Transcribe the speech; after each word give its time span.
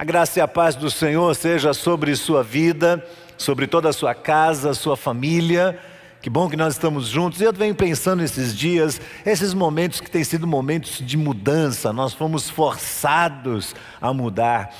A 0.00 0.04
graça 0.04 0.38
e 0.38 0.42
a 0.42 0.48
paz 0.48 0.76
do 0.76 0.90
Senhor 0.90 1.34
seja 1.34 1.74
sobre 1.74 2.16
sua 2.16 2.42
vida, 2.42 3.06
sobre 3.36 3.66
toda 3.66 3.90
a 3.90 3.92
sua 3.92 4.14
casa, 4.14 4.72
sua 4.72 4.96
família. 4.96 5.78
Que 6.22 6.30
bom 6.30 6.48
que 6.48 6.56
nós 6.56 6.72
estamos 6.72 7.06
juntos. 7.06 7.38
Eu 7.42 7.52
venho 7.52 7.74
pensando 7.74 8.22
esses 8.22 8.56
dias, 8.56 8.98
esses 9.26 9.52
momentos 9.52 10.00
que 10.00 10.10
têm 10.10 10.24
sido 10.24 10.46
momentos 10.46 11.06
de 11.06 11.18
mudança, 11.18 11.92
nós 11.92 12.14
fomos 12.14 12.48
forçados 12.48 13.74
a 14.00 14.10
mudar. 14.14 14.74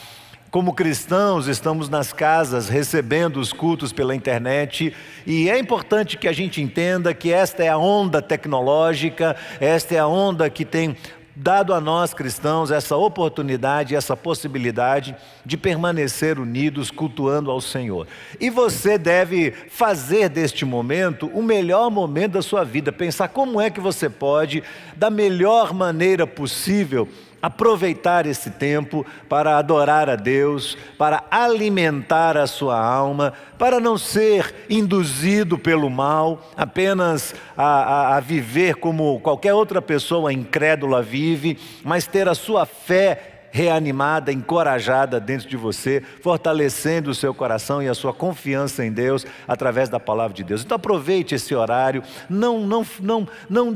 Como 0.50 0.72
cristãos, 0.72 1.48
estamos 1.48 1.90
nas 1.90 2.14
casas 2.14 2.70
recebendo 2.70 3.38
os 3.38 3.52
cultos 3.52 3.92
pela 3.92 4.16
internet 4.16 4.92
e 5.26 5.50
é 5.50 5.58
importante 5.58 6.16
que 6.16 6.26
a 6.26 6.32
gente 6.32 6.62
entenda 6.62 7.12
que 7.12 7.30
esta 7.30 7.62
é 7.62 7.68
a 7.68 7.76
onda 7.76 8.22
tecnológica, 8.22 9.36
esta 9.60 9.94
é 9.94 9.98
a 9.98 10.08
onda 10.08 10.48
que 10.48 10.64
tem 10.64 10.96
dado 11.42 11.72
a 11.72 11.80
nós 11.80 12.12
cristãos 12.12 12.70
essa 12.70 12.96
oportunidade, 12.96 13.96
essa 13.96 14.14
possibilidade 14.14 15.16
de 15.44 15.56
permanecer 15.56 16.38
unidos 16.38 16.90
cultuando 16.90 17.50
ao 17.50 17.62
Senhor. 17.62 18.06
E 18.38 18.50
você 18.50 18.98
deve 18.98 19.50
fazer 19.70 20.28
deste 20.28 20.66
momento 20.66 21.30
o 21.32 21.42
melhor 21.42 21.90
momento 21.90 22.32
da 22.32 22.42
sua 22.42 22.62
vida, 22.62 22.92
pensar 22.92 23.28
como 23.28 23.58
é 23.58 23.70
que 23.70 23.80
você 23.80 24.10
pode, 24.10 24.62
da 24.94 25.08
melhor 25.08 25.72
maneira 25.72 26.26
possível, 26.26 27.08
aproveitar 27.42 28.26
esse 28.26 28.50
tempo 28.50 29.04
para 29.28 29.56
adorar 29.56 30.08
a 30.08 30.16
Deus, 30.16 30.76
para 30.98 31.24
alimentar 31.30 32.36
a 32.36 32.46
sua 32.46 32.78
alma, 32.78 33.32
para 33.58 33.80
não 33.80 33.96
ser 33.96 34.54
induzido 34.68 35.58
pelo 35.58 35.88
mal, 35.88 36.42
apenas 36.56 37.34
a, 37.56 37.64
a, 37.64 38.16
a 38.16 38.20
viver 38.20 38.76
como 38.76 39.20
qualquer 39.20 39.54
outra 39.54 39.80
pessoa 39.80 40.32
incrédula 40.32 41.02
vive, 41.02 41.58
mas 41.82 42.06
ter 42.06 42.28
a 42.28 42.34
sua 42.34 42.66
fé 42.66 43.39
reanimada, 43.50 44.32
encorajada 44.32 45.20
dentro 45.20 45.48
de 45.48 45.56
você, 45.56 46.02
fortalecendo 46.22 47.10
o 47.10 47.14
seu 47.14 47.34
coração 47.34 47.82
e 47.82 47.88
a 47.88 47.94
sua 47.94 48.12
confiança 48.12 48.84
em 48.84 48.92
Deus 48.92 49.26
através 49.46 49.88
da 49.88 49.98
palavra 49.98 50.34
de 50.34 50.44
Deus. 50.44 50.62
Então 50.62 50.76
aproveite 50.76 51.34
esse 51.34 51.54
horário, 51.54 52.02
não, 52.28 52.66
não, 52.66 52.86
não, 53.00 53.28
não, 53.48 53.74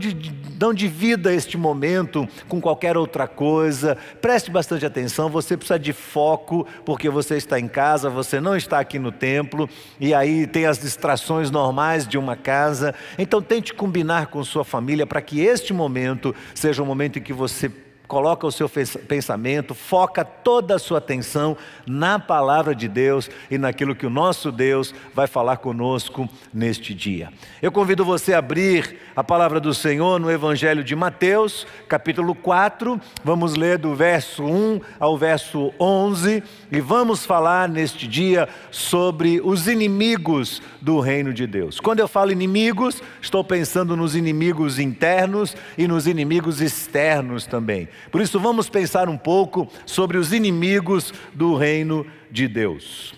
não 0.60 0.74
divida 0.74 1.32
este 1.32 1.56
momento 1.56 2.28
com 2.48 2.60
qualquer 2.60 2.96
outra 2.96 3.26
coisa, 3.26 3.96
preste 4.20 4.50
bastante 4.50 4.86
atenção, 4.86 5.28
você 5.28 5.56
precisa 5.56 5.78
de 5.78 5.92
foco, 5.92 6.66
porque 6.84 7.08
você 7.08 7.36
está 7.36 7.58
em 7.58 7.68
casa, 7.68 8.08
você 8.08 8.40
não 8.40 8.56
está 8.56 8.78
aqui 8.78 8.98
no 8.98 9.10
templo, 9.10 9.68
e 9.98 10.14
aí 10.14 10.46
tem 10.46 10.66
as 10.66 10.78
distrações 10.78 11.50
normais 11.50 12.06
de 12.06 12.18
uma 12.18 12.36
casa, 12.36 12.94
então 13.18 13.42
tente 13.42 13.74
combinar 13.74 14.28
com 14.28 14.42
sua 14.44 14.64
família 14.64 15.06
para 15.06 15.20
que 15.20 15.40
este 15.40 15.72
momento 15.72 16.34
seja 16.54 16.82
um 16.82 16.86
momento 16.86 17.18
em 17.18 17.22
que 17.22 17.32
você 17.32 17.70
coloca 18.06 18.46
o 18.46 18.52
seu 18.52 18.68
pensamento, 19.08 19.74
foca 19.74 20.24
toda 20.24 20.76
a 20.76 20.78
sua 20.78 20.98
atenção 20.98 21.56
na 21.86 22.18
palavra 22.18 22.74
de 22.74 22.86
Deus 22.86 23.30
e 23.50 23.56
naquilo 23.56 23.94
que 23.94 24.06
o 24.06 24.10
nosso 24.10 24.52
Deus 24.52 24.94
vai 25.14 25.26
falar 25.26 25.56
conosco 25.56 26.28
neste 26.52 26.94
dia. 26.94 27.32
Eu 27.62 27.72
convido 27.72 28.04
você 28.04 28.34
a 28.34 28.38
abrir 28.38 28.98
a 29.16 29.24
palavra 29.24 29.58
do 29.58 29.72
Senhor 29.72 30.20
no 30.20 30.30
Evangelho 30.30 30.84
de 30.84 30.94
Mateus, 30.94 31.66
capítulo 31.88 32.34
4, 32.34 33.00
vamos 33.22 33.54
ler 33.54 33.78
do 33.78 33.94
verso 33.94 34.44
1 34.44 34.80
ao 35.00 35.16
verso 35.16 35.72
11 35.80 36.42
e 36.70 36.80
vamos 36.80 37.24
falar 37.24 37.68
neste 37.68 38.06
dia 38.06 38.48
sobre 38.70 39.40
os 39.42 39.66
inimigos 39.66 40.60
do 40.80 41.00
reino 41.00 41.32
de 41.32 41.46
Deus. 41.46 41.80
Quando 41.80 42.00
eu 42.00 42.08
falo 42.08 42.32
inimigos, 42.32 43.02
estou 43.20 43.42
pensando 43.42 43.96
nos 43.96 44.14
inimigos 44.14 44.78
internos 44.78 45.56
e 45.78 45.88
nos 45.88 46.06
inimigos 46.06 46.60
externos 46.60 47.46
também. 47.46 47.88
Por 48.10 48.20
isso, 48.20 48.38
vamos 48.38 48.68
pensar 48.68 49.08
um 49.08 49.16
pouco 49.16 49.68
sobre 49.86 50.16
os 50.16 50.32
inimigos 50.32 51.12
do 51.32 51.56
reino 51.56 52.06
de 52.30 52.46
Deus. 52.46 53.14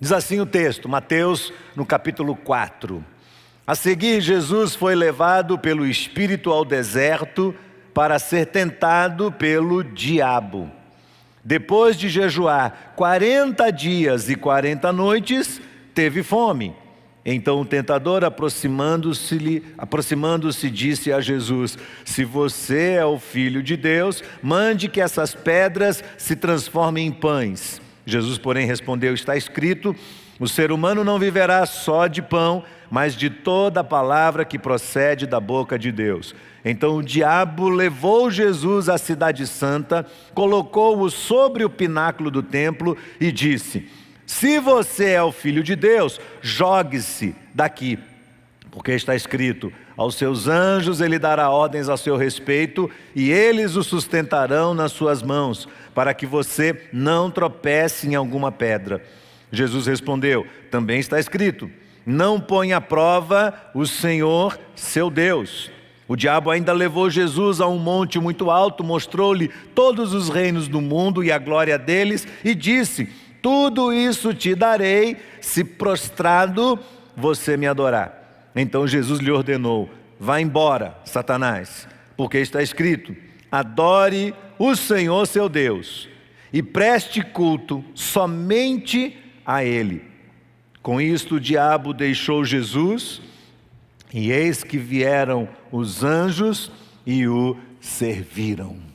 Diz 0.00 0.12
assim 0.12 0.40
o 0.40 0.46
texto, 0.46 0.88
Mateus, 0.88 1.52
no 1.74 1.84
capítulo 1.84 2.36
4. 2.36 3.04
A 3.66 3.74
seguir, 3.74 4.20
Jesus 4.20 4.74
foi 4.74 4.94
levado 4.94 5.58
pelo 5.58 5.84
Espírito 5.86 6.50
ao 6.50 6.64
deserto 6.64 7.54
para 7.92 8.18
ser 8.18 8.46
tentado 8.46 9.32
pelo 9.32 9.82
diabo. 9.82 10.70
Depois 11.44 11.96
de 11.96 12.08
jejuar 12.08 12.92
40 12.94 13.70
dias 13.70 14.30
e 14.30 14.36
40 14.36 14.92
noites, 14.92 15.60
teve 15.94 16.22
fome. 16.22 16.74
Então 17.30 17.60
o 17.60 17.64
tentador, 17.64 18.24
aproximando-se, 18.24 19.62
aproximando-se, 19.76 20.70
disse 20.70 21.12
a 21.12 21.20
Jesus: 21.20 21.76
Se 22.02 22.24
você 22.24 22.92
é 22.92 23.04
o 23.04 23.18
filho 23.18 23.62
de 23.62 23.76
Deus, 23.76 24.24
mande 24.42 24.88
que 24.88 24.98
essas 24.98 25.34
pedras 25.34 26.02
se 26.16 26.34
transformem 26.34 27.06
em 27.06 27.12
pães. 27.12 27.82
Jesus, 28.06 28.38
porém, 28.38 28.66
respondeu: 28.66 29.12
Está 29.12 29.36
escrito: 29.36 29.94
O 30.40 30.48
ser 30.48 30.72
humano 30.72 31.04
não 31.04 31.18
viverá 31.18 31.66
só 31.66 32.06
de 32.06 32.22
pão, 32.22 32.64
mas 32.90 33.14
de 33.14 33.28
toda 33.28 33.80
a 33.80 33.84
palavra 33.84 34.42
que 34.42 34.58
procede 34.58 35.26
da 35.26 35.38
boca 35.38 35.78
de 35.78 35.92
Deus. 35.92 36.34
Então 36.64 36.96
o 36.96 37.02
diabo 37.02 37.68
levou 37.68 38.30
Jesus 38.30 38.88
à 38.88 38.96
Cidade 38.96 39.46
Santa, 39.46 40.06
colocou-o 40.32 41.10
sobre 41.10 41.62
o 41.62 41.68
pináculo 41.68 42.30
do 42.30 42.42
templo 42.42 42.96
e 43.20 43.30
disse: 43.30 43.86
se 44.28 44.58
você 44.58 45.12
é 45.12 45.22
o 45.22 45.32
filho 45.32 45.62
de 45.62 45.74
Deus, 45.74 46.20
jogue-se 46.42 47.34
daqui, 47.54 47.98
porque 48.70 48.92
está 48.92 49.16
escrito: 49.16 49.72
aos 49.96 50.16
seus 50.16 50.46
anjos 50.46 51.00
ele 51.00 51.18
dará 51.18 51.48
ordens 51.48 51.88
a 51.88 51.96
seu 51.96 52.14
respeito, 52.14 52.90
e 53.16 53.30
eles 53.30 53.74
o 53.74 53.82
sustentarão 53.82 54.74
nas 54.74 54.92
suas 54.92 55.22
mãos, 55.22 55.66
para 55.94 56.12
que 56.12 56.26
você 56.26 56.88
não 56.92 57.30
tropece 57.30 58.06
em 58.06 58.16
alguma 58.16 58.52
pedra. 58.52 59.02
Jesus 59.50 59.86
respondeu: 59.86 60.46
também 60.70 61.00
está 61.00 61.18
escrito: 61.18 61.70
não 62.04 62.38
põe 62.38 62.74
à 62.74 62.82
prova 62.82 63.54
o 63.74 63.86
Senhor 63.86 64.60
seu 64.76 65.08
Deus. 65.08 65.70
O 66.06 66.14
diabo 66.14 66.50
ainda 66.50 66.74
levou 66.74 67.08
Jesus 67.08 67.62
a 67.62 67.66
um 67.66 67.78
monte 67.78 68.20
muito 68.20 68.50
alto, 68.50 68.84
mostrou-lhe 68.84 69.48
todos 69.74 70.12
os 70.12 70.28
reinos 70.28 70.68
do 70.68 70.82
mundo 70.82 71.24
e 71.24 71.32
a 71.32 71.38
glória 71.38 71.78
deles, 71.78 72.28
e 72.44 72.54
disse: 72.54 73.08
tudo 73.42 73.92
isso 73.92 74.34
te 74.34 74.54
darei 74.54 75.16
se 75.40 75.64
prostrado 75.64 76.78
você 77.16 77.56
me 77.56 77.66
adorar. 77.66 78.50
Então 78.54 78.86
Jesus 78.86 79.20
lhe 79.20 79.30
ordenou: 79.30 79.88
Vá 80.18 80.40
embora, 80.40 80.96
Satanás, 81.04 81.86
porque 82.16 82.38
está 82.38 82.62
escrito: 82.62 83.14
Adore 83.50 84.34
o 84.58 84.74
Senhor 84.74 85.26
seu 85.26 85.48
Deus 85.48 86.08
e 86.52 86.62
preste 86.62 87.22
culto 87.22 87.84
somente 87.94 89.16
a 89.44 89.64
Ele. 89.64 90.02
Com 90.82 91.00
isto 91.00 91.36
o 91.36 91.40
diabo 91.40 91.92
deixou 91.92 92.44
Jesus, 92.44 93.20
e 94.12 94.32
eis 94.32 94.64
que 94.64 94.78
vieram 94.78 95.48
os 95.70 96.02
anjos 96.02 96.70
e 97.06 97.26
o 97.28 97.56
serviram. 97.80 98.87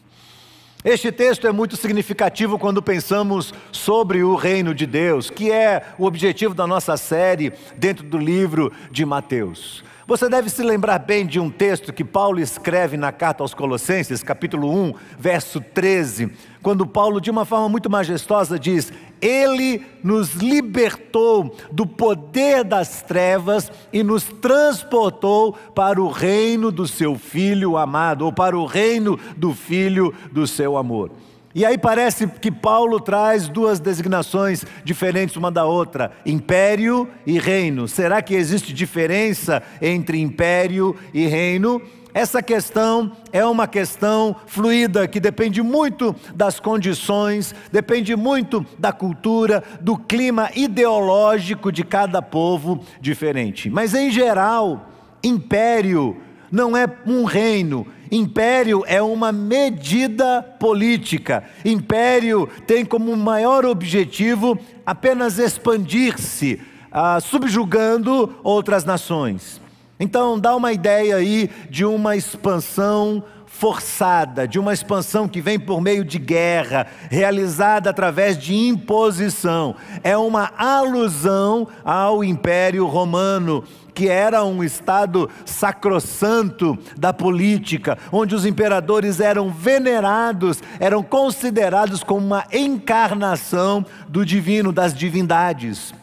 Este 0.85 1.13
texto 1.13 1.47
é 1.47 1.51
muito 1.53 1.77
significativo 1.77 2.59
quando 2.59 2.83
pensamos 2.83 3.53
sobre 3.71 4.21
o 4.21 4.35
reino 4.35 4.75
de 4.75 4.85
Deus, 4.85 5.29
que 5.29 5.49
é 5.49 5.81
o 5.97 6.05
objetivo 6.05 6.53
da 6.53 6.67
nossa 6.67 6.97
série 6.97 7.53
dentro 7.77 8.03
do 8.03 8.17
livro 8.17 8.69
de 8.91 9.05
Mateus. 9.05 9.81
Você 10.05 10.27
deve 10.27 10.49
se 10.49 10.61
lembrar 10.61 10.99
bem 10.99 11.25
de 11.25 11.39
um 11.39 11.49
texto 11.49 11.93
que 11.93 12.03
Paulo 12.03 12.41
escreve 12.41 12.97
na 12.97 13.09
carta 13.13 13.41
aos 13.41 13.53
Colossenses, 13.53 14.21
capítulo 14.21 14.69
1, 14.69 14.93
verso 15.17 15.61
13, 15.61 16.29
quando 16.61 16.85
Paulo, 16.85 17.21
de 17.21 17.31
uma 17.31 17.45
forma 17.45 17.69
muito 17.69 17.89
majestosa, 17.89 18.59
diz: 18.59 18.91
Ele 19.21 19.81
nos 20.03 20.33
libertou 20.33 21.55
do 21.71 21.87
poder 21.87 22.65
das 22.65 23.01
trevas 23.01 23.71
e 23.93 24.03
nos 24.03 24.25
transportou 24.25 25.53
para 25.73 26.01
o 26.01 26.09
reino 26.09 26.69
do 26.69 26.85
seu 26.85 27.15
Filho 27.15 27.77
amado, 27.77 28.25
ou 28.25 28.33
para 28.33 28.57
o 28.57 28.65
reino 28.65 29.17
do 29.37 29.53
Filho 29.53 30.13
do 30.33 30.45
seu 30.45 30.75
amor. 30.75 31.11
E 31.55 31.63
aí 31.65 31.77
parece 31.77 32.25
que 32.27 32.51
Paulo 32.51 32.99
traz 32.99 33.47
duas 33.47 33.79
designações 33.79 34.65
diferentes 34.83 35.35
uma 35.35 35.51
da 35.51 35.65
outra: 35.65 36.11
império 36.25 37.07
e 37.25 37.37
reino. 37.37 37.87
Será 37.87 38.21
que 38.21 38.33
existe 38.33 38.73
diferença 38.73 39.61
entre 39.81 40.19
império 40.19 40.95
e 41.13 41.27
reino? 41.27 41.81
Essa 42.13 42.43
questão 42.43 43.11
é 43.31 43.43
uma 43.43 43.67
questão 43.67 44.35
fluida 44.45 45.07
que 45.07 45.19
depende 45.19 45.63
muito 45.63 46.15
das 46.35 46.59
condições, 46.59 47.55
depende 47.71 48.15
muito 48.15 48.63
da 48.77 48.91
cultura, 48.91 49.63
do 49.81 49.97
clima 49.97 50.51
ideológico 50.55 51.71
de 51.71 51.83
cada 51.83 52.21
povo 52.21 52.83
diferente. 53.01 53.67
Mas 53.67 53.95
em 53.95 54.11
geral, 54.11 54.89
império 55.23 56.17
não 56.51 56.77
é 56.77 56.85
um 57.07 57.23
reino, 57.23 57.87
Império 58.13 58.83
é 58.85 59.01
uma 59.01 59.31
medida 59.31 60.43
política. 60.59 61.43
Império 61.65 62.47
tem 62.67 62.85
como 62.85 63.17
maior 63.17 63.65
objetivo 63.65 64.55
apenas 64.85 65.39
expandir-se, 65.39 66.61
ah, 66.91 67.19
subjugando 67.19 68.35
outras 68.43 68.85
nações. 68.85 69.59
Então, 69.99 70.39
dá 70.39 70.55
uma 70.55 70.71
ideia 70.71 71.15
aí 71.15 71.49
de 71.71 71.85
uma 71.85 72.15
expansão 72.15 73.23
forçada, 73.63 74.45
de 74.45 74.59
uma 74.59 74.73
expansão 74.73 75.25
que 75.25 75.39
vem 75.39 75.57
por 75.57 75.79
meio 75.79 76.03
de 76.03 76.19
guerra, 76.19 76.85
realizada 77.09 77.89
através 77.89 78.37
de 78.37 78.53
imposição. 78.53 79.73
É 80.03 80.17
uma 80.17 80.51
alusão 80.57 81.65
ao 81.85 82.25
Império 82.25 82.85
Romano 82.85 83.63
que 83.93 84.09
era 84.09 84.43
um 84.43 84.65
estado 84.65 85.29
sacrossanto 85.45 86.77
da 86.97 87.13
política, 87.13 87.97
onde 88.11 88.35
os 88.35 88.45
imperadores 88.45 89.21
eram 89.21 89.49
venerados, 89.49 90.61
eram 90.77 91.01
considerados 91.01 92.03
como 92.03 92.25
uma 92.25 92.43
encarnação 92.51 93.85
do 94.09 94.25
divino, 94.25 94.73
das 94.73 94.93
divindades. 94.93 95.93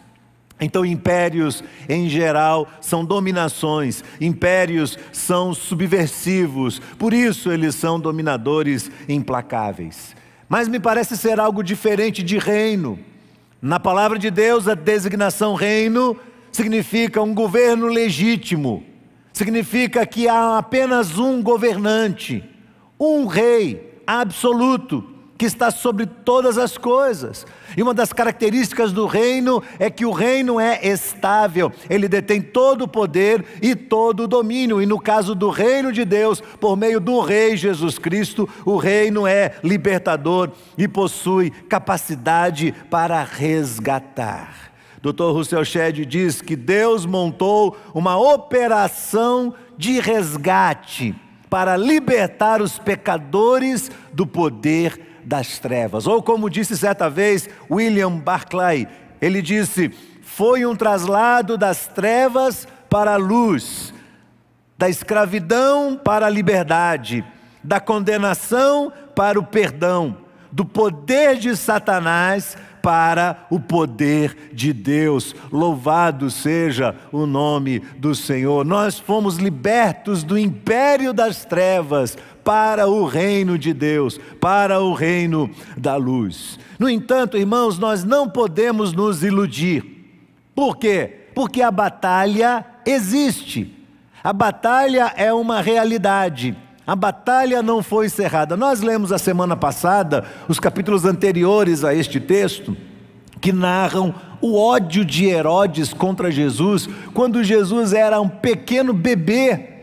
Então, 0.61 0.85
impérios 0.85 1.65
em 1.89 2.09
geral 2.09 2.69
são 2.81 3.05
dominações, 3.05 4.05
impérios 4.21 4.99
são 5.13 5.55
subversivos, 5.55 6.81
por 6.99 7.15
isso 7.15 7.51
eles 7.51 7.75
são 7.75 7.99
dominadores 7.99 8.91
implacáveis. 9.09 10.15
Mas 10.49 10.69
me 10.69 10.79
parece 10.79 11.17
ser 11.17 11.41
algo 11.41 11.63
diferente 11.63 12.23
de 12.23 12.37
reino. 12.37 12.99
Na 13.63 13.81
palavra 13.81 14.19
de 14.19 14.31
Deus, 14.31 14.69
a 14.69 14.75
designação 14.75 15.55
reino 15.55 16.17
significa 16.53 17.23
um 17.23 17.35
governo 17.35 17.87
legítimo, 17.87 18.83
significa 19.33 20.05
que 20.05 20.29
há 20.29 20.59
apenas 20.59 21.19
um 21.19 21.43
governante, 21.43 22.45
um 22.99 23.27
rei 23.27 24.03
absoluto 24.07 25.10
que 25.41 25.47
está 25.47 25.71
sobre 25.71 26.05
todas 26.05 26.59
as 26.59 26.77
coisas. 26.77 27.47
E 27.75 27.83
uma 27.83 27.95
das 27.95 28.13
características 28.13 28.93
do 28.93 29.07
reino 29.07 29.63
é 29.79 29.89
que 29.89 30.05
o 30.05 30.11
reino 30.11 30.61
é 30.61 30.87
estável, 30.87 31.73
ele 31.89 32.11
detém 32.11 32.43
todo 32.43 32.83
o 32.83 32.89
poder 32.89 33.43
e 33.63 33.75
todo 33.75 34.25
o 34.25 34.29
domínio. 34.29 34.83
E 34.83 34.87
no 34.87 35.01
caso 35.01 35.35
do 35.35 35.49
reino 35.49 35.91
de 35.93 36.05
Deus, 36.05 36.43
por 36.61 36.77
meio 36.77 37.01
do 37.01 37.21
Rei 37.21 37.57
Jesus 37.57 37.99
Cristo, 37.99 38.47
o 38.67 38.77
reino 38.77 39.27
é 39.27 39.55
libertador 39.65 40.51
e 40.77 40.87
possui 40.87 41.49
capacidade 41.49 42.75
para 42.91 43.25
resgatar. 43.25 44.71
Dr. 45.01 45.33
Russell 45.33 45.65
Shedd 45.65 46.05
diz 46.05 46.43
que 46.43 46.55
Deus 46.55 47.07
montou 47.07 47.79
uma 47.95 48.19
operação 48.19 49.55
de 49.79 50.01
resgate 50.01 51.15
para 51.49 51.79
libertar 51.79 52.61
os 52.61 52.79
pecadores 52.79 53.91
do 54.13 54.27
poder 54.27 55.10
das 55.31 55.61
trevas. 55.61 56.09
Ou 56.09 56.21
como 56.21 56.51
disse 56.51 56.77
certa 56.77 57.09
vez 57.09 57.49
William 57.71 58.11
Barclay, 58.19 58.89
ele 59.23 59.41
disse: 59.41 59.89
"Foi 60.23 60.67
um 60.67 60.75
traslado 60.75 61.57
das 61.57 61.87
trevas 61.87 62.67
para 62.89 63.15
a 63.15 63.17
luz, 63.17 63.95
da 64.77 64.89
escravidão 64.89 65.97
para 65.97 66.27
a 66.27 66.31
liberdade, 66.31 67.25
da 67.63 67.79
condenação 67.79 68.93
para 69.15 69.39
o 69.39 69.45
perdão, 69.45 70.17
do 70.51 70.65
poder 70.65 71.37
de 71.37 71.57
Satanás 71.57 72.57
para 72.83 73.47
o 73.51 73.61
poder 73.61 74.51
de 74.53 74.73
Deus. 74.73 75.33
Louvado 75.53 76.29
seja 76.29 76.97
o 77.13 77.25
nome 77.25 77.79
do 77.99 78.17
Senhor. 78.17 78.65
Nós 78.65 78.99
fomos 78.99 79.37
libertos 79.37 80.25
do 80.25 80.37
império 80.37 81.13
das 81.13 81.45
trevas 81.45 82.17
para 82.51 82.89
o 82.89 83.05
reino 83.05 83.57
de 83.57 83.73
Deus, 83.73 84.19
para 84.41 84.81
o 84.81 84.93
reino 84.93 85.49
da 85.77 85.95
luz. 85.95 86.59
No 86.81 86.91
entanto, 86.91 87.37
irmãos, 87.37 87.79
nós 87.79 88.03
não 88.03 88.29
podemos 88.29 88.93
nos 88.93 89.23
iludir. 89.23 89.85
Por 90.53 90.77
quê? 90.77 91.29
Porque 91.33 91.63
a 91.63 91.71
batalha 91.71 92.67
existe. 92.85 93.73
A 94.21 94.33
batalha 94.33 95.15
é 95.17 95.33
uma 95.33 95.61
realidade. 95.61 96.57
A 96.85 96.97
batalha 96.97 97.63
não 97.63 97.85
foi 97.85 98.07
encerrada. 98.07 98.57
Nós 98.57 98.81
lemos 98.81 99.13
a 99.13 99.19
semana 99.19 99.57
passada 99.57 100.25
os 100.49 100.59
capítulos 100.59 101.05
anteriores 101.05 101.85
a 101.85 101.95
este 101.95 102.19
texto, 102.19 102.77
que 103.41 103.53
narram 103.53 104.13
o 104.41 104.59
ódio 104.59 105.05
de 105.05 105.27
Herodes 105.27 105.93
contra 105.93 106.33
Jesus, 106.33 106.89
quando 107.15 107.45
Jesus 107.45 107.93
era 107.93 108.21
um 108.21 108.29
pequeno 108.29 108.93
bebê. 108.93 109.80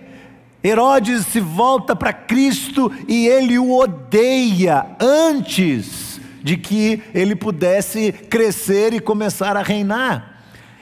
Herodes 0.68 1.28
se 1.28 1.40
volta 1.40 1.96
para 1.96 2.12
Cristo 2.12 2.92
e 3.08 3.26
ele 3.26 3.58
o 3.58 3.78
odeia 3.78 4.86
antes 5.00 6.20
de 6.44 6.58
que 6.58 7.02
ele 7.14 7.38
pudesse 7.38 8.12
crescer 8.12 8.94
e 8.94 9.00
começar 9.00 9.56
a 9.56 9.62
reinar. 9.62 10.42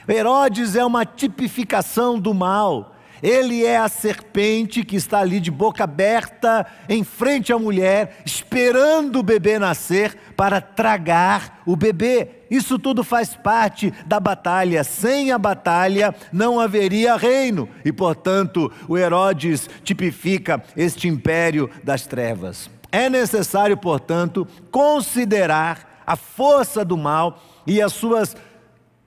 Herodes 0.10 0.76
é 0.76 0.84
uma 0.84 1.06
tipificação 1.06 2.20
do 2.20 2.34
mal. 2.34 2.95
Ele 3.26 3.66
é 3.66 3.76
a 3.76 3.90
serpente 3.90 4.84
que 4.84 4.96
está 4.96 5.22
ali 5.22 5.40
de 5.40 5.50
boca 5.50 5.84
aberta, 5.84 6.64
em 6.88 7.04
frente 7.04 7.52
à 7.52 7.58
mulher, 7.58 8.22
esperando 8.24 9.18
o 9.18 9.24
bebê 9.24 9.58
nascer 9.58 10.16
para 10.38 10.62
tragar 10.62 11.64
o 11.66 11.76
bebê. 11.76 12.44
Isso 12.52 12.78
tudo 12.78 13.04
faz 13.04 13.36
parte 13.36 13.92
da 14.06 14.20
batalha. 14.20 14.84
Sem 14.84 15.32
a 15.32 15.40
batalha 15.40 16.14
não 16.32 16.60
haveria 16.60 17.16
reino. 17.16 17.68
E, 17.84 17.92
portanto, 17.92 18.72
o 18.88 18.96
Herodes 18.96 19.68
tipifica 19.84 20.64
este 20.78 21.08
império 21.08 21.68
das 21.84 22.06
trevas. 22.06 22.70
É 22.92 23.10
necessário, 23.10 23.76
portanto, 23.76 24.48
considerar 24.70 26.04
a 26.06 26.16
força 26.16 26.86
do 26.86 26.96
mal 26.96 27.42
e 27.66 27.82
as 27.82 27.92
suas 27.92 28.38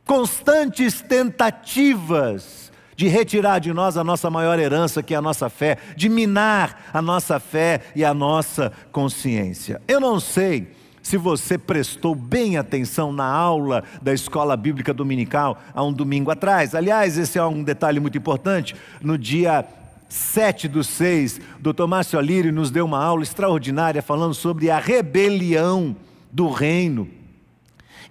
constantes 0.04 1.00
tentativas 1.00 2.67
de 2.98 3.06
retirar 3.06 3.60
de 3.60 3.72
nós 3.72 3.96
a 3.96 4.02
nossa 4.02 4.28
maior 4.28 4.58
herança, 4.58 5.04
que 5.04 5.14
é 5.14 5.16
a 5.16 5.22
nossa 5.22 5.48
fé, 5.48 5.78
de 5.96 6.08
minar 6.08 6.90
a 6.92 7.00
nossa 7.00 7.38
fé 7.38 7.80
e 7.94 8.04
a 8.04 8.12
nossa 8.12 8.72
consciência. 8.90 9.80
Eu 9.86 10.00
não 10.00 10.18
sei 10.18 10.72
se 11.00 11.16
você 11.16 11.56
prestou 11.56 12.12
bem 12.12 12.56
atenção 12.56 13.12
na 13.12 13.24
aula 13.24 13.84
da 14.02 14.12
escola 14.12 14.56
bíblica 14.56 14.92
dominical 14.92 15.62
há 15.72 15.84
um 15.84 15.92
domingo 15.92 16.32
atrás. 16.32 16.74
Aliás, 16.74 17.16
esse 17.16 17.38
é 17.38 17.44
um 17.44 17.62
detalhe 17.62 18.00
muito 18.00 18.18
importante. 18.18 18.74
No 19.00 19.16
dia 19.16 19.64
7 20.08 20.66
do 20.66 20.82
6, 20.82 21.40
o 21.60 21.72
Dr. 21.72 21.86
Márcio 21.86 22.18
Alírio 22.18 22.52
nos 22.52 22.72
deu 22.72 22.84
uma 22.84 23.00
aula 23.00 23.22
extraordinária 23.22 24.02
falando 24.02 24.34
sobre 24.34 24.72
a 24.72 24.80
rebelião 24.80 25.94
do 26.32 26.50
reino. 26.50 27.08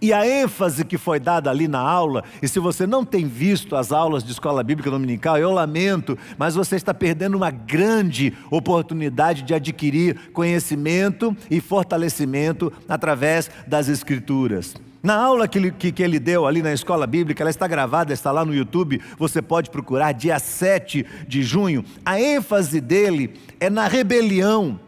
E 0.02 0.14
a 0.14 0.28
ênfase 0.28 0.86
que 0.86 0.98
foi 0.98 1.20
dada 1.20 1.50
ali 1.50 1.68
na 1.68 1.80
aula, 1.80 2.24
e 2.42 2.48
se 2.48 2.60
você 2.60 2.86
não 2.86 3.04
tem 3.04 3.28
visto 3.28 3.76
as 3.76 3.92
aulas 3.92 4.24
de 4.24 4.32
escola 4.32 4.64
bíblica 4.64 4.92
dominical, 4.92 5.38
eu 5.38 5.52
lamento, 5.52 6.18
mas 6.38 6.56
você 6.56 6.76
está 6.76 6.94
perdendo 6.94 7.36
uma 7.36 7.50
grande 7.50 8.34
oportunidade 8.52 9.42
de 9.42 9.54
adquirir 9.54 10.30
conhecimento 10.34 11.36
e 11.50 11.60
fortalecimento 11.60 12.72
através 12.88 13.50
das 13.68 13.90
Escrituras. 13.90 14.76
Na 15.02 15.16
aula 15.16 15.48
que 15.48 15.58
ele, 15.58 15.72
que, 15.72 15.92
que 15.92 16.04
ele 16.04 16.20
deu 16.20 16.46
ali 16.46 16.62
na 16.62 16.74
escola 16.74 17.08
bíblica, 17.08 17.42
ela 17.42 17.50
está 17.50 17.68
gravada, 17.68 18.13
está 18.13 18.32
lá 18.32 18.44
no 18.44 18.54
YouTube, 18.54 19.01
você 19.18 19.42
pode 19.42 19.70
procurar, 19.70 20.12
dia 20.12 20.38
7 20.38 21.06
de 21.27 21.44
junho. 21.44 21.86
A 22.06 22.20
ênfase 22.20 22.82
dele 22.82 23.34
é 23.60 23.70
na 23.70 23.88
rebelião 23.88 24.80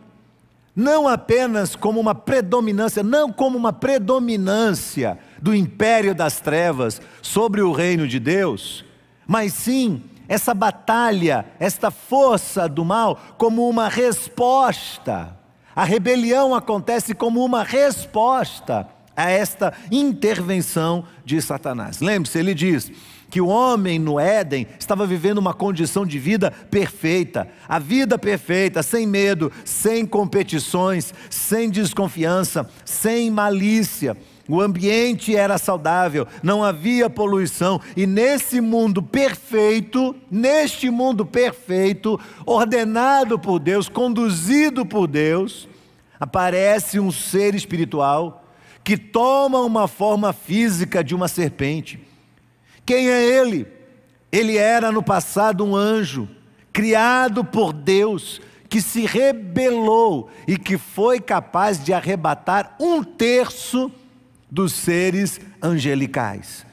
não 0.76 1.08
apenas 1.08 1.76
como 1.76 2.00
uma 2.00 2.16
predominância, 2.16 3.04
não 3.04 3.32
como 3.32 3.58
uma 3.58 3.74
predominância 3.74 5.20
do 5.42 5.54
império 5.54 6.16
das 6.16 6.40
trevas 6.40 7.02
sobre 7.22 7.62
o 7.62 7.72
reino 7.72 8.08
de 8.08 8.20
Deus, 8.20 8.86
mas 9.28 9.54
sim 9.54 10.04
essa 10.28 10.54
batalha, 10.54 11.46
esta 11.60 11.90
força 11.90 12.70
do 12.70 12.86
mal 12.86 13.20
como 13.38 13.68
uma 13.68 13.90
resposta. 13.90 15.36
A 15.76 15.84
rebelião 15.84 16.54
acontece 16.54 17.16
como 17.16 17.44
uma 17.44 17.64
resposta 17.64 18.88
a 19.18 19.30
esta 19.30 19.74
intervenção 19.92 21.04
de 21.26 21.42
Satanás. 21.42 22.00
Lembre-se, 22.00 22.38
ele 22.38 22.54
diz: 22.54 22.92
que 23.30 23.40
o 23.40 23.48
homem 23.48 24.00
no 24.00 24.20
Éden 24.20 24.68
estava 24.80 25.06
vivendo 25.06 25.38
uma 25.38 25.54
condição 25.54 26.06
de 26.06 26.18
vida 26.18 26.52
perfeita, 26.52 27.48
a 27.68 27.78
vida 27.78 28.18
perfeita, 28.18 28.82
sem 28.82 29.06
medo, 29.06 29.52
sem 29.64 30.06
competições, 30.06 31.14
sem 31.30 31.70
desconfiança, 31.70 32.68
sem 32.84 33.30
malícia. 33.30 34.18
O 34.48 34.60
ambiente 34.62 35.36
era 35.36 35.60
saudável, 35.60 36.26
não 36.42 36.64
havia 36.64 37.08
poluição, 37.08 37.80
e 37.96 38.08
nesse 38.08 38.60
mundo 38.60 39.00
perfeito, 39.00 40.16
neste 40.30 40.90
mundo 40.90 41.24
perfeito, 41.24 42.20
ordenado 42.48 43.38
por 43.38 43.60
Deus, 43.60 43.88
conduzido 43.88 44.84
por 44.84 45.06
Deus, 45.06 45.70
aparece 46.20 47.00
um 47.00 47.12
ser 47.12 47.54
espiritual 47.54 48.44
que 48.84 48.98
toma 48.98 49.60
uma 49.60 49.88
forma 49.88 50.34
física 50.34 51.04
de 51.04 51.14
uma 51.14 51.28
serpente 51.28 52.09
quem 52.90 53.08
é 53.08 53.24
ele? 53.24 53.68
Ele 54.32 54.58
era 54.58 54.92
no 54.92 55.04
passado 55.04 55.64
um 55.64 55.76
anjo, 55.76 56.28
criado 56.74 57.46
por 57.46 57.72
Deus, 57.72 58.42
que 58.68 58.82
se 58.82 59.06
rebelou 59.06 60.28
e 60.48 60.58
que 60.58 60.76
foi 60.76 61.20
capaz 61.20 61.84
de 61.84 61.94
arrebatar 61.94 62.76
um 62.80 63.04
terço 63.04 63.92
dos 64.50 64.74
seres 64.74 65.40
angelicais. 65.62 66.66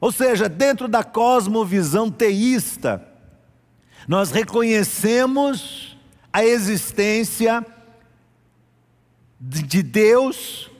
Ou 0.00 0.12
seja, 0.12 0.48
dentro 0.48 0.86
da 0.86 1.02
cosmovisão 1.02 2.08
teísta, 2.08 3.04
nós 4.06 4.30
reconhecemos 4.30 5.98
a 6.32 6.44
existência 6.44 7.66
de 9.40 9.82
Deus 9.82 10.70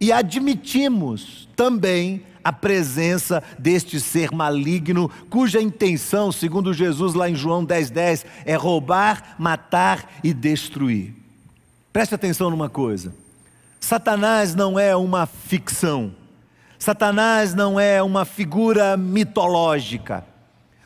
e 0.00 0.10
admitimos 0.10 1.48
também 1.54 2.24
a 2.46 2.52
presença 2.52 3.42
deste 3.58 3.98
ser 3.98 4.30
maligno, 4.30 5.10
cuja 5.28 5.60
intenção, 5.60 6.30
segundo 6.30 6.72
Jesus 6.72 7.12
lá 7.12 7.28
em 7.28 7.34
João 7.34 7.66
10,10, 7.66 7.90
10, 7.90 8.26
é 8.44 8.54
roubar, 8.54 9.34
matar 9.36 10.08
e 10.22 10.32
destruir. 10.32 11.12
Preste 11.92 12.14
atenção 12.14 12.48
numa 12.48 12.68
coisa: 12.68 13.12
Satanás 13.80 14.54
não 14.54 14.78
é 14.78 14.94
uma 14.94 15.26
ficção, 15.26 16.14
Satanás 16.78 17.52
não 17.52 17.80
é 17.80 18.00
uma 18.00 18.24
figura 18.24 18.96
mitológica. 18.96 20.24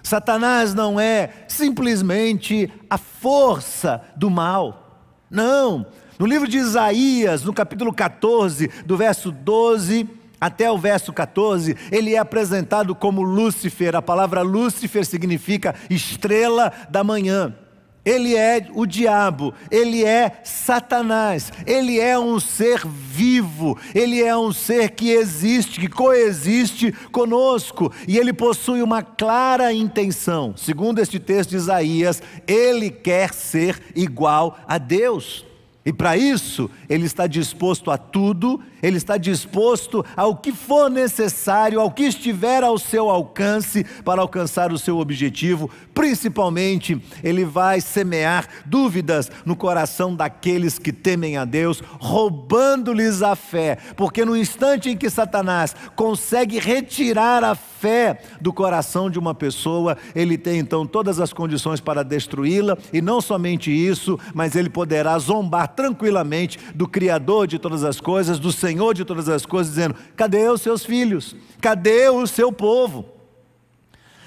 Satanás 0.03 0.73
não 0.73 0.99
é 0.99 1.45
simplesmente 1.47 2.73
a 2.89 2.97
força 2.97 4.03
do 4.17 4.31
mal. 4.31 5.05
Não. 5.31 5.85
No 6.19 6.25
livro 6.25 6.49
de 6.49 6.57
Isaías, 6.57 7.45
no 7.45 7.53
capítulo 7.53 7.93
14, 7.93 8.67
do 8.87 8.97
verso 8.97 9.31
12 9.31 10.20
até 10.41 10.71
o 10.71 10.79
verso 10.79 11.13
14, 11.13 11.77
ele 11.93 12.15
é 12.15 12.19
apresentado 12.19 12.95
como 12.95 13.23
Lúcifer. 13.23 13.95
A 13.95 14.03
palavra 14.03 14.43
Lúcifer 14.43 15.05
significa 15.05 15.75
estrela 15.91 16.73
da 16.89 17.05
manhã. 17.05 17.55
Ele 18.03 18.35
é 18.35 18.67
o 18.75 18.87
diabo, 18.87 19.53
ele 19.71 20.03
é 20.03 20.41
Satanás, 20.43 21.53
ele 21.67 22.01
é 22.01 22.19
um 22.19 22.41
ser 22.41 22.87
vivo, 22.87 23.79
ele 23.95 24.23
é 24.23 24.35
um 24.35 24.53
ser 24.53 24.93
que 24.93 25.11
existe, 25.11 25.79
que 25.79 25.87
coexiste 25.87 26.93
conosco, 27.13 27.93
e 28.09 28.17
ele 28.17 28.33
possui 28.33 28.81
uma 28.81 29.03
clara 29.03 29.71
intenção. 29.75 30.55
Segundo 30.57 30.99
este 30.99 31.19
texto 31.19 31.51
de 31.51 31.57
Isaías, 31.57 32.23
ele 32.47 32.91
quer 32.91 33.35
ser 33.35 33.79
igual 33.95 34.59
a 34.67 34.79
Deus. 34.79 35.45
E 35.85 35.93
para 35.93 36.17
isso, 36.17 36.71
ele 36.89 37.07
está 37.07 37.27
disposto 37.27 37.91
a 37.91 37.99
tudo, 37.99 38.63
ele 38.83 38.97
está 38.97 39.17
disposto 39.17 40.05
ao 40.17 40.37
que 40.37 40.53
for 40.53 40.91
necessário, 40.91 41.81
ao 41.81 41.91
que 41.91 42.05
estiver 42.05 42.63
ao 42.63 42.79
seu 42.79 43.11
alcance 43.11 43.85
para 44.05 44.21
alcançar 44.21 44.73
o 44.73 44.79
seu 44.79 44.99
objetivo. 44.99 45.71
Principalmente, 45.95 47.01
ele 47.23 47.45
vai 47.45 47.81
semear 47.81 48.49
dúvidas 48.65 49.31
no 49.45 49.55
coração 49.55 50.15
daqueles 50.15 50.79
que 50.79 50.93
temem 50.93 51.37
a 51.37 51.45
Deus, 51.45 51.83
roubando-lhes 51.99 53.23
a 53.23 53.37
fé, 53.37 53.77
porque 53.97 54.25
no 54.25 54.37
instante 54.37 54.89
em 54.89 54.97
que 54.97 55.11
Satanás 55.11 55.75
consegue 55.95 56.59
retirar 56.59 57.45
a 57.45 57.55
fé 57.55 58.21
do 58.41 58.53
coração 58.53 59.11
de 59.11 59.19
uma 59.19 59.35
pessoa, 59.35 59.97
ele 60.15 60.37
tem 60.37 60.59
então 60.59 60.87
todas 60.87 61.21
as 61.21 61.33
condições 61.33 61.81
para 61.81 62.03
destruí-la, 62.03 62.77
e 62.93 63.01
não 63.03 63.21
somente 63.21 63.71
isso, 63.71 64.19
mas 64.35 64.57
ele 64.57 64.71
poderá 64.71 65.19
zombar 65.19 65.69
tranquilamente 65.69 66.59
do 66.75 66.89
Criador 66.89 67.47
de 67.47 67.59
todas 67.59 67.85
as 67.85 68.01
coisas, 68.01 68.39
do 68.39 68.53
Senhor 68.53 68.70
de 68.95 69.05
todas 69.05 69.29
as 69.29 69.45
coisas, 69.47 69.75
dizendo: 69.75 69.95
cadê 70.17 70.49
os 70.49 70.61
seus 70.61 70.85
filhos? 70.85 71.37
Cadê 71.61 72.09
o 72.09 72.27
seu 72.27 72.53
povo? 72.53 73.07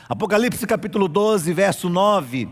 Apocalipse 0.08 0.66
capítulo 0.68 1.08
12, 1.08 1.52
verso 1.54 1.90
9. 1.90 2.50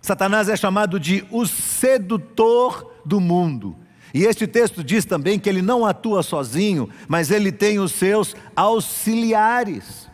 Satanás 0.00 0.48
é 0.48 0.56
chamado 0.56 0.98
de 0.98 1.24
o 1.30 1.46
sedutor 1.46 2.92
do 3.04 3.20
mundo. 3.20 3.76
E 4.12 4.24
este 4.24 4.46
texto 4.46 4.82
diz 4.82 5.04
também 5.04 5.38
que 5.38 5.48
ele 5.48 5.62
não 5.62 5.86
atua 5.86 6.22
sozinho, 6.22 6.88
mas 7.08 7.30
ele 7.30 7.52
tem 7.52 7.78
os 7.78 7.92
seus 7.92 8.34
auxiliares. 8.56 10.08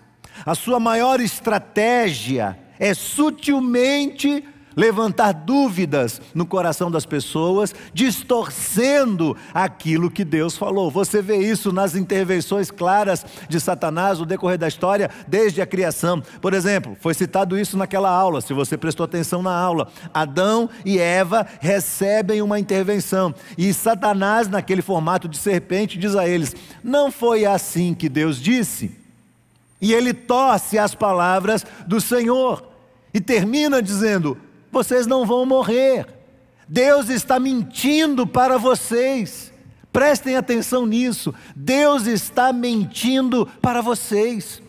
A 0.45 0.55
sua 0.55 0.79
maior 0.79 1.21
estratégia 1.21 2.59
é 2.79 2.93
sutilmente 2.93 4.45
levantar 4.77 5.33
dúvidas 5.33 6.21
no 6.35 6.45
coração 6.45 6.91
das 6.91 7.07
pessoas, 7.07 7.75
distorcendo 7.95 9.35
aquilo 9.55 10.11
que 10.11 10.25
Deus 10.25 10.57
falou. 10.57 10.91
Você 10.91 11.23
vê 11.23 11.39
isso 11.39 11.73
nas 11.73 11.97
intervenções 11.97 12.71
claras 12.71 13.25
de 13.49 13.59
Satanás 13.59 14.19
no 14.19 14.27
decorrer 14.27 14.59
da 14.59 14.69
história, 14.69 15.11
desde 15.27 15.63
a 15.63 15.67
criação. 15.67 16.23
Por 16.43 16.53
exemplo, 16.53 16.97
foi 17.01 17.15
citado 17.15 17.59
isso 17.59 17.77
naquela 17.79 18.11
aula, 18.11 18.43
se 18.43 18.53
você 18.53 18.77
prestou 18.77 19.05
atenção 19.05 19.43
na 19.43 19.57
aula. 19.57 19.89
Adão 20.13 20.69
e 20.85 20.99
Eva 20.99 21.47
recebem 21.61 22.43
uma 22.43 22.61
intervenção, 22.61 23.35
e 23.57 23.73
Satanás, 23.73 24.49
naquele 24.49 24.83
formato 24.83 25.27
de 25.27 25.39
serpente, 25.39 25.99
diz 25.99 26.15
a 26.15 26.29
eles: 26.29 26.55
Não 26.85 27.11
foi 27.11 27.47
assim 27.47 27.95
que 27.95 28.09
Deus 28.09 28.41
disse. 28.41 29.07
E 29.81 29.93
ele 29.93 30.13
torce 30.15 30.79
as 30.79 30.95
palavras 30.95 31.65
do 31.87 32.01
Senhor 32.01 32.67
e 33.13 33.21
termina 33.21 33.83
dizendo: 33.83 34.37
vocês 34.71 35.07
não 35.07 35.27
vão 35.27 35.47
morrer. 35.47 36.07
Deus 36.69 37.09
está 37.09 37.39
mentindo 37.39 38.27
para 38.27 38.59
vocês. 38.59 39.53
Prestem 39.93 40.37
atenção 40.37 40.85
nisso. 40.85 41.35
Deus 41.55 42.07
está 42.07 42.53
mentindo 42.53 43.47
para 43.63 43.81
vocês. 43.81 44.61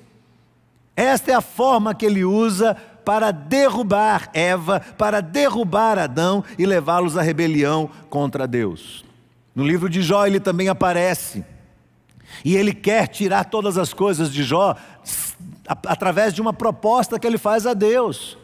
Esta 0.95 1.31
é 1.31 1.35
a 1.35 1.41
forma 1.41 1.93
que 1.93 2.05
ele 2.05 2.23
usa 2.23 2.75
para 3.03 3.31
derrubar 3.31 4.29
Eva, 4.33 4.81
para 4.97 5.21
derrubar 5.21 5.97
Adão 5.97 6.43
e 6.57 6.65
levá-los 6.65 7.17
à 7.17 7.21
rebelião 7.21 7.89
contra 8.09 8.47
Deus. 8.47 9.05
No 9.55 9.65
livro 9.65 9.89
de 9.89 10.01
Jó 10.01 10.25
ele 10.25 10.39
também 10.39 10.69
aparece. 10.69 11.43
E 12.43 12.55
ele 12.55 12.73
quer 12.73 13.07
tirar 13.07 13.45
todas 13.45 13.77
as 13.77 13.93
coisas 13.93 14.31
de 14.31 14.43
Jó 14.43 14.75
através 15.85 16.33
de 16.33 16.41
uma 16.41 16.53
proposta 16.53 17.19
que 17.19 17.25
ele 17.25 17.37
faz 17.37 17.65
a 17.65 17.73
Deus. 17.73 18.37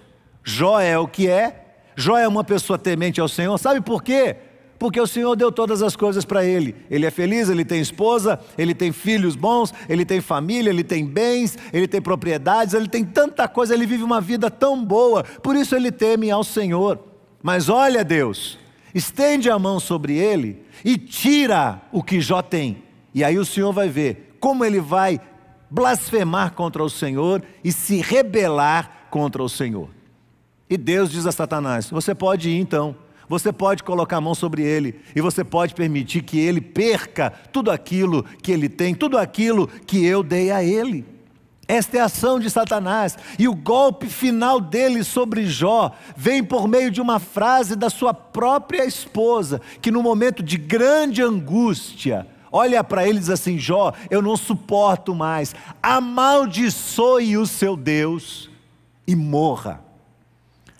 Jó 0.43 0.79
é 0.79 0.97
o 0.97 1.07
que 1.07 1.27
é, 1.27 1.63
Jó 1.95 2.17
é 2.17 2.27
uma 2.27 2.43
pessoa 2.43 2.77
temente 2.77 3.21
ao 3.21 3.27
Senhor, 3.27 3.57
sabe 3.57 3.81
por 3.81 4.03
quê? 4.03 4.35
Porque 4.79 4.99
o 4.99 5.07
Senhor 5.07 5.35
deu 5.35 5.51
todas 5.51 5.81
as 5.81 5.95
coisas 5.95 6.25
para 6.25 6.43
ele. 6.43 6.75
Ele 6.89 7.05
é 7.05 7.11
feliz, 7.11 7.47
ele 7.47 7.63
tem 7.63 7.79
esposa, 7.79 8.39
ele 8.57 8.75
tem 8.75 8.91
filhos 8.91 9.35
bons, 9.35 9.73
ele 9.87 10.03
tem 10.03 10.19
família, 10.19 10.69
ele 10.69 10.83
tem 10.83 11.05
bens, 11.05 11.57
ele 11.71 11.87
tem 11.87 12.01
propriedades, 12.01 12.73
ele 12.73 12.89
tem 12.89 13.05
tanta 13.05 13.47
coisa, 13.47 13.73
ele 13.73 13.85
vive 13.85 14.03
uma 14.03 14.19
vida 14.19 14.51
tão 14.51 14.83
boa, 14.83 15.23
por 15.23 15.55
isso 15.55 15.73
ele 15.75 15.91
teme 15.91 16.29
ao 16.29 16.43
Senhor. 16.43 16.99
Mas 17.41 17.69
olha, 17.69 18.03
Deus, 18.03 18.59
estende 18.93 19.49
a 19.49 19.57
mão 19.57 19.79
sobre 19.79 20.17
ele 20.17 20.65
e 20.83 20.97
tira 20.97 21.81
o 21.91 22.03
que 22.03 22.19
Jó 22.19 22.41
tem. 22.41 22.83
E 23.13 23.23
aí 23.23 23.37
o 23.37 23.45
Senhor 23.45 23.71
vai 23.71 23.87
ver 23.87 24.35
como 24.39 24.65
ele 24.65 24.81
vai 24.81 25.21
blasfemar 25.69 26.53
contra 26.53 26.83
o 26.83 26.89
Senhor 26.89 27.41
e 27.63 27.71
se 27.71 28.01
rebelar 28.01 29.07
contra 29.09 29.41
o 29.41 29.47
Senhor. 29.47 29.89
E 30.69 30.77
Deus 30.77 31.11
diz 31.11 31.25
a 31.25 31.31
Satanás: 31.31 31.89
Você 31.89 32.15
pode 32.15 32.49
ir 32.49 32.59
então, 32.59 32.95
você 33.27 33.51
pode 33.51 33.83
colocar 33.83 34.17
a 34.17 34.21
mão 34.21 34.35
sobre 34.35 34.63
ele, 34.63 34.99
e 35.15 35.21
você 35.21 35.43
pode 35.43 35.73
permitir 35.73 36.23
que 36.23 36.39
ele 36.39 36.61
perca 36.61 37.31
tudo 37.51 37.71
aquilo 37.71 38.23
que 38.41 38.51
ele 38.51 38.69
tem, 38.69 38.93
tudo 38.93 39.17
aquilo 39.17 39.67
que 39.67 40.05
eu 40.05 40.23
dei 40.23 40.51
a 40.51 40.63
ele. 40.63 41.05
Esta 41.67 41.97
é 41.97 42.01
a 42.01 42.05
ação 42.05 42.39
de 42.39 42.49
Satanás, 42.49 43.17
e 43.39 43.47
o 43.47 43.55
golpe 43.55 44.07
final 44.07 44.59
dele 44.59 45.03
sobre 45.03 45.45
Jó 45.45 45.93
vem 46.15 46.43
por 46.43 46.67
meio 46.67 46.91
de 46.91 46.99
uma 46.99 47.19
frase 47.19 47.75
da 47.75 47.89
sua 47.89 48.13
própria 48.13 48.85
esposa, 48.85 49.61
que 49.81 49.89
no 49.89 50.03
momento 50.03 50.43
de 50.43 50.57
grande 50.57 51.21
angústia, 51.21 52.27
olha 52.51 52.83
para 52.83 53.07
ele 53.07 53.17
e 53.17 53.21
diz 53.21 53.29
assim: 53.29 53.57
Jó, 53.57 53.93
eu 54.09 54.21
não 54.21 54.35
suporto 54.35 55.15
mais, 55.15 55.55
amaldiçoe 55.81 57.37
o 57.37 57.47
seu 57.47 57.77
Deus 57.77 58.49
e 59.07 59.15
morra 59.15 59.92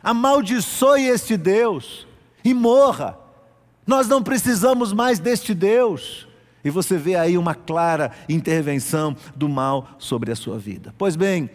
amaldiçoe 0.04 1.08
este 1.08 1.38
Deus 1.38 2.06
e 2.44 2.54
morra. 2.54 3.18
Nós 3.88 4.08
não 4.08 4.22
precisamos 4.22 4.92
mais 4.92 5.20
deste 5.20 5.54
Deus. 5.54 6.28
E 6.64 6.70
você 6.70 6.98
vê 6.98 7.16
aí 7.16 7.38
uma 7.38 7.56
clara 7.56 8.12
intervenção 8.28 9.16
do 9.36 9.50
mal 9.50 9.90
sobre 9.98 10.32
a 10.32 10.36
sua 10.36 10.58
vida. 10.58 10.94
Pois 10.98 11.16
bem, 11.16 11.50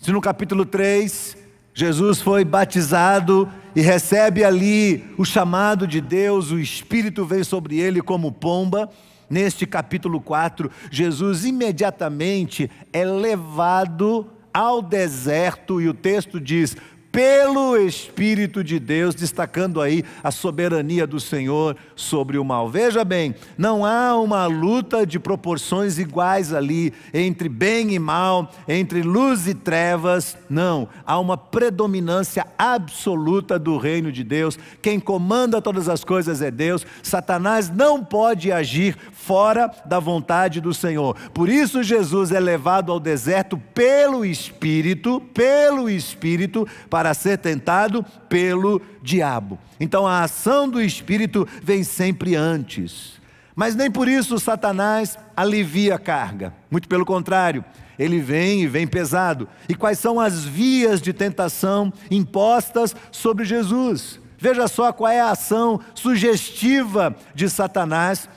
se 0.00 0.10
no 0.12 0.20
capítulo 0.20 0.64
3 0.64 1.36
Jesus 1.72 2.20
foi 2.20 2.44
batizado 2.44 3.48
e 3.74 3.80
recebe 3.80 4.44
ali 4.44 5.04
o 5.16 5.24
chamado 5.24 5.86
de 5.86 6.00
Deus, 6.00 6.50
o 6.50 6.58
Espírito 6.58 7.24
vem 7.24 7.44
sobre 7.44 7.78
ele 7.78 8.02
como 8.02 8.32
pomba. 8.32 8.90
Neste 9.30 9.64
capítulo 9.64 10.20
4, 10.20 10.70
Jesus 10.90 11.44
imediatamente 11.44 12.68
é 12.92 13.04
levado 13.04 14.26
ao 14.52 14.82
deserto 14.82 15.80
e 15.80 15.88
o 15.88 15.94
texto 15.94 16.40
diz: 16.40 16.76
pelo 17.12 17.76
Espírito 17.76 18.62
de 18.62 18.78
Deus, 18.78 19.14
destacando 19.14 19.80
aí 19.80 20.04
a 20.22 20.30
soberania 20.30 21.06
do 21.06 21.18
Senhor 21.18 21.76
sobre 21.96 22.38
o 22.38 22.44
mal. 22.44 22.68
Veja 22.68 23.04
bem, 23.04 23.34
não 23.58 23.84
há 23.84 24.16
uma 24.16 24.46
luta 24.46 25.04
de 25.04 25.18
proporções 25.18 25.98
iguais 25.98 26.52
ali 26.52 26.92
entre 27.12 27.48
bem 27.48 27.94
e 27.94 27.98
mal, 27.98 28.50
entre 28.68 29.02
luz 29.02 29.48
e 29.48 29.54
trevas, 29.54 30.36
não. 30.48 30.88
Há 31.04 31.18
uma 31.18 31.36
predominância 31.36 32.46
absoluta 32.56 33.58
do 33.58 33.76
reino 33.76 34.12
de 34.12 34.22
Deus. 34.22 34.58
Quem 34.80 35.00
comanda 35.00 35.60
todas 35.60 35.88
as 35.88 36.04
coisas 36.04 36.40
é 36.40 36.50
Deus. 36.50 36.86
Satanás 37.02 37.68
não 37.70 38.04
pode 38.04 38.52
agir 38.52 38.96
fora 39.12 39.70
da 39.84 39.98
vontade 39.98 40.60
do 40.60 40.72
Senhor. 40.72 41.16
Por 41.34 41.48
isso 41.48 41.82
Jesus 41.82 42.30
é 42.30 42.38
levado 42.38 42.92
ao 42.92 43.00
deserto 43.00 43.60
pelo 43.74 44.24
Espírito, 44.24 45.20
pelo 45.34 45.88
Espírito, 45.88 46.66
para 46.88 46.99
para 47.00 47.14
ser 47.14 47.38
tentado 47.38 48.04
pelo 48.28 48.78
diabo. 49.02 49.58
Então 49.80 50.06
a 50.06 50.22
ação 50.22 50.68
do 50.68 50.82
Espírito 50.82 51.48
vem 51.62 51.82
sempre 51.82 52.36
antes. 52.36 53.18
Mas 53.56 53.74
nem 53.74 53.90
por 53.90 54.06
isso 54.06 54.38
Satanás 54.38 55.18
alivia 55.34 55.94
a 55.94 55.98
carga. 55.98 56.52
Muito 56.70 56.86
pelo 56.86 57.06
contrário, 57.06 57.64
ele 57.98 58.20
vem 58.20 58.64
e 58.64 58.66
vem 58.66 58.86
pesado. 58.86 59.48
E 59.66 59.74
quais 59.74 59.98
são 59.98 60.20
as 60.20 60.44
vias 60.44 61.00
de 61.00 61.14
tentação 61.14 61.90
impostas 62.10 62.94
sobre 63.10 63.46
Jesus? 63.46 64.20
Veja 64.36 64.68
só 64.68 64.92
qual 64.92 65.10
é 65.10 65.22
a 65.22 65.30
ação 65.30 65.80
sugestiva 65.94 67.16
de 67.34 67.48
Satanás 67.48 68.28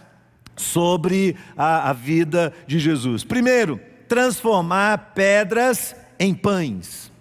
sobre 0.56 1.36
a, 1.58 1.90
a 1.90 1.92
vida 1.92 2.54
de 2.66 2.80
Jesus. 2.80 3.26
Primeiro, 3.26 3.78
transformar 4.08 5.12
pedras 5.14 5.94
em 6.18 6.34
pães. 6.34 7.12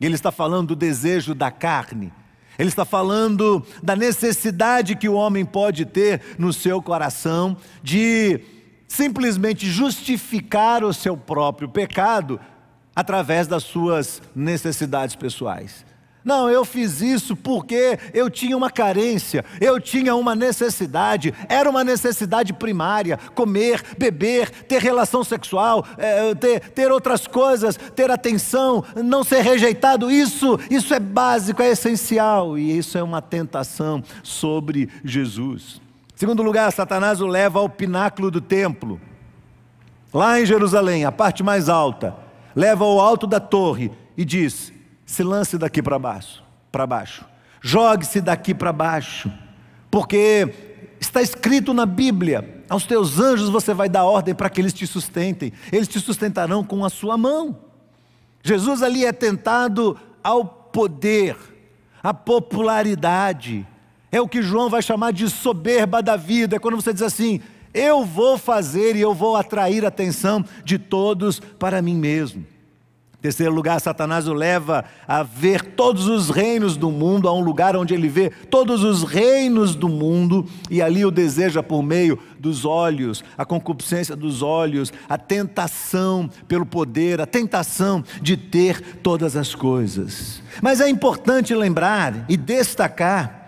Ele 0.00 0.14
está 0.14 0.30
falando 0.30 0.68
do 0.68 0.76
desejo 0.76 1.34
da 1.34 1.50
carne. 1.50 2.12
Ele 2.58 2.68
está 2.68 2.84
falando 2.84 3.64
da 3.82 3.94
necessidade 3.94 4.96
que 4.96 5.08
o 5.08 5.14
homem 5.14 5.44
pode 5.44 5.84
ter 5.84 6.22
no 6.38 6.52
seu 6.52 6.80
coração 6.82 7.56
de 7.82 8.40
simplesmente 8.88 9.66
justificar 9.70 10.82
o 10.84 10.92
seu 10.92 11.16
próprio 11.16 11.68
pecado 11.68 12.40
através 12.94 13.46
das 13.46 13.62
suas 13.62 14.22
necessidades 14.34 15.14
pessoais. 15.14 15.84
Não, 16.26 16.50
eu 16.50 16.64
fiz 16.64 17.00
isso 17.00 17.36
porque 17.36 18.00
eu 18.12 18.28
tinha 18.28 18.56
uma 18.56 18.68
carência, 18.68 19.44
eu 19.60 19.78
tinha 19.80 20.16
uma 20.16 20.34
necessidade, 20.34 21.32
era 21.48 21.70
uma 21.70 21.84
necessidade 21.84 22.52
primária: 22.52 23.16
comer, 23.32 23.80
beber, 23.96 24.50
ter 24.50 24.82
relação 24.82 25.22
sexual, 25.22 25.86
é, 25.96 26.34
ter, 26.34 26.58
ter 26.70 26.90
outras 26.90 27.28
coisas, 27.28 27.78
ter 27.94 28.10
atenção, 28.10 28.82
não 29.04 29.22
ser 29.22 29.42
rejeitado. 29.42 30.10
Isso, 30.10 30.58
isso 30.68 30.92
é 30.92 30.98
básico, 30.98 31.62
é 31.62 31.70
essencial 31.70 32.58
e 32.58 32.76
isso 32.76 32.98
é 32.98 33.02
uma 33.04 33.22
tentação 33.22 34.02
sobre 34.24 34.88
Jesus. 35.04 35.80
Segundo 36.16 36.42
lugar, 36.42 36.72
Satanás 36.72 37.20
o 37.20 37.26
leva 37.28 37.60
ao 37.60 37.68
pináculo 37.68 38.32
do 38.32 38.40
templo, 38.40 39.00
lá 40.12 40.40
em 40.40 40.44
Jerusalém, 40.44 41.04
a 41.04 41.12
parte 41.12 41.44
mais 41.44 41.68
alta, 41.68 42.16
leva 42.52 42.84
ao 42.84 42.98
alto 42.98 43.28
da 43.28 43.38
torre 43.38 43.92
e 44.16 44.24
diz: 44.24 44.72
se 45.06 45.22
lance 45.22 45.56
daqui 45.56 45.80
para 45.80 45.98
baixo, 45.98 46.42
para 46.70 46.86
baixo. 46.86 47.24
Jogue-se 47.62 48.20
daqui 48.20 48.52
para 48.52 48.72
baixo, 48.72 49.32
porque 49.90 50.52
está 51.00 51.22
escrito 51.22 51.72
na 51.72 51.86
Bíblia: 51.86 52.62
aos 52.68 52.84
teus 52.84 53.18
anjos 53.18 53.48
você 53.48 53.72
vai 53.72 53.88
dar 53.88 54.04
ordem 54.04 54.34
para 54.34 54.50
que 54.50 54.60
eles 54.60 54.72
te 54.72 54.86
sustentem. 54.86 55.52
Eles 55.72 55.88
te 55.88 56.00
sustentarão 56.00 56.64
com 56.64 56.84
a 56.84 56.90
sua 56.90 57.16
mão. 57.16 57.56
Jesus 58.42 58.82
ali 58.82 59.04
é 59.04 59.12
tentado 59.12 59.98
ao 60.22 60.44
poder, 60.44 61.36
à 62.02 62.12
popularidade. 62.12 63.66
É 64.10 64.20
o 64.20 64.28
que 64.28 64.42
João 64.42 64.68
vai 64.68 64.82
chamar 64.82 65.12
de 65.12 65.28
soberba 65.30 66.02
da 66.02 66.16
vida. 66.16 66.56
É 66.56 66.58
quando 66.58 66.76
você 66.76 66.92
diz 66.92 67.02
assim: 67.02 67.40
eu 67.72 68.04
vou 68.04 68.36
fazer 68.38 68.96
e 68.96 69.00
eu 69.00 69.14
vou 69.14 69.36
atrair 69.36 69.84
a 69.84 69.88
atenção 69.88 70.44
de 70.64 70.78
todos 70.78 71.38
para 71.38 71.80
mim 71.82 71.94
mesmo. 71.94 72.44
Terceiro 73.20 73.52
lugar, 73.52 73.80
Satanás 73.80 74.28
o 74.28 74.34
leva 74.34 74.84
a 75.08 75.22
ver 75.22 75.62
todos 75.62 76.06
os 76.06 76.28
reinos 76.28 76.76
do 76.76 76.90
mundo, 76.90 77.28
a 77.28 77.32
um 77.32 77.40
lugar 77.40 77.74
onde 77.74 77.94
ele 77.94 78.08
vê 78.08 78.30
todos 78.30 78.84
os 78.84 79.02
reinos 79.02 79.74
do 79.74 79.88
mundo 79.88 80.46
e 80.70 80.82
ali 80.82 81.04
o 81.04 81.10
deseja 81.10 81.62
por 81.62 81.82
meio 81.82 82.18
dos 82.38 82.64
olhos, 82.64 83.24
a 83.36 83.44
concupiscência 83.44 84.14
dos 84.14 84.42
olhos, 84.42 84.92
a 85.08 85.16
tentação 85.16 86.30
pelo 86.46 86.66
poder, 86.66 87.20
a 87.20 87.26
tentação 87.26 88.04
de 88.20 88.36
ter 88.36 88.98
todas 88.98 89.34
as 89.34 89.54
coisas. 89.54 90.42
Mas 90.62 90.80
é 90.80 90.88
importante 90.88 91.54
lembrar 91.54 92.26
e 92.28 92.36
destacar 92.36 93.44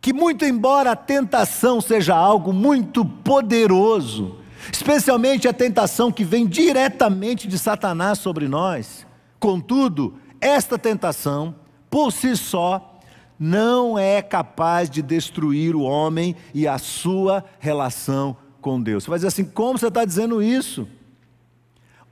que, 0.00 0.12
muito 0.12 0.44
embora 0.44 0.92
a 0.92 0.96
tentação 0.96 1.80
seja 1.80 2.14
algo 2.14 2.52
muito 2.52 3.04
poderoso, 3.04 4.36
especialmente 4.72 5.48
a 5.48 5.52
tentação 5.52 6.10
que 6.10 6.24
vem 6.24 6.46
diretamente 6.46 7.46
de 7.48 7.58
Satanás 7.58 8.18
sobre 8.18 8.48
nós. 8.48 9.06
Contudo, 9.38 10.14
esta 10.40 10.78
tentação, 10.78 11.54
por 11.90 12.12
si 12.12 12.36
só, 12.36 12.98
não 13.38 13.98
é 13.98 14.22
capaz 14.22 14.88
de 14.88 15.02
destruir 15.02 15.74
o 15.74 15.82
homem 15.82 16.36
e 16.52 16.66
a 16.66 16.78
sua 16.78 17.44
relação 17.58 18.36
com 18.60 18.80
Deus. 18.80 19.04
Você 19.04 19.10
vai 19.10 19.18
dizer 19.18 19.28
assim: 19.28 19.44
como 19.44 19.78
você 19.78 19.88
está 19.88 20.04
dizendo 20.04 20.42
isso? 20.42 20.88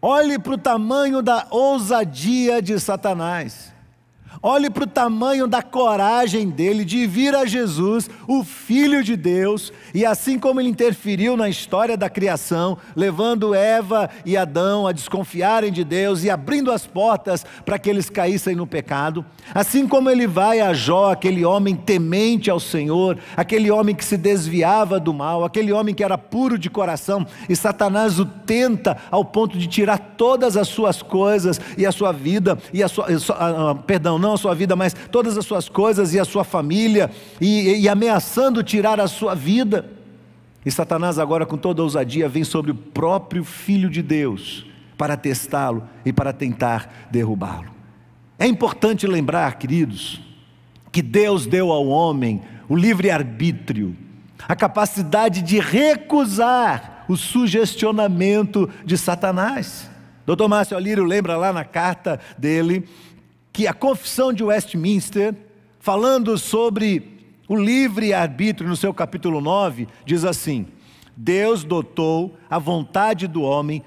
Olhe 0.00 0.38
para 0.38 0.55
o 0.55 0.59
tamanho 0.59 1.22
da 1.22 1.46
ousadia 1.50 2.61
de 2.61 2.79
Satanás. 2.79 3.71
Olhe 4.40 4.71
para 4.71 4.85
o 4.85 4.87
tamanho 4.87 5.47
da 5.47 5.62
coragem 5.62 6.49
dele 6.49 6.85
de 6.85 7.07
vir 7.07 7.35
a 7.35 7.45
Jesus, 7.45 8.09
o 8.27 8.45
Filho 8.45 9.03
de 9.03 9.16
Deus, 9.16 9.73
e 9.92 10.07
assim 10.07 10.38
como 10.38 10.61
ele 10.61 10.68
interferiu 10.68 11.37
na 11.37 11.49
história 11.49 11.97
da 11.97 12.09
criação, 12.09 12.79
levando 12.97 13.55
Eva 13.55 14.09
e 14.25 14.37
Adão 14.37 14.87
a 14.87 14.92
desconfiarem 14.92 15.73
de 15.73 15.85
Deus 15.85 16.25
e 16.25 16.31
abrindo 16.31 16.71
as 16.71 16.87
portas 16.87 17.45
para 17.64 17.79
que 17.79 17.90
eles 17.90 18.09
caíssem 18.09 18.55
no 18.55 18.66
pecado, 18.66 19.25
assim 19.55 19.87
como 19.87 20.09
ele 20.09 20.27
vai 20.27 20.61
a 20.61 20.73
Jó, 20.73 21.12
aquele 21.12 21.45
homem 21.45 21.75
temente 21.75 22.51
ao 22.51 22.61
Senhor, 22.61 23.18
aquele 23.37 23.71
homem 23.71 23.95
que 23.95 24.05
se 24.05 24.16
desviava 24.16 24.99
do 24.99 25.12
mal, 25.12 25.45
aquele 25.45 25.73
homem 25.73 25.95
que 25.95 26.05
era 26.05 26.16
puro 26.16 26.59
de 26.59 26.71
coração, 26.71 27.27
e 27.49 27.57
Satanás 27.57 28.18
o 28.18 28.25
tenta 28.25 28.97
ao 29.11 29.25
ponto 29.25 29.59
de 29.59 29.66
tirar 29.66 29.99
todas 30.16 30.57
as 30.57 30.68
suas 30.68 31.03
coisas 31.03 31.61
e 31.77 31.85
a 31.85 31.92
sua 31.92 32.12
vida, 32.12 32.59
e 32.73 32.83
a 32.83 32.88
sua, 32.88 33.07
perdão, 33.87 34.18
não 34.22 34.32
a 34.32 34.38
sua 34.38 34.54
vida, 34.54 34.74
mas 34.74 34.94
todas 35.11 35.37
as 35.37 35.44
suas 35.44 35.68
coisas 35.68 36.14
e 36.14 36.20
a 36.20 36.24
sua 36.24 36.44
família, 36.44 37.11
e, 37.40 37.80
e 37.80 37.88
ameaçando 37.88 38.62
tirar 38.62 38.98
a 38.98 39.08
sua 39.08 39.35
vida. 39.35 39.90
E 40.64 40.70
Satanás, 40.70 41.18
agora 41.18 41.44
com 41.44 41.58
toda 41.58 41.82
ousadia, 41.82 42.28
vem 42.28 42.44
sobre 42.44 42.70
o 42.70 42.74
próprio 42.74 43.44
Filho 43.44 43.90
de 43.90 44.00
Deus 44.00 44.64
para 44.96 45.16
testá-lo 45.16 45.87
e 46.04 46.12
para 46.12 46.32
tentar 46.32 47.08
derrubá-lo. 47.11 47.70
É 48.38 48.46
importante 48.46 49.06
lembrar, 49.06 49.58
queridos, 49.58 50.20
que 50.90 51.02
Deus 51.02 51.46
deu 51.46 51.72
ao 51.72 51.87
homem 51.87 52.42
o 52.68 52.76
livre-arbítrio, 52.76 53.96
a 54.48 54.54
capacidade 54.54 55.42
de 55.42 55.58
recusar 55.58 57.04
o 57.08 57.16
sugestionamento 57.16 58.68
de 58.85 58.96
Satanás. 58.96 59.90
Dr. 60.24 60.46
Márcio 60.48 60.76
Alírio 60.76 61.04
lembra 61.04 61.37
lá 61.37 61.52
na 61.52 61.64
carta 61.64 62.20
dele 62.38 62.88
que 63.53 63.67
a 63.67 63.75
Confissão 63.75 64.33
de 64.33 64.43
Westminster, 64.43 65.35
falando 65.79 66.38
sobre 66.38 67.21
o 67.49 67.57
livre-arbítrio 67.57 68.69
no 68.69 68.77
seu 68.77 68.95
capítulo 68.95 69.41
9, 69.41 69.87
diz 70.07 70.25
assim: 70.25 70.67
Deus 71.17 71.62
dotou 71.62 72.37
a 72.49 72.59
vontade 72.59 73.27
do 73.27 73.43
homem 73.43 73.83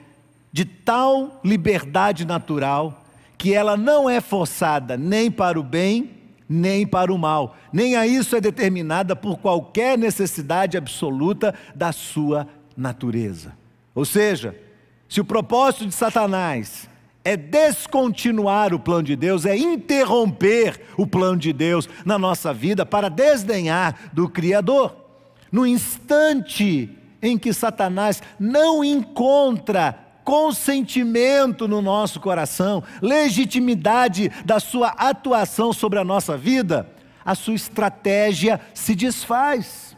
de 0.52 0.64
tal 0.64 1.42
liberdade 1.44 2.26
natural 2.26 3.04
que 3.38 3.54
ela 3.54 3.76
não 3.76 4.10
é 4.10 4.22
forçada 4.22 4.96
nem 4.96 5.30
para 5.30 5.60
o 5.60 5.64
bem, 5.64 6.12
nem 6.48 6.86
para 6.86 7.12
o 7.12 7.18
mal, 7.18 7.58
nem 7.74 7.96
a 7.96 8.06
isso 8.08 8.36
é 8.36 8.42
determinada 8.42 9.16
por 9.16 9.40
qualquer 9.40 9.98
necessidade 9.98 10.78
absoluta 10.78 11.54
da 11.74 11.92
sua 11.92 12.48
natureza. 12.78 13.54
Ou 13.94 14.06
seja, 14.06 14.56
se 15.10 15.20
o 15.20 15.26
propósito 15.26 15.88
de 15.88 15.96
Satanás 15.96 16.90
é 17.26 17.36
descontinuar 17.36 18.72
o 18.72 18.80
plano 18.80 19.02
de 19.02 19.16
Deus, 19.16 19.48
é 19.48 19.58
interromper 19.58 20.80
o 20.96 21.08
plano 21.08 21.38
de 21.38 21.52
Deus 21.52 21.90
na 22.06 22.20
nossa 22.20 22.54
vida 22.54 22.86
para 22.86 23.10
desdenhar 23.10 24.12
do 24.14 24.30
Criador. 24.30 24.96
No 25.52 25.66
instante 25.66 26.96
em 27.20 27.36
que 27.36 27.52
Satanás 27.52 28.22
não 28.40 28.84
encontra 28.84 29.98
consentimento 30.24 31.68
no 31.68 31.82
nosso 31.82 32.20
coração, 32.20 32.84
legitimidade 33.02 34.32
da 34.46 34.60
sua 34.60 34.90
atuação 34.90 35.74
sobre 35.74 35.98
a 35.98 36.04
nossa 36.04 36.38
vida, 36.38 36.88
a 37.24 37.34
sua 37.34 37.56
estratégia 37.56 38.62
se 38.72 38.94
desfaz. 38.94 39.98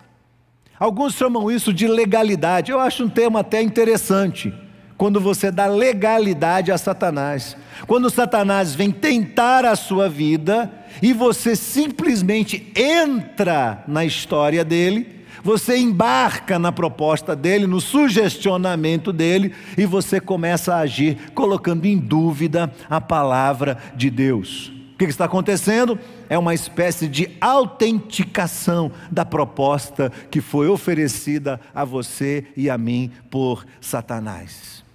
Alguns 0.79 1.13
chamam 1.13 1.51
isso 1.51 1.73
de 1.73 1.87
legalidade. 1.87 2.71
Eu 2.71 2.79
acho 2.79 3.03
um 3.03 3.09
termo 3.09 3.37
até 3.37 3.61
interessante 3.61 4.53
quando 4.97 5.21
você 5.21 5.51
dá 5.51 5.67
legalidade 5.67 6.71
a 6.71 6.77
Satanás. 6.77 7.55
Quando 7.85 8.09
Satanás 8.09 8.73
vem 8.73 8.91
tentar 8.91 9.63
a 9.63 9.75
sua 9.75 10.09
vida 10.09 10.71
e 11.01 11.13
você 11.13 11.55
simplesmente 11.55 12.71
entra 12.75 13.83
na 13.87 14.03
história 14.03 14.65
dele, 14.65 15.15
você 15.43 15.77
embarca 15.77 16.57
na 16.57 16.71
proposta 16.71 17.35
dele, 17.35 17.67
no 17.67 17.79
sugestionamento 17.79 19.13
dele 19.13 19.53
e 19.77 19.85
você 19.85 20.19
começa 20.19 20.73
a 20.73 20.79
agir 20.79 21.31
colocando 21.33 21.85
em 21.85 21.97
dúvida 21.97 22.73
a 22.89 22.99
palavra 22.99 23.77
de 23.95 24.09
Deus. 24.09 24.73
O 24.93 24.97
que 24.97 25.05
está 25.05 25.25
acontecendo? 25.25 25.99
É 26.27 26.39
uma 26.39 26.55
espécie 26.55 27.07
de 27.07 27.29
autenticação 27.39 28.91
da 29.11 29.23
proposta 29.23 30.11
que 30.31 30.41
foi 30.41 30.67
oferecida 30.67 31.61
a 31.73 31.85
você 31.85 32.47
e 32.57 32.67
a 32.67 32.79
mim 32.79 33.11
por 33.29 33.63
Satanás. 33.79 34.86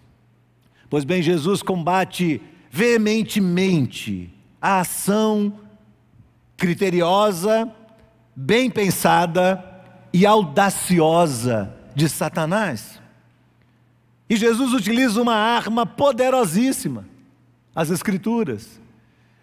Pois 0.92 1.05
bem, 1.05 1.22
Jesus 1.22 1.62
combate 1.62 2.38
veementemente 2.70 4.31
a 4.61 4.81
ação 4.81 5.55
criteriosa, 6.55 7.66
bem 8.37 8.68
pensada 8.68 9.64
e 10.12 10.26
audaciosa 10.26 11.74
de 11.94 12.11
Satanás. 12.11 13.00
E 14.28 14.37
Jesus 14.37 14.74
utiliza 14.74 15.22
uma 15.22 15.35
arma 15.35 15.87
poderosíssima, 15.87 17.07
as 17.74 17.88
Escrituras. 17.88 18.78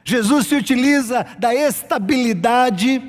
Jesus 0.03 0.45
se 0.45 0.53
utiliza 0.53 1.25
da 1.39 1.55
estabilidade, 1.55 3.01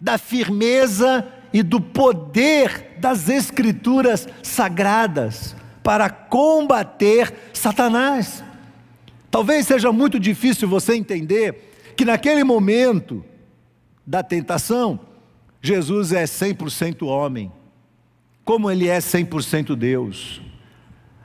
da 0.00 0.16
firmeza 0.16 1.30
e 1.52 1.62
do 1.62 1.78
poder 1.78 2.96
das 2.98 3.28
Escrituras 3.28 4.26
sagradas 4.42 5.60
para 5.82 6.08
combater 6.08 7.32
Satanás. 7.52 8.42
Talvez 9.30 9.66
seja 9.66 9.92
muito 9.92 10.20
difícil 10.20 10.68
você 10.68 10.94
entender 10.94 11.72
que 11.96 12.04
naquele 12.04 12.44
momento 12.44 13.24
da 14.06 14.22
tentação, 14.22 15.00
Jesus 15.60 16.12
é 16.12 16.24
100% 16.24 17.06
homem, 17.06 17.50
como 18.44 18.70
ele 18.70 18.88
é 18.88 18.98
100% 18.98 19.76
Deus. 19.76 20.40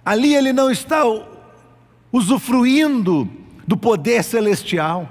Ali 0.06 0.34
ele 0.36 0.54
não 0.54 0.72
está 0.72 1.04
usufruindo 2.12 3.30
do 3.68 3.76
poder 3.76 4.24
celestial. 4.24 5.10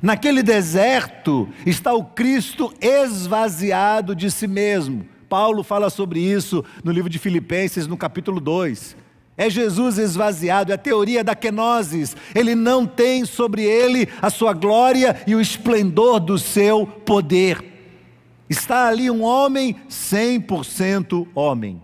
Naquele 0.00 0.42
deserto 0.42 1.48
está 1.66 1.92
o 1.92 2.04
Cristo 2.04 2.72
esvaziado 2.80 4.14
de 4.14 4.30
si 4.30 4.46
mesmo. 4.46 5.06
Paulo 5.34 5.64
fala 5.64 5.90
sobre 5.90 6.20
isso 6.20 6.64
no 6.84 6.92
livro 6.92 7.10
de 7.10 7.18
Filipenses, 7.18 7.88
no 7.88 7.96
capítulo 7.96 8.40
2. 8.40 8.96
É 9.36 9.50
Jesus 9.50 9.98
esvaziado, 9.98 10.70
é 10.70 10.76
a 10.76 10.78
teoria 10.78 11.24
da 11.24 11.34
kenosis. 11.34 12.16
Ele 12.32 12.54
não 12.54 12.86
tem 12.86 13.24
sobre 13.24 13.64
ele 13.64 14.08
a 14.22 14.30
sua 14.30 14.52
glória 14.52 15.20
e 15.26 15.34
o 15.34 15.40
esplendor 15.40 16.20
do 16.20 16.38
seu 16.38 16.86
poder. 16.86 17.64
Está 18.48 18.86
ali 18.86 19.10
um 19.10 19.24
homem 19.24 19.74
100% 19.90 21.26
homem. 21.34 21.82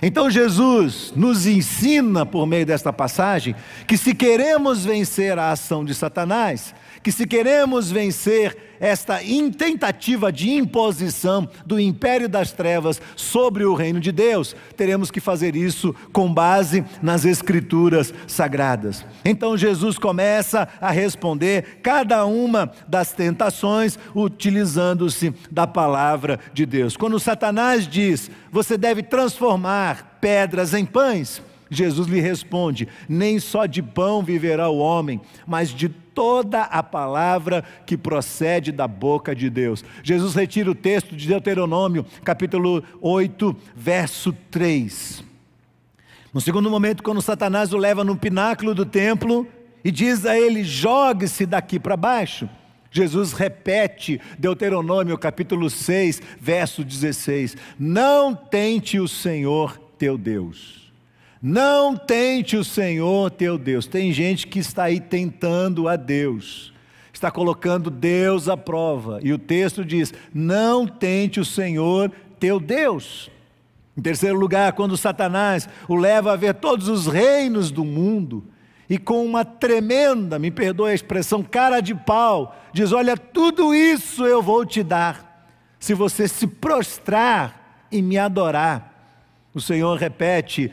Então 0.00 0.30
Jesus 0.30 1.12
nos 1.16 1.48
ensina 1.48 2.24
por 2.24 2.46
meio 2.46 2.64
desta 2.64 2.92
passagem 2.92 3.56
que 3.88 3.98
se 3.98 4.14
queremos 4.14 4.84
vencer 4.84 5.36
a 5.36 5.50
ação 5.50 5.84
de 5.84 5.96
Satanás, 5.96 6.72
que 7.06 7.12
se 7.12 7.24
queremos 7.24 7.88
vencer 7.88 8.56
esta 8.80 9.20
tentativa 9.56 10.32
de 10.32 10.50
imposição 10.50 11.48
do 11.64 11.78
império 11.78 12.28
das 12.28 12.50
trevas 12.50 13.00
sobre 13.14 13.64
o 13.64 13.74
reino 13.74 14.00
de 14.00 14.10
Deus, 14.10 14.56
teremos 14.76 15.08
que 15.08 15.20
fazer 15.20 15.54
isso 15.54 15.94
com 16.12 16.34
base 16.34 16.84
nas 17.00 17.24
escrituras 17.24 18.12
sagradas. 18.26 19.06
Então 19.24 19.56
Jesus 19.56 19.98
começa 19.98 20.68
a 20.80 20.90
responder 20.90 21.78
cada 21.80 22.26
uma 22.26 22.72
das 22.88 23.12
tentações 23.12 23.96
utilizando-se 24.12 25.32
da 25.48 25.64
palavra 25.64 26.40
de 26.52 26.66
Deus. 26.66 26.96
Quando 26.96 27.20
Satanás 27.20 27.86
diz: 27.86 28.28
"Você 28.50 28.76
deve 28.76 29.04
transformar 29.04 30.18
pedras 30.20 30.74
em 30.74 30.84
pães", 30.84 31.40
Jesus 31.70 32.08
lhe 32.08 32.20
responde: 32.20 32.88
Nem 33.08 33.38
só 33.38 33.64
de 33.64 33.80
pão 33.80 34.24
viverá 34.24 34.68
o 34.68 34.78
homem, 34.78 35.20
mas 35.46 35.70
de 35.70 35.88
toda 36.16 36.62
a 36.62 36.82
palavra 36.82 37.62
que 37.84 37.94
procede 37.94 38.72
da 38.72 38.88
boca 38.88 39.36
de 39.36 39.50
Deus. 39.50 39.84
Jesus 40.02 40.34
retira 40.34 40.70
o 40.70 40.74
texto 40.74 41.14
de 41.14 41.28
Deuteronômio, 41.28 42.06
capítulo 42.24 42.82
8, 43.02 43.54
verso 43.76 44.32
3. 44.50 45.22
No 46.32 46.40
segundo 46.40 46.70
momento, 46.70 47.02
quando 47.02 47.20
Satanás 47.20 47.74
o 47.74 47.76
leva 47.76 48.02
no 48.02 48.16
pináculo 48.16 48.74
do 48.74 48.86
templo 48.86 49.46
e 49.84 49.90
diz 49.90 50.24
a 50.24 50.38
ele: 50.40 50.64
jogue-se 50.64 51.44
daqui 51.44 51.78
para 51.78 51.98
baixo. 51.98 52.48
Jesus 52.90 53.34
repete 53.34 54.18
Deuteronômio 54.38 55.18
capítulo 55.18 55.68
6, 55.68 56.22
verso 56.40 56.82
16: 56.82 57.58
Não 57.78 58.34
tente 58.34 58.98
o 58.98 59.06
Senhor 59.06 59.78
teu 59.98 60.16
Deus. 60.16 60.85
Não 61.42 61.96
tente 61.96 62.56
o 62.56 62.64
Senhor 62.64 63.30
teu 63.30 63.58
Deus. 63.58 63.86
Tem 63.86 64.12
gente 64.12 64.46
que 64.46 64.58
está 64.58 64.84
aí 64.84 65.00
tentando 65.00 65.88
a 65.88 65.96
Deus, 65.96 66.72
está 67.12 67.30
colocando 67.30 67.90
Deus 67.90 68.48
à 68.48 68.56
prova. 68.56 69.20
E 69.22 69.32
o 69.32 69.38
texto 69.38 69.84
diz: 69.84 70.12
Não 70.32 70.86
tente 70.86 71.38
o 71.38 71.44
Senhor 71.44 72.10
teu 72.40 72.58
Deus. 72.58 73.30
Em 73.96 74.02
terceiro 74.02 74.38
lugar, 74.38 74.72
quando 74.72 74.96
Satanás 74.96 75.68
o 75.88 75.96
leva 75.96 76.32
a 76.32 76.36
ver 76.36 76.54
todos 76.54 76.88
os 76.88 77.06
reinos 77.06 77.70
do 77.70 77.84
mundo, 77.84 78.44
e 78.88 78.98
com 78.98 79.24
uma 79.24 79.44
tremenda, 79.44 80.38
me 80.38 80.50
perdoe 80.50 80.92
a 80.92 80.94
expressão, 80.94 81.42
cara 81.42 81.80
de 81.80 81.94
pau, 81.94 82.56
diz: 82.72 82.92
Olha, 82.92 83.16
tudo 83.16 83.74
isso 83.74 84.24
eu 84.24 84.42
vou 84.42 84.64
te 84.64 84.82
dar, 84.82 85.48
se 85.78 85.92
você 85.92 86.28
se 86.28 86.46
prostrar 86.46 87.86
e 87.90 88.00
me 88.00 88.18
adorar. 88.18 88.92
O 89.52 89.60
Senhor 89.60 89.96
repete: 89.98 90.70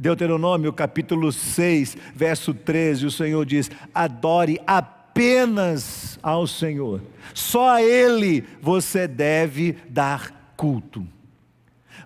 Deuteronômio 0.00 0.72
capítulo 0.72 1.30
6, 1.30 1.94
verso 2.14 2.54
13, 2.54 3.04
o 3.04 3.10
Senhor 3.10 3.44
diz: 3.44 3.70
adore 3.94 4.58
apenas 4.66 6.18
ao 6.22 6.46
Senhor, 6.46 7.02
só 7.34 7.72
a 7.72 7.82
Ele 7.82 8.42
você 8.62 9.06
deve 9.06 9.76
dar 9.90 10.54
culto. 10.56 11.06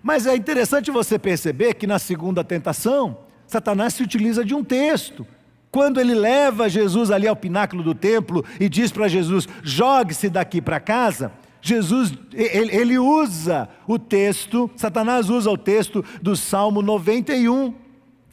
Mas 0.03 0.27
é 0.27 0.35
interessante 0.35 0.91
você 0.91 1.17
perceber 1.17 1.75
que 1.75 1.87
na 1.87 1.97
segunda 1.97 2.43
tentação, 2.43 3.17
Satanás 3.47 3.93
se 3.93 4.03
utiliza 4.03 4.43
de 4.43 4.53
um 4.53 4.61
texto. 4.61 5.25
Quando 5.71 6.01
ele 6.01 6.13
leva 6.13 6.67
Jesus 6.67 7.11
ali 7.11 7.29
ao 7.29 7.35
pináculo 7.35 7.81
do 7.81 7.95
templo 7.95 8.43
e 8.59 8.67
diz 8.67 8.91
para 8.91 9.07
Jesus: 9.07 9.47
jogue-se 9.63 10.29
daqui 10.29 10.61
para 10.61 10.81
casa, 10.81 11.31
Jesus, 11.61 12.13
ele, 12.33 12.99
usa 12.99 13.69
o 13.87 13.97
texto, 13.97 14.69
Satanás 14.75 15.29
usa 15.29 15.49
o 15.49 15.57
texto 15.57 16.03
do 16.21 16.35
Salmo 16.35 16.81
91. 16.81 17.84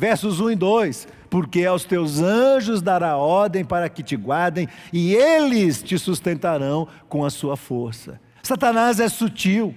Versos 0.02 0.40
1 0.40 0.50
e 0.50 0.56
2: 0.56 1.08
Porque 1.30 1.64
aos 1.64 1.84
teus 1.84 2.20
anjos 2.20 2.82
dará 2.82 3.16
ordem 3.16 3.64
para 3.64 3.88
que 3.88 4.02
te 4.02 4.16
guardem, 4.16 4.68
e 4.92 5.14
eles 5.14 5.80
te 5.80 5.96
sustentarão 5.96 6.88
com 7.08 7.24
a 7.24 7.30
sua 7.30 7.56
força. 7.56 8.20
Satanás 8.42 8.98
é 8.98 9.08
sutil, 9.08 9.72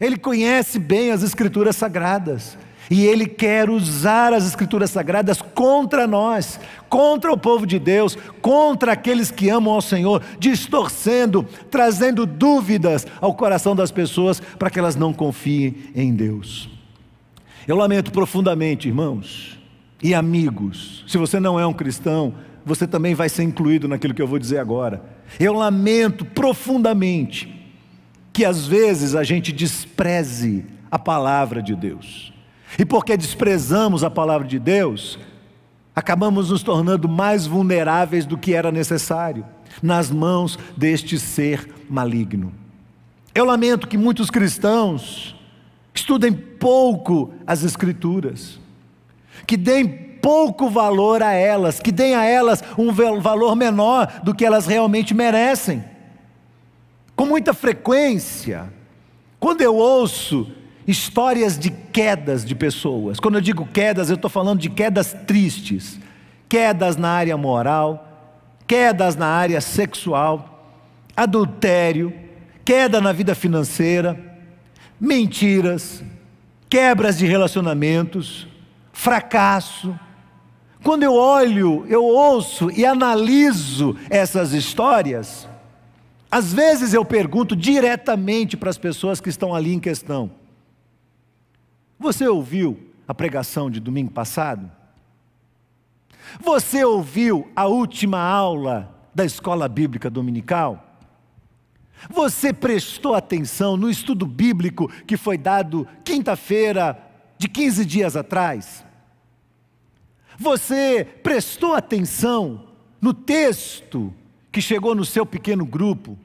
ele 0.00 0.16
conhece 0.16 0.78
bem 0.78 1.10
as 1.10 1.22
Escrituras 1.22 1.76
sagradas. 1.76 2.56
E 2.90 3.04
ele 3.04 3.26
quer 3.26 3.68
usar 3.70 4.32
as 4.32 4.46
Escrituras 4.46 4.90
Sagradas 4.90 5.40
contra 5.40 6.06
nós, 6.06 6.58
contra 6.88 7.30
o 7.32 7.38
povo 7.38 7.66
de 7.66 7.78
Deus, 7.78 8.16
contra 8.40 8.92
aqueles 8.92 9.30
que 9.30 9.48
amam 9.48 9.74
ao 9.74 9.80
Senhor, 9.80 10.22
distorcendo, 10.38 11.46
trazendo 11.70 12.26
dúvidas 12.26 13.06
ao 13.20 13.34
coração 13.34 13.76
das 13.76 13.90
pessoas 13.92 14.40
para 14.40 14.68
que 14.68 14.78
elas 14.78 14.96
não 14.96 15.12
confiem 15.12 15.90
em 15.94 16.12
Deus. 16.12 16.81
Eu 17.66 17.76
lamento 17.76 18.10
profundamente, 18.10 18.88
irmãos 18.88 19.58
e 20.02 20.14
amigos, 20.14 21.04
se 21.06 21.16
você 21.16 21.38
não 21.38 21.60
é 21.60 21.66
um 21.66 21.72
cristão, 21.72 22.34
você 22.64 22.88
também 22.88 23.14
vai 23.14 23.28
ser 23.28 23.44
incluído 23.44 23.86
naquilo 23.86 24.12
que 24.12 24.20
eu 24.20 24.26
vou 24.26 24.38
dizer 24.38 24.58
agora. 24.58 25.02
Eu 25.38 25.52
lamento 25.52 26.24
profundamente 26.24 27.48
que 28.32 28.44
às 28.44 28.66
vezes 28.66 29.14
a 29.14 29.22
gente 29.22 29.52
despreze 29.52 30.64
a 30.90 30.98
palavra 30.98 31.62
de 31.62 31.76
Deus. 31.76 32.32
E 32.78 32.84
porque 32.84 33.16
desprezamos 33.16 34.02
a 34.02 34.10
palavra 34.10 34.46
de 34.46 34.58
Deus, 34.58 35.18
acabamos 35.94 36.50
nos 36.50 36.62
tornando 36.62 37.08
mais 37.08 37.46
vulneráveis 37.46 38.26
do 38.26 38.36
que 38.36 38.54
era 38.54 38.72
necessário 38.72 39.44
nas 39.80 40.10
mãos 40.10 40.58
deste 40.76 41.18
ser 41.18 41.68
maligno. 41.88 42.52
Eu 43.34 43.44
lamento 43.44 43.86
que 43.86 43.96
muitos 43.96 44.30
cristãos 44.30 45.36
estudem 45.94 46.32
pouco 46.32 47.32
as 47.46 47.62
Escrituras, 47.62 48.58
que 49.46 49.56
deem 49.56 49.88
pouco 50.22 50.70
valor 50.70 51.22
a 51.22 51.32
elas, 51.32 51.80
que 51.80 51.90
deem 51.90 52.14
a 52.14 52.24
elas 52.24 52.62
um 52.78 52.92
valor 53.20 53.56
menor 53.56 54.20
do 54.22 54.34
que 54.34 54.44
elas 54.44 54.66
realmente 54.66 55.12
merecem. 55.12 55.84
Com 57.16 57.26
muita 57.26 57.52
frequência, 57.52 58.72
quando 59.38 59.60
eu 59.60 59.76
ouço 59.76 60.50
histórias 60.86 61.58
de 61.58 61.70
quedas 61.70 62.44
de 62.44 62.54
pessoas, 62.54 63.18
quando 63.20 63.34
eu 63.34 63.40
digo 63.40 63.66
quedas, 63.66 64.08
eu 64.08 64.16
estou 64.16 64.30
falando 64.30 64.60
de 64.60 64.70
quedas 64.70 65.14
tristes, 65.26 65.98
quedas 66.48 66.96
na 66.96 67.10
área 67.10 67.36
moral, 67.36 68.08
quedas 68.66 69.16
na 69.16 69.26
área 69.26 69.60
sexual, 69.60 70.74
adultério, 71.16 72.12
queda 72.64 73.00
na 73.00 73.12
vida 73.12 73.34
financeira, 73.34 74.31
mentiras, 75.02 76.00
quebras 76.70 77.18
de 77.18 77.26
relacionamentos, 77.26 78.46
fracasso. 78.92 79.98
Quando 80.84 81.02
eu 81.02 81.12
olho, 81.12 81.84
eu 81.88 82.04
ouço 82.04 82.70
e 82.70 82.86
analiso 82.86 83.96
essas 84.08 84.52
histórias, 84.52 85.48
às 86.30 86.54
vezes 86.54 86.94
eu 86.94 87.04
pergunto 87.04 87.56
diretamente 87.56 88.56
para 88.56 88.70
as 88.70 88.78
pessoas 88.78 89.20
que 89.20 89.28
estão 89.28 89.52
ali 89.52 89.74
em 89.74 89.80
questão: 89.80 90.30
Você 91.98 92.28
ouviu 92.28 92.78
a 93.06 93.12
pregação 93.12 93.68
de 93.68 93.80
domingo 93.80 94.12
passado? 94.12 94.70
Você 96.40 96.84
ouviu 96.84 97.50
a 97.56 97.66
última 97.66 98.20
aula 98.20 98.94
da 99.12 99.24
escola 99.24 99.68
bíblica 99.68 100.08
dominical? 100.08 100.91
Você 102.10 102.52
prestou 102.52 103.14
atenção 103.14 103.76
no 103.76 103.88
estudo 103.88 104.26
bíblico 104.26 104.88
que 105.06 105.16
foi 105.16 105.38
dado 105.38 105.86
quinta-feira 106.04 106.98
de 107.38 107.48
15 107.48 107.84
dias 107.84 108.16
atrás? 108.16 108.84
Você 110.38 111.04
prestou 111.22 111.74
atenção 111.74 112.66
no 113.00 113.14
texto 113.14 114.12
que 114.50 114.60
chegou 114.60 114.94
no 114.94 115.04
seu 115.04 115.24
pequeno 115.24 115.64
grupo? 115.64 116.18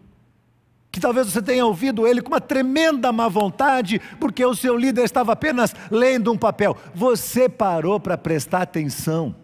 Que 0.91 0.99
talvez 0.99 1.27
você 1.27 1.41
tenha 1.41 1.65
ouvido 1.65 2.07
ele 2.07 2.21
com 2.21 2.29
uma 2.29 2.41
tremenda 2.41 3.11
má 3.11 3.27
vontade, 3.27 4.01
porque 4.19 4.43
o 4.43 4.55
seu 4.55 4.75
líder 4.75 5.03
estava 5.03 5.33
apenas 5.33 5.75
lendo 5.91 6.31
um 6.31 6.37
papel. 6.37 6.75
Você 6.95 7.47
parou 7.47 7.99
para 7.99 8.17
prestar 8.17 8.63
atenção 8.63 9.35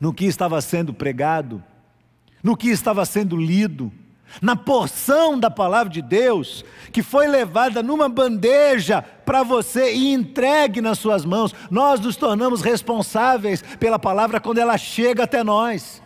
no 0.00 0.12
que 0.12 0.24
estava 0.24 0.60
sendo 0.60 0.92
pregado, 0.92 1.62
no 2.42 2.56
que 2.56 2.68
estava 2.68 3.04
sendo 3.04 3.36
lido 3.36 3.92
na 4.40 4.56
porção 4.56 5.38
da 5.38 5.50
palavra 5.50 5.92
de 5.92 6.02
Deus, 6.02 6.64
que 6.92 7.02
foi 7.02 7.26
levada 7.26 7.82
numa 7.82 8.08
bandeja 8.08 9.02
para 9.02 9.42
você 9.42 9.94
e 9.94 10.12
entregue 10.12 10.80
nas 10.80 10.98
suas 10.98 11.24
mãos, 11.24 11.54
nós 11.70 12.00
nos 12.00 12.16
tornamos 12.16 12.60
responsáveis 12.60 13.62
pela 13.78 13.98
palavra 13.98 14.40
quando 14.40 14.58
ela 14.58 14.76
chega 14.76 15.24
até 15.24 15.42
nós. 15.42 16.02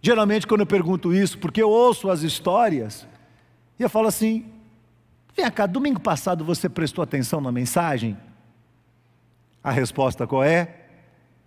Geralmente, 0.00 0.46
quando 0.46 0.60
eu 0.60 0.66
pergunto 0.66 1.12
isso, 1.12 1.38
porque 1.38 1.62
eu 1.62 1.70
ouço 1.70 2.10
as 2.10 2.22
histórias, 2.22 3.06
e 3.78 3.82
eu 3.82 3.90
falo 3.90 4.08
assim: 4.08 4.46
vem 5.36 5.50
cá, 5.50 5.66
domingo 5.66 6.00
passado 6.00 6.44
você 6.44 6.68
prestou 6.68 7.02
atenção 7.02 7.40
na 7.40 7.50
mensagem? 7.50 8.16
A 9.62 9.70
resposta 9.70 10.26
qual 10.26 10.44
é? 10.44 10.82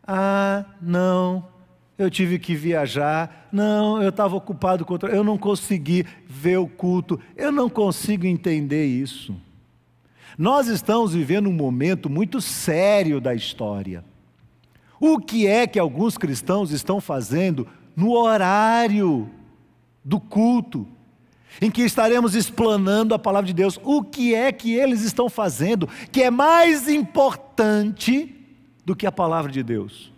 Ah, 0.05 0.65
não 0.81 1.58
eu 1.99 2.09
tive 2.09 2.39
que 2.39 2.55
viajar, 2.55 3.49
não, 3.51 4.01
eu 4.01 4.07
estava 4.07 4.33
ocupado 4.33 4.85
com 4.85 4.93
outra, 4.93 5.13
eu 5.13 5.21
não 5.21 5.37
consegui 5.37 6.05
ver 6.25 6.55
o 6.57 6.65
culto, 6.65 7.19
eu 7.35 7.51
não 7.51 7.69
consigo 7.69 8.25
entender 8.25 8.85
isso. 8.85 9.35
Nós 10.37 10.67
estamos 10.67 11.13
vivendo 11.13 11.49
um 11.49 11.53
momento 11.53 12.09
muito 12.09 12.39
sério 12.39 13.19
da 13.19 13.35
história. 13.35 14.05
O 14.97 15.19
que 15.19 15.45
é 15.45 15.67
que 15.67 15.77
alguns 15.77 16.17
cristãos 16.17 16.71
estão 16.71 17.01
fazendo 17.01 17.67
no 17.93 18.13
horário 18.13 19.29
do 20.01 20.21
culto, 20.21 20.87
em 21.61 21.69
que 21.69 21.81
estaremos 21.81 22.33
explanando 22.33 23.13
a 23.13 23.19
palavra 23.19 23.47
de 23.47 23.53
Deus? 23.53 23.77
O 23.83 24.01
que 24.01 24.33
é 24.33 24.53
que 24.53 24.73
eles 24.73 25.01
estão 25.01 25.27
fazendo 25.27 25.89
que 26.13 26.23
é 26.23 26.31
mais 26.31 26.87
importante 26.87 28.33
do 28.85 28.95
que 28.95 29.05
a 29.05 29.11
palavra 29.11 29.51
de 29.51 29.61
Deus? 29.61 30.17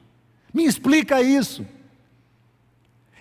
Me 0.54 0.66
explica 0.66 1.22
isso. 1.22 1.66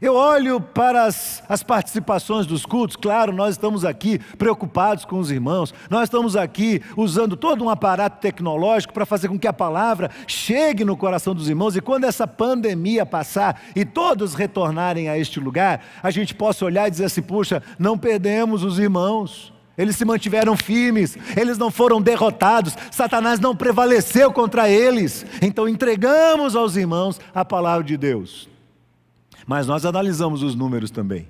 Eu 0.00 0.14
olho 0.14 0.62
para 0.62 1.04
as, 1.04 1.42
as, 1.46 1.62
participações 1.62 2.46
dos 2.46 2.64
cultos, 2.64 2.96
claro, 2.96 3.34
nós 3.34 3.50
estamos 3.50 3.84
aqui 3.84 4.18
preocupados 4.38 5.04
com 5.04 5.18
os 5.18 5.30
irmãos, 5.30 5.74
nós 5.90 6.04
estamos 6.04 6.36
aqui 6.36 6.80
usando 6.96 7.36
todo 7.36 7.62
um 7.62 7.68
aparato 7.68 8.18
tecnológico 8.18 8.94
para 8.94 9.04
fazer 9.04 9.28
com 9.28 9.38
que 9.38 9.46
a 9.46 9.52
palavra 9.52 10.10
chegue 10.26 10.86
no 10.86 10.96
coração 10.96 11.34
dos 11.34 11.50
irmãos 11.50 11.76
e 11.76 11.82
quando 11.82 12.04
essa 12.04 12.26
pandemia 12.26 13.04
passar 13.04 13.60
e 13.76 13.84
todos 13.84 14.32
retornarem 14.32 15.10
a 15.10 15.18
este 15.18 15.38
lugar, 15.38 15.84
a 16.02 16.10
gente 16.10 16.34
possa 16.34 16.64
olhar 16.64 16.88
e 16.88 16.90
dizer 16.90 17.04
assim: 17.04 17.20
puxa, 17.20 17.62
não 17.78 17.98
perdemos 17.98 18.64
os 18.64 18.78
irmãos. 18.78 19.52
Eles 19.80 19.96
se 19.96 20.04
mantiveram 20.04 20.54
firmes, 20.58 21.16
eles 21.34 21.56
não 21.56 21.70
foram 21.70 22.02
derrotados, 22.02 22.76
Satanás 22.90 23.40
não 23.40 23.56
prevaleceu 23.56 24.30
contra 24.30 24.68
eles. 24.68 25.24
Então 25.40 25.66
entregamos 25.66 26.54
aos 26.54 26.76
irmãos 26.76 27.18
a 27.34 27.46
palavra 27.46 27.82
de 27.82 27.96
Deus. 27.96 28.46
Mas 29.46 29.66
nós 29.66 29.86
analisamos 29.86 30.42
os 30.42 30.54
números 30.54 30.90
também. 30.90 31.26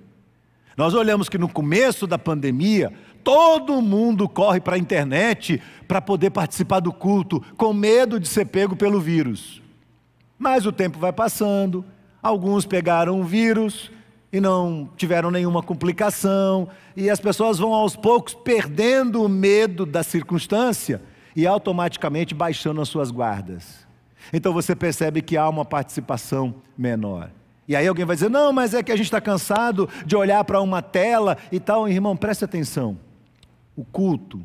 Nós 0.76 0.94
olhamos 0.94 1.28
que 1.28 1.38
no 1.38 1.48
começo 1.48 2.08
da 2.08 2.18
pandemia, 2.18 2.92
todo 3.22 3.80
mundo 3.80 4.28
corre 4.28 4.60
para 4.60 4.74
a 4.74 4.78
internet 4.78 5.62
para 5.86 6.00
poder 6.00 6.30
participar 6.30 6.80
do 6.80 6.92
culto, 6.92 7.40
com 7.56 7.72
medo 7.72 8.18
de 8.18 8.26
ser 8.26 8.46
pego 8.46 8.74
pelo 8.74 9.00
vírus. 9.00 9.62
Mas 10.36 10.66
o 10.66 10.72
tempo 10.72 10.98
vai 10.98 11.12
passando, 11.12 11.84
alguns 12.20 12.66
pegaram 12.66 13.20
o 13.20 13.24
vírus, 13.24 13.92
e 14.32 14.40
não 14.40 14.88
tiveram 14.96 15.30
nenhuma 15.30 15.62
complicação, 15.62 16.68
e 16.96 17.10
as 17.10 17.20
pessoas 17.20 17.58
vão 17.58 17.74
aos 17.74 17.96
poucos 17.96 18.34
perdendo 18.34 19.22
o 19.24 19.28
medo 19.28 19.84
da 19.84 20.02
circunstância 20.02 21.02
e 21.34 21.46
automaticamente 21.46 22.34
baixando 22.34 22.80
as 22.80 22.88
suas 22.88 23.10
guardas. 23.10 23.86
Então 24.32 24.52
você 24.52 24.76
percebe 24.76 25.22
que 25.22 25.36
há 25.36 25.48
uma 25.48 25.64
participação 25.64 26.54
menor. 26.76 27.30
E 27.66 27.74
aí 27.74 27.86
alguém 27.86 28.04
vai 28.04 28.16
dizer: 28.16 28.30
não, 28.30 28.52
mas 28.52 28.74
é 28.74 28.82
que 28.82 28.92
a 28.92 28.96
gente 28.96 29.06
está 29.06 29.20
cansado 29.20 29.88
de 30.04 30.16
olhar 30.16 30.44
para 30.44 30.60
uma 30.60 30.82
tela 30.82 31.36
e 31.50 31.58
tal. 31.58 31.88
Irmão, 31.88 32.16
preste 32.16 32.44
atenção. 32.44 32.98
O 33.76 33.84
culto, 33.84 34.40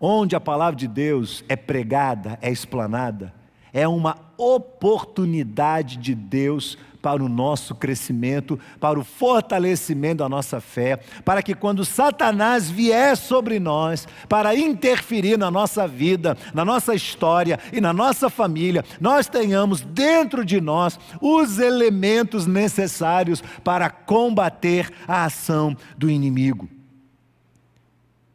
onde 0.00 0.36
a 0.36 0.40
palavra 0.40 0.76
de 0.76 0.88
Deus 0.88 1.44
é 1.48 1.56
pregada, 1.56 2.38
é 2.40 2.50
explanada, 2.50 3.34
é 3.76 3.86
uma 3.86 4.16
oportunidade 4.38 5.98
de 5.98 6.14
Deus 6.14 6.78
para 7.02 7.22
o 7.22 7.28
nosso 7.28 7.74
crescimento, 7.74 8.58
para 8.80 8.98
o 8.98 9.04
fortalecimento 9.04 10.16
da 10.16 10.30
nossa 10.30 10.62
fé, 10.62 10.96
para 11.26 11.42
que 11.42 11.54
quando 11.54 11.84
Satanás 11.84 12.70
vier 12.70 13.14
sobre 13.18 13.60
nós 13.60 14.08
para 14.30 14.56
interferir 14.56 15.36
na 15.36 15.50
nossa 15.50 15.86
vida, 15.86 16.38
na 16.54 16.64
nossa 16.64 16.94
história 16.94 17.60
e 17.70 17.78
na 17.78 17.92
nossa 17.92 18.30
família, 18.30 18.82
nós 18.98 19.28
tenhamos 19.28 19.82
dentro 19.82 20.42
de 20.42 20.58
nós 20.58 20.98
os 21.20 21.58
elementos 21.58 22.46
necessários 22.46 23.42
para 23.62 23.90
combater 23.90 24.90
a 25.06 25.26
ação 25.26 25.76
do 25.98 26.08
inimigo. 26.08 26.66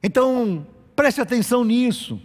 Então, 0.04 0.68
preste 0.96 1.20
atenção 1.20 1.66
nisso. 1.66 2.22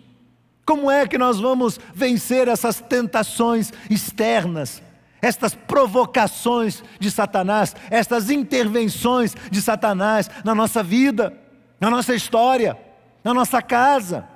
Como 0.67 0.91
é 0.91 1.07
que 1.07 1.17
nós 1.17 1.39
vamos 1.39 1.79
vencer 1.95 2.49
essas 2.49 2.81
tentações 2.81 3.73
externas? 3.89 4.83
estas 5.23 5.55
provocações 5.55 6.85
de 7.01 7.11
Satanás, 7.11 7.75
estas 7.91 8.31
intervenções 8.31 9.35
de 9.51 9.61
Satanás 9.61 10.31
na 10.45 10.55
nossa 10.55 10.83
vida, 10.83 11.33
na 11.81 11.91
nossa 11.91 12.15
história, 12.15 12.79
na 13.25 13.35
nossa 13.35 13.61
casa. 13.61 14.29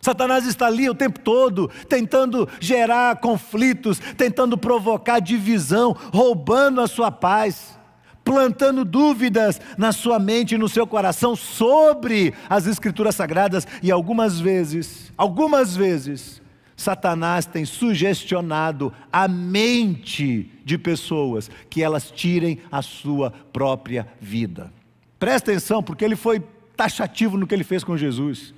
Satanás 0.00 0.46
está 0.46 0.66
ali 0.66 0.88
o 0.88 0.94
tempo 0.94 1.20
todo, 1.20 1.68
tentando 1.88 2.48
gerar 2.58 3.16
conflitos, 3.16 3.98
tentando 4.16 4.56
provocar 4.56 5.20
divisão, 5.20 5.94
roubando 6.12 6.80
a 6.80 6.86
sua 6.86 7.10
paz, 7.10 7.78
plantando 8.30 8.84
dúvidas 8.84 9.60
na 9.76 9.90
sua 9.90 10.20
mente 10.20 10.54
e 10.54 10.58
no 10.58 10.68
seu 10.68 10.86
coração 10.86 11.34
sobre 11.34 12.32
as 12.48 12.64
Escrituras 12.64 13.16
Sagradas 13.16 13.66
e 13.82 13.90
algumas 13.90 14.38
vezes, 14.38 15.12
algumas 15.18 15.74
vezes, 15.74 16.40
Satanás 16.76 17.44
tem 17.44 17.64
sugestionado 17.64 18.92
a 19.12 19.26
mente 19.26 20.48
de 20.64 20.78
pessoas 20.78 21.50
que 21.68 21.82
elas 21.82 22.08
tirem 22.08 22.60
a 22.70 22.82
sua 22.82 23.32
própria 23.52 24.06
vida. 24.20 24.72
Presta 25.18 25.50
atenção, 25.50 25.82
porque 25.82 26.04
ele 26.04 26.14
foi 26.14 26.40
taxativo 26.76 27.36
no 27.36 27.48
que 27.48 27.54
ele 27.56 27.64
fez 27.64 27.82
com 27.82 27.96
Jesus. 27.96 28.54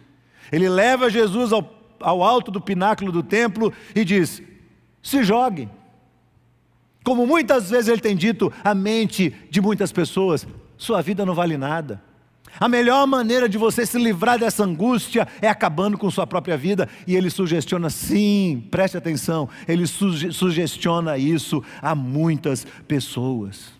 Ele 0.52 0.68
leva 0.68 1.08
Jesus 1.08 1.50
ao, 1.50 1.66
ao 1.98 2.22
alto 2.22 2.50
do 2.50 2.60
pináculo 2.60 3.10
do 3.10 3.22
templo 3.22 3.72
e 3.94 4.04
diz: 4.04 4.42
se 5.02 5.24
jogue. 5.24 5.66
Como 7.04 7.26
muitas 7.26 7.70
vezes 7.70 7.88
ele 7.88 8.00
tem 8.00 8.16
dito 8.16 8.52
à 8.62 8.74
mente 8.74 9.34
de 9.50 9.60
muitas 9.60 9.92
pessoas: 9.92 10.46
sua 10.76 11.02
vida 11.02 11.26
não 11.26 11.34
vale 11.34 11.56
nada. 11.56 12.02
A 12.60 12.68
melhor 12.68 13.06
maneira 13.06 13.48
de 13.48 13.56
você 13.56 13.86
se 13.86 13.98
livrar 13.98 14.38
dessa 14.38 14.64
angústia 14.64 15.26
é 15.40 15.48
acabando 15.48 15.96
com 15.96 16.10
sua 16.10 16.26
própria 16.26 16.56
vida. 16.56 16.88
E 17.06 17.16
ele 17.16 17.30
sugestiona, 17.30 17.88
sim, 17.88 18.66
preste 18.70 18.96
atenção, 18.96 19.48
ele 19.66 19.86
suge 19.86 20.32
sugestiona 20.32 21.16
isso 21.16 21.62
a 21.80 21.94
muitas 21.94 22.66
pessoas. 22.86 23.72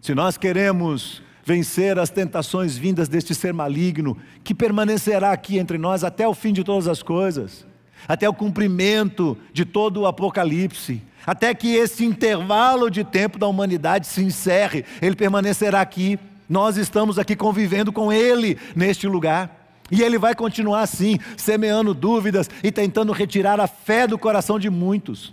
Se 0.00 0.14
nós 0.14 0.36
queremos 0.36 1.22
vencer 1.44 1.98
as 1.98 2.10
tentações 2.10 2.76
vindas 2.76 3.08
deste 3.08 3.34
ser 3.34 3.54
maligno, 3.54 4.16
que 4.44 4.54
permanecerá 4.54 5.32
aqui 5.32 5.58
entre 5.58 5.78
nós 5.78 6.04
até 6.04 6.28
o 6.28 6.34
fim 6.34 6.52
de 6.52 6.62
todas 6.62 6.86
as 6.86 7.02
coisas, 7.02 7.66
até 8.06 8.28
o 8.28 8.34
cumprimento 8.34 9.36
de 9.52 9.64
todo 9.64 10.02
o 10.02 10.06
Apocalipse, 10.06 11.02
até 11.26 11.54
que 11.54 11.74
esse 11.74 12.04
intervalo 12.04 12.90
de 12.90 13.04
tempo 13.04 13.38
da 13.38 13.46
humanidade 13.46 14.06
se 14.06 14.22
encerre, 14.22 14.84
ele 15.00 15.16
permanecerá 15.16 15.80
aqui 15.80 16.18
nós 16.48 16.78
estamos 16.78 17.18
aqui 17.18 17.36
convivendo 17.36 17.92
com 17.92 18.12
Ele 18.12 18.56
neste 18.74 19.06
lugar. 19.06 19.54
E 19.90 20.02
Ele 20.02 20.18
vai 20.18 20.34
continuar 20.34 20.80
assim, 20.80 21.18
semeando 21.36 21.92
dúvidas 21.92 22.48
e 22.62 22.72
tentando 22.72 23.12
retirar 23.12 23.60
a 23.60 23.66
fé 23.66 24.06
do 24.06 24.18
coração 24.18 24.58
de 24.58 24.70
muitos. 24.70 25.32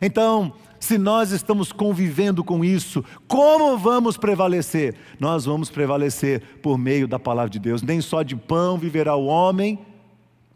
Então, 0.00 0.52
se 0.78 0.98
nós 0.98 1.30
estamos 1.30 1.72
convivendo 1.72 2.44
com 2.44 2.64
isso, 2.64 3.04
como 3.26 3.76
vamos 3.78 4.16
prevalecer? 4.16 4.94
Nós 5.18 5.44
vamos 5.44 5.70
prevalecer 5.70 6.42
por 6.62 6.78
meio 6.78 7.08
da 7.08 7.18
palavra 7.18 7.50
de 7.50 7.58
Deus. 7.58 7.82
Nem 7.82 8.00
só 8.00 8.22
de 8.22 8.36
pão 8.36 8.76
viverá 8.76 9.16
o 9.16 9.26
homem, 9.26 9.78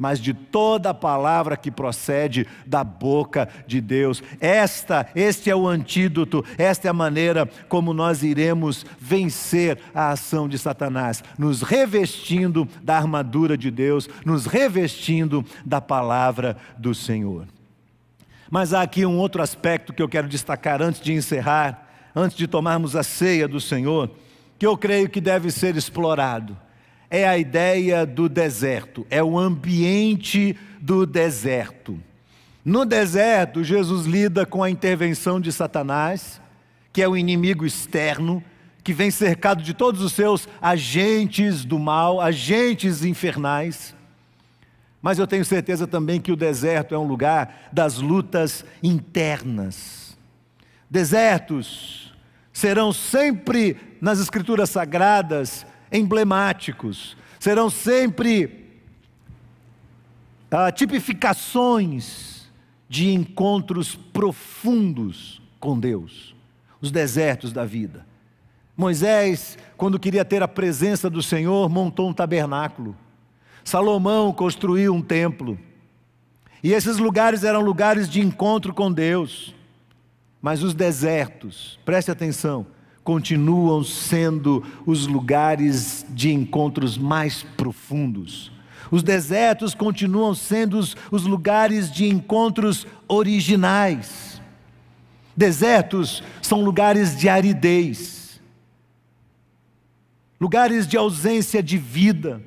mas 0.00 0.18
de 0.18 0.32
toda 0.32 0.90
a 0.90 0.94
palavra 0.94 1.58
que 1.58 1.70
procede 1.70 2.46
da 2.66 2.82
boca 2.82 3.46
de 3.66 3.82
Deus. 3.82 4.22
Esta, 4.40 5.06
este 5.14 5.50
é 5.50 5.54
o 5.54 5.68
antídoto, 5.68 6.42
esta 6.56 6.88
é 6.88 6.90
a 6.90 6.94
maneira 6.94 7.46
como 7.68 7.92
nós 7.92 8.22
iremos 8.22 8.86
vencer 8.98 9.78
a 9.94 10.08
ação 10.08 10.48
de 10.48 10.58
Satanás, 10.58 11.22
nos 11.38 11.60
revestindo 11.60 12.66
da 12.82 12.96
armadura 12.96 13.58
de 13.58 13.70
Deus, 13.70 14.08
nos 14.24 14.46
revestindo 14.46 15.44
da 15.66 15.82
palavra 15.82 16.56
do 16.78 16.94
Senhor. 16.94 17.46
Mas 18.50 18.72
há 18.72 18.80
aqui 18.80 19.04
um 19.04 19.18
outro 19.18 19.42
aspecto 19.42 19.92
que 19.92 20.02
eu 20.02 20.08
quero 20.08 20.28
destacar 20.28 20.80
antes 20.80 21.02
de 21.02 21.12
encerrar, 21.12 21.90
antes 22.16 22.38
de 22.38 22.46
tomarmos 22.46 22.96
a 22.96 23.02
ceia 23.02 23.46
do 23.46 23.60
Senhor, 23.60 24.10
que 24.58 24.66
eu 24.66 24.78
creio 24.78 25.10
que 25.10 25.20
deve 25.20 25.50
ser 25.50 25.76
explorado 25.76 26.56
é 27.10 27.28
a 27.28 27.36
ideia 27.36 28.06
do 28.06 28.28
deserto, 28.28 29.04
é 29.10 29.22
o 29.22 29.36
ambiente 29.36 30.56
do 30.80 31.04
deserto. 31.04 32.00
No 32.64 32.84
deserto, 32.84 33.64
Jesus 33.64 34.06
lida 34.06 34.46
com 34.46 34.62
a 34.62 34.70
intervenção 34.70 35.40
de 35.40 35.50
Satanás, 35.50 36.40
que 36.92 37.02
é 37.02 37.08
o 37.08 37.16
inimigo 37.16 37.66
externo, 37.66 38.42
que 38.84 38.92
vem 38.92 39.10
cercado 39.10 39.62
de 39.62 39.74
todos 39.74 40.02
os 40.02 40.12
seus 40.12 40.48
agentes 40.62 41.64
do 41.64 41.78
mal, 41.78 42.20
agentes 42.20 43.04
infernais. 43.04 43.94
Mas 45.02 45.18
eu 45.18 45.26
tenho 45.26 45.44
certeza 45.44 45.86
também 45.86 46.20
que 46.20 46.32
o 46.32 46.36
deserto 46.36 46.94
é 46.94 46.98
um 46.98 47.06
lugar 47.06 47.68
das 47.72 47.98
lutas 47.98 48.64
internas. 48.82 50.16
Desertos 50.88 52.14
serão 52.52 52.92
sempre 52.92 53.76
nas 54.00 54.18
escrituras 54.20 54.70
sagradas 54.70 55.66
emblemáticos, 55.92 57.16
serão 57.38 57.70
sempre 57.70 58.66
ah, 60.50 60.70
tipificações 60.70 62.50
de 62.88 63.12
encontros 63.12 63.94
profundos 63.94 65.40
com 65.60 65.78
Deus, 65.78 66.34
os 66.80 66.90
desertos 66.90 67.52
da 67.52 67.64
vida. 67.64 68.04
Moisés, 68.76 69.58
quando 69.76 69.98
queria 69.98 70.24
ter 70.24 70.42
a 70.42 70.48
presença 70.48 71.10
do 71.10 71.22
Senhor, 71.22 71.68
montou 71.68 72.08
um 72.08 72.14
tabernáculo. 72.14 72.96
Salomão 73.62 74.32
construiu 74.32 74.94
um 74.94 75.02
templo. 75.02 75.58
E 76.62 76.72
esses 76.72 76.96
lugares 76.98 77.44
eram 77.44 77.60
lugares 77.60 78.08
de 78.08 78.20
encontro 78.20 78.72
com 78.72 78.90
Deus. 78.90 79.54
Mas 80.40 80.62
os 80.62 80.72
desertos, 80.72 81.78
preste 81.84 82.10
atenção, 82.10 82.66
continuam 83.10 83.82
sendo 83.82 84.64
os 84.86 85.08
lugares 85.08 86.06
de 86.10 86.32
encontros 86.32 86.96
mais 86.96 87.42
profundos. 87.56 88.52
Os 88.88 89.02
desertos 89.02 89.74
continuam 89.74 90.32
sendo 90.32 90.78
os, 90.78 90.96
os 91.10 91.24
lugares 91.24 91.90
de 91.90 92.06
encontros 92.06 92.86
originais. 93.08 94.40
Desertos 95.36 96.22
são 96.40 96.62
lugares 96.62 97.18
de 97.18 97.28
aridez, 97.28 98.40
lugares 100.40 100.86
de 100.86 100.96
ausência 100.96 101.60
de 101.60 101.78
vida. 101.78 102.40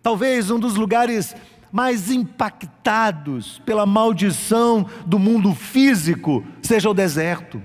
Talvez 0.00 0.52
um 0.52 0.60
dos 0.60 0.76
lugares 0.76 1.34
mais 1.72 2.12
impactados 2.12 3.60
pela 3.66 3.84
maldição 3.84 4.86
do 5.04 5.18
mundo 5.18 5.52
físico 5.52 6.44
seja 6.62 6.88
o 6.88 6.94
deserto. 6.94 7.60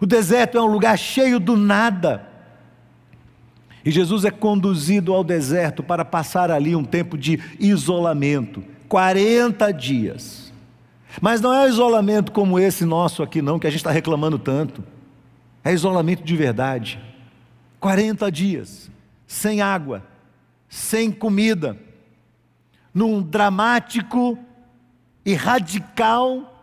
O 0.00 0.06
deserto 0.06 0.56
é 0.56 0.62
um 0.62 0.66
lugar 0.66 0.96
cheio 0.98 1.40
do 1.40 1.56
nada. 1.56 2.26
E 3.84 3.90
Jesus 3.90 4.24
é 4.24 4.30
conduzido 4.30 5.14
ao 5.14 5.24
deserto 5.24 5.82
para 5.82 6.04
passar 6.04 6.50
ali 6.50 6.76
um 6.76 6.84
tempo 6.84 7.16
de 7.16 7.40
isolamento 7.58 8.62
40 8.88 9.72
dias. 9.72 10.52
Mas 11.20 11.40
não 11.40 11.52
é 11.52 11.68
isolamento 11.68 12.32
como 12.32 12.58
esse 12.58 12.84
nosso 12.84 13.22
aqui, 13.22 13.40
não, 13.40 13.58
que 13.58 13.66
a 13.66 13.70
gente 13.70 13.80
está 13.80 13.90
reclamando 13.90 14.38
tanto. 14.38 14.82
É 15.64 15.72
isolamento 15.72 16.22
de 16.22 16.36
verdade. 16.36 17.00
40 17.80 18.30
dias, 18.30 18.90
sem 19.26 19.60
água, 19.60 20.02
sem 20.68 21.10
comida, 21.10 21.76
num 22.92 23.22
dramático 23.22 24.38
e 25.24 25.34
radical 25.34 26.57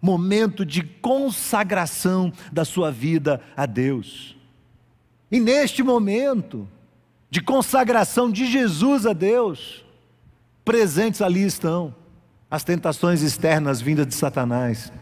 momento 0.00 0.64
de 0.64 0.82
consagração 0.82 2.32
da 2.52 2.64
sua 2.64 2.90
vida 2.90 3.40
a 3.56 3.66
Deus. 3.66 4.36
E 5.30 5.38
neste 5.38 5.82
momento 5.82 6.66
de 7.30 7.40
consagração 7.40 8.30
de 8.30 8.46
Jesus 8.46 9.06
a 9.06 9.12
Deus, 9.12 9.84
presentes 10.64 11.22
ali 11.22 11.44
estão 11.44 11.94
as 12.50 12.64
tentações 12.64 13.22
externas 13.22 13.80
vindas 13.80 14.06
de 14.06 14.14
Satanás 14.14 14.92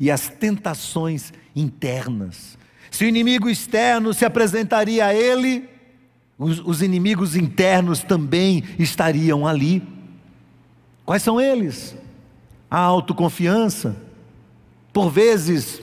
e 0.00 0.10
as 0.10 0.28
tentações 0.28 1.32
internas. 1.54 2.56
Se 2.90 3.04
o 3.04 3.08
inimigo 3.08 3.50
externo 3.50 4.14
se 4.14 4.24
apresentaria 4.24 5.04
a 5.04 5.14
ele, 5.14 5.68
os, 6.38 6.60
os 6.60 6.82
inimigos 6.82 7.36
internos 7.36 8.02
também 8.02 8.64
estariam 8.78 9.46
ali. 9.46 9.82
Quais 11.04 11.22
são 11.22 11.40
eles? 11.40 11.96
A 12.70 12.78
autoconfiança, 12.78 13.96
por 14.98 15.10
vezes 15.10 15.80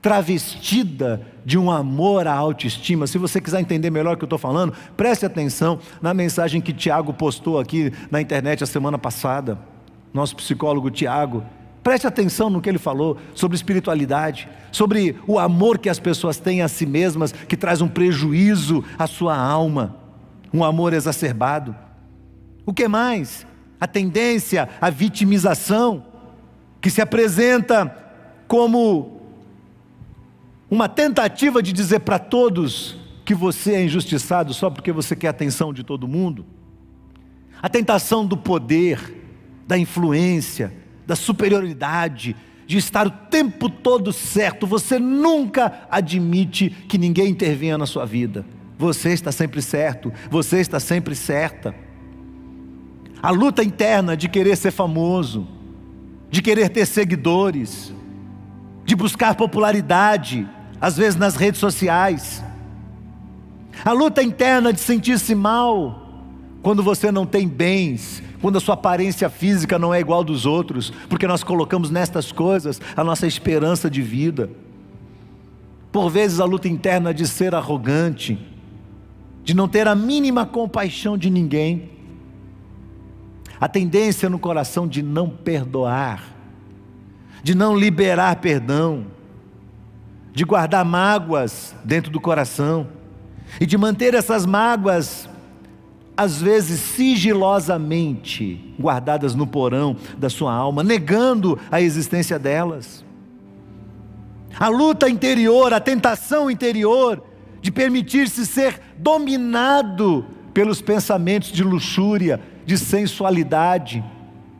travestida 0.00 1.20
de 1.44 1.58
um 1.58 1.70
amor 1.70 2.26
à 2.26 2.32
autoestima. 2.32 3.06
Se 3.06 3.18
você 3.18 3.42
quiser 3.42 3.60
entender 3.60 3.90
melhor 3.90 4.14
o 4.14 4.16
que 4.16 4.24
eu 4.24 4.26
estou 4.26 4.38
falando, 4.38 4.72
preste 4.96 5.26
atenção 5.26 5.78
na 6.00 6.14
mensagem 6.14 6.58
que 6.58 6.72
Tiago 6.72 7.12
postou 7.12 7.60
aqui 7.60 7.92
na 8.10 8.22
internet 8.22 8.64
a 8.64 8.66
semana 8.66 8.96
passada. 8.96 9.58
Nosso 10.14 10.34
psicólogo 10.34 10.90
Tiago. 10.90 11.44
Preste 11.82 12.06
atenção 12.06 12.48
no 12.48 12.62
que 12.62 12.70
ele 12.70 12.78
falou 12.78 13.18
sobre 13.34 13.54
espiritualidade, 13.54 14.48
sobre 14.72 15.16
o 15.26 15.38
amor 15.38 15.76
que 15.76 15.90
as 15.90 16.00
pessoas 16.00 16.38
têm 16.38 16.62
a 16.62 16.68
si 16.68 16.86
mesmas, 16.86 17.32
que 17.32 17.54
traz 17.54 17.82
um 17.82 17.88
prejuízo 17.88 18.82
à 18.98 19.06
sua 19.06 19.36
alma, 19.36 19.94
um 20.54 20.64
amor 20.64 20.94
exacerbado. 20.94 21.76
O 22.64 22.72
que 22.72 22.88
mais? 22.88 23.46
A 23.78 23.86
tendência 23.86 24.70
à 24.80 24.88
vitimização, 24.88 26.02
que 26.80 26.88
se 26.88 27.02
apresenta 27.02 28.07
como 28.48 29.20
uma 30.70 30.88
tentativa 30.88 31.62
de 31.62 31.72
dizer 31.72 32.00
para 32.00 32.18
todos 32.18 32.96
que 33.24 33.34
você 33.34 33.74
é 33.74 33.84
injustiçado 33.84 34.54
só 34.54 34.70
porque 34.70 34.90
você 34.90 35.14
quer 35.14 35.28
a 35.28 35.30
atenção 35.30 35.72
de 35.72 35.84
todo 35.84 36.08
mundo. 36.08 36.46
A 37.60 37.68
tentação 37.68 38.24
do 38.26 38.36
poder, 38.36 39.14
da 39.66 39.76
influência, 39.76 40.72
da 41.06 41.14
superioridade, 41.14 42.34
de 42.66 42.78
estar 42.78 43.06
o 43.06 43.10
tempo 43.10 43.68
todo 43.68 44.12
certo. 44.12 44.66
Você 44.66 44.98
nunca 44.98 45.86
admite 45.90 46.70
que 46.70 46.96
ninguém 46.96 47.28
intervenha 47.28 47.76
na 47.76 47.86
sua 47.86 48.06
vida. 48.06 48.46
Você 48.78 49.10
está 49.10 49.30
sempre 49.30 49.60
certo, 49.60 50.12
você 50.30 50.60
está 50.60 50.80
sempre 50.80 51.14
certa. 51.14 51.74
A 53.20 53.30
luta 53.30 53.62
interna 53.62 54.16
de 54.16 54.28
querer 54.28 54.56
ser 54.56 54.70
famoso, 54.70 55.46
de 56.30 56.40
querer 56.40 56.68
ter 56.68 56.86
seguidores, 56.86 57.92
de 58.88 58.96
buscar 58.96 59.34
popularidade, 59.34 60.48
às 60.80 60.96
vezes 60.96 61.14
nas 61.14 61.36
redes 61.36 61.60
sociais. 61.60 62.42
A 63.84 63.92
luta 63.92 64.22
interna 64.22 64.72
de 64.72 64.80
sentir-se 64.80 65.34
mal 65.34 66.24
quando 66.62 66.82
você 66.82 67.12
não 67.12 67.26
tem 67.26 67.46
bens, 67.46 68.22
quando 68.40 68.56
a 68.56 68.60
sua 68.60 68.72
aparência 68.72 69.28
física 69.28 69.78
não 69.78 69.92
é 69.92 70.00
igual 70.00 70.24
dos 70.24 70.46
outros, 70.46 70.90
porque 71.06 71.26
nós 71.26 71.44
colocamos 71.44 71.90
nestas 71.90 72.32
coisas 72.32 72.80
a 72.96 73.04
nossa 73.04 73.26
esperança 73.26 73.90
de 73.90 74.00
vida. 74.00 74.48
Por 75.92 76.08
vezes 76.08 76.40
a 76.40 76.46
luta 76.46 76.66
interna 76.66 77.12
de 77.12 77.28
ser 77.28 77.54
arrogante, 77.54 78.38
de 79.44 79.52
não 79.52 79.68
ter 79.68 79.86
a 79.86 79.94
mínima 79.94 80.46
compaixão 80.46 81.18
de 81.18 81.28
ninguém, 81.28 81.90
a 83.60 83.68
tendência 83.68 84.30
no 84.30 84.38
coração 84.38 84.88
de 84.88 85.02
não 85.02 85.28
perdoar 85.28 86.37
de 87.42 87.54
não 87.54 87.76
liberar 87.76 88.36
perdão, 88.36 89.06
de 90.32 90.44
guardar 90.44 90.84
mágoas 90.84 91.74
dentro 91.84 92.10
do 92.10 92.20
coração 92.20 92.88
e 93.60 93.66
de 93.66 93.76
manter 93.76 94.14
essas 94.14 94.44
mágoas, 94.44 95.28
às 96.16 96.40
vezes 96.40 96.80
sigilosamente, 96.80 98.74
guardadas 98.78 99.34
no 99.34 99.46
porão 99.46 99.96
da 100.16 100.28
sua 100.28 100.52
alma, 100.52 100.82
negando 100.82 101.58
a 101.70 101.80
existência 101.80 102.38
delas. 102.38 103.04
A 104.58 104.68
luta 104.68 105.08
interior, 105.08 105.72
a 105.72 105.80
tentação 105.80 106.50
interior 106.50 107.22
de 107.60 107.70
permitir-se 107.70 108.46
ser 108.46 108.80
dominado 108.96 110.24
pelos 110.52 110.80
pensamentos 110.80 111.52
de 111.52 111.62
luxúria, 111.62 112.40
de 112.66 112.76
sensualidade 112.76 114.04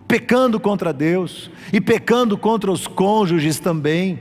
pecando 0.09 0.59
contra 0.59 0.93
Deus 0.93 1.51
e 1.71 1.81
pecando 1.81 2.37
contra 2.37 2.73
os 2.73 2.87
cônjuges 2.87 3.61
também, 3.61 4.19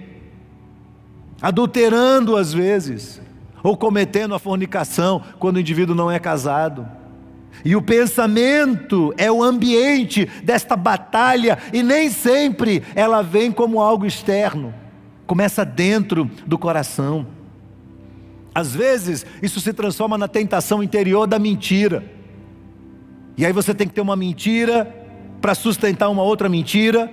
adulterando 1.41 2.35
às 2.35 2.53
vezes, 2.53 3.21
ou 3.63 3.75
cometendo 3.77 4.35
a 4.35 4.39
fornicação 4.39 5.23
quando 5.39 5.55
o 5.55 5.59
indivíduo 5.59 5.95
não 5.95 6.11
é 6.11 6.19
casado, 6.19 6.85
E 7.63 7.75
o 7.75 7.81
pensamento 7.81 9.13
é 9.17 9.31
o 9.31 9.43
ambiente 9.43 10.25
desta 10.43 10.75
batalha, 10.75 11.57
e 11.73 11.81
nem 11.81 12.09
sempre 12.09 12.83
ela 12.95 13.21
vem 13.21 13.51
como 13.51 13.81
algo 13.81 14.05
externo, 14.05 14.73
começa 15.25 15.65
dentro 15.65 16.29
do 16.45 16.57
coração. 16.57 17.27
Às 18.53 18.73
vezes, 18.73 19.25
isso 19.41 19.59
se 19.59 19.73
transforma 19.73 20.17
na 20.17 20.27
tentação 20.27 20.81
interior 20.81 21.27
da 21.27 21.37
mentira. 21.37 22.03
E 23.37 23.45
aí 23.45 23.53
você 23.53 23.73
tem 23.73 23.87
que 23.87 23.93
ter 23.93 24.01
uma 24.01 24.15
mentira 24.15 25.06
para 25.41 25.55
sustentar 25.55 26.09
uma 26.09 26.23
outra 26.23 26.49
mentira, 26.49 27.11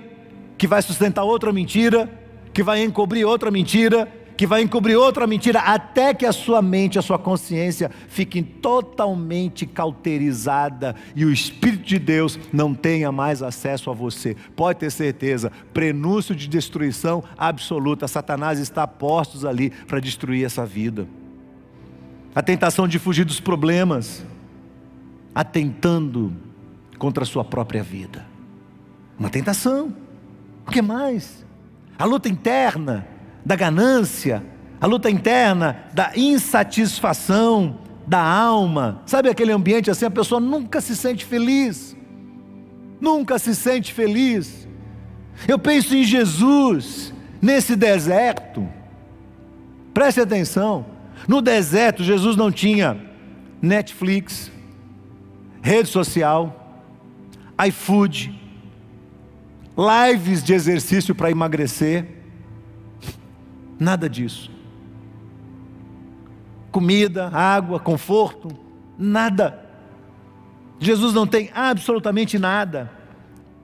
que 0.57 0.67
vai 0.67 0.81
sustentar 0.81 1.23
outra 1.23 1.51
mentira, 1.51 2.09
que 2.53 2.63
vai 2.63 2.83
encobrir 2.83 3.25
outra 3.25 3.51
mentira, 3.51 4.07
que 4.37 4.45
vai 4.45 4.61
encobrir 4.61 4.95
outra 4.95 5.25
mentira, 5.25 5.59
até 5.59 6.13
que 6.13 6.25
a 6.25 6.33
sua 6.33 6.61
mente, 6.61 6.99
a 6.99 7.01
sua 7.01 7.17
consciência 7.17 7.89
fiquem 8.07 8.43
totalmente 8.43 9.65
cauterizada 9.65 10.95
e 11.15 11.23
o 11.23 11.31
Espírito 11.31 11.83
de 11.83 11.97
Deus 11.97 12.37
não 12.51 12.73
tenha 12.73 13.11
mais 13.11 13.41
acesso 13.41 13.89
a 13.89 13.93
você. 13.93 14.35
Pode 14.55 14.79
ter 14.79 14.91
certeza, 14.91 15.51
prenúncio 15.73 16.35
de 16.35 16.47
destruição 16.47 17.23
absoluta. 17.37 18.07
Satanás 18.07 18.59
está 18.59 18.85
postos 18.85 19.45
ali 19.45 19.69
para 19.87 19.99
destruir 19.99 20.45
essa 20.45 20.65
vida. 20.65 21.07
A 22.33 22.41
tentação 22.41 22.87
de 22.87 22.99
fugir 22.99 23.23
dos 23.23 23.39
problemas, 23.39 24.25
atentando 25.33 26.33
contra 26.97 27.23
a 27.23 27.27
sua 27.27 27.43
própria 27.43 27.83
vida. 27.83 28.25
Uma 29.17 29.29
tentação. 29.29 29.93
O 30.67 30.71
que 30.71 30.81
mais? 30.81 31.45
A 31.97 32.05
luta 32.05 32.27
interna 32.27 33.07
da 33.45 33.55
ganância, 33.55 34.43
a 34.81 34.87
luta 34.87 35.09
interna 35.09 35.85
da 35.93 36.11
insatisfação 36.15 37.79
da 38.07 38.21
alma. 38.21 39.01
Sabe 39.05 39.29
aquele 39.29 39.51
ambiente 39.51 39.89
assim, 39.89 40.05
a 40.05 40.11
pessoa 40.11 40.41
nunca 40.41 40.81
se 40.81 40.95
sente 40.95 41.25
feliz. 41.25 41.95
Nunca 42.99 43.37
se 43.37 43.55
sente 43.55 43.93
feliz. 43.93 44.67
Eu 45.47 45.59
penso 45.59 45.95
em 45.95 46.03
Jesus 46.03 47.13
nesse 47.41 47.75
deserto. 47.75 48.67
Preste 49.93 50.19
atenção. 50.19 50.85
No 51.27 51.41
deserto, 51.41 52.03
Jesus 52.03 52.35
não 52.35 52.51
tinha 52.51 52.99
Netflix, 53.61 54.51
rede 55.61 55.89
social, 55.89 56.64
iFood, 57.67 58.33
lives 59.77 60.43
de 60.43 60.53
exercício 60.53 61.13
para 61.13 61.31
emagrecer. 61.31 62.07
Nada 63.79 64.09
disso. 64.09 64.51
Comida, 66.71 67.29
água, 67.29 67.79
conforto, 67.79 68.49
nada. 68.97 69.65
Jesus 70.79 71.13
não 71.13 71.25
tem 71.25 71.49
absolutamente 71.53 72.37
nada. 72.37 72.91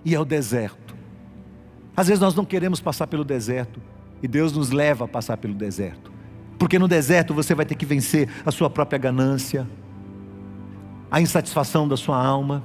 E 0.03 0.15
é 0.15 0.19
o 0.19 0.25
deserto. 0.25 0.95
Às 1.95 2.07
vezes 2.07 2.21
nós 2.21 2.33
não 2.35 2.45
queremos 2.45 2.79
passar 2.79 3.07
pelo 3.07 3.23
deserto. 3.23 3.81
E 4.23 4.27
Deus 4.27 4.53
nos 4.53 4.71
leva 4.71 5.05
a 5.05 5.07
passar 5.07 5.37
pelo 5.37 5.53
deserto. 5.53 6.11
Porque 6.57 6.77
no 6.77 6.87
deserto 6.87 7.33
você 7.33 7.55
vai 7.55 7.65
ter 7.65 7.75
que 7.75 7.85
vencer 7.85 8.29
a 8.45 8.51
sua 8.51 8.69
própria 8.69 8.99
ganância, 8.99 9.67
a 11.09 11.19
insatisfação 11.19 11.87
da 11.87 11.97
sua 11.97 12.23
alma, 12.23 12.63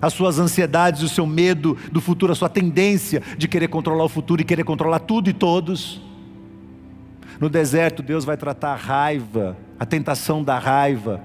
as 0.00 0.12
suas 0.12 0.38
ansiedades, 0.38 1.02
o 1.02 1.08
seu 1.08 1.26
medo 1.26 1.76
do 1.92 2.00
futuro, 2.00 2.32
a 2.32 2.36
sua 2.36 2.48
tendência 2.48 3.22
de 3.36 3.46
querer 3.46 3.68
controlar 3.68 4.04
o 4.04 4.08
futuro 4.08 4.40
e 4.40 4.44
querer 4.44 4.64
controlar 4.64 5.00
tudo 5.00 5.28
e 5.28 5.32
todos. 5.32 6.00
No 7.38 7.48
deserto, 7.48 8.02
Deus 8.02 8.24
vai 8.24 8.36
tratar 8.36 8.72
a 8.72 8.76
raiva, 8.76 9.56
a 9.78 9.86
tentação 9.86 10.42
da 10.42 10.58
raiva. 10.58 11.22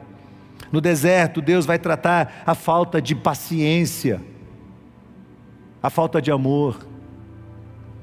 No 0.72 0.82
deserto, 0.82 1.42
Deus 1.42 1.66
vai 1.66 1.80
tratar 1.80 2.44
a 2.46 2.56
falta 2.56 3.02
de 3.02 3.16
paciência, 3.16 4.22
a 5.82 5.90
falta 5.90 6.22
de 6.22 6.32
amor, 6.32 6.86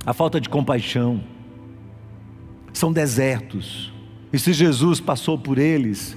a 0.07 0.13
falta 0.13 0.41
de 0.41 0.49
compaixão. 0.49 1.23
São 2.73 2.93
desertos. 2.93 3.93
E 4.33 4.39
se 4.39 4.53
Jesus 4.53 5.01
passou 5.01 5.39
por 5.39 5.59
eles, 5.59 6.17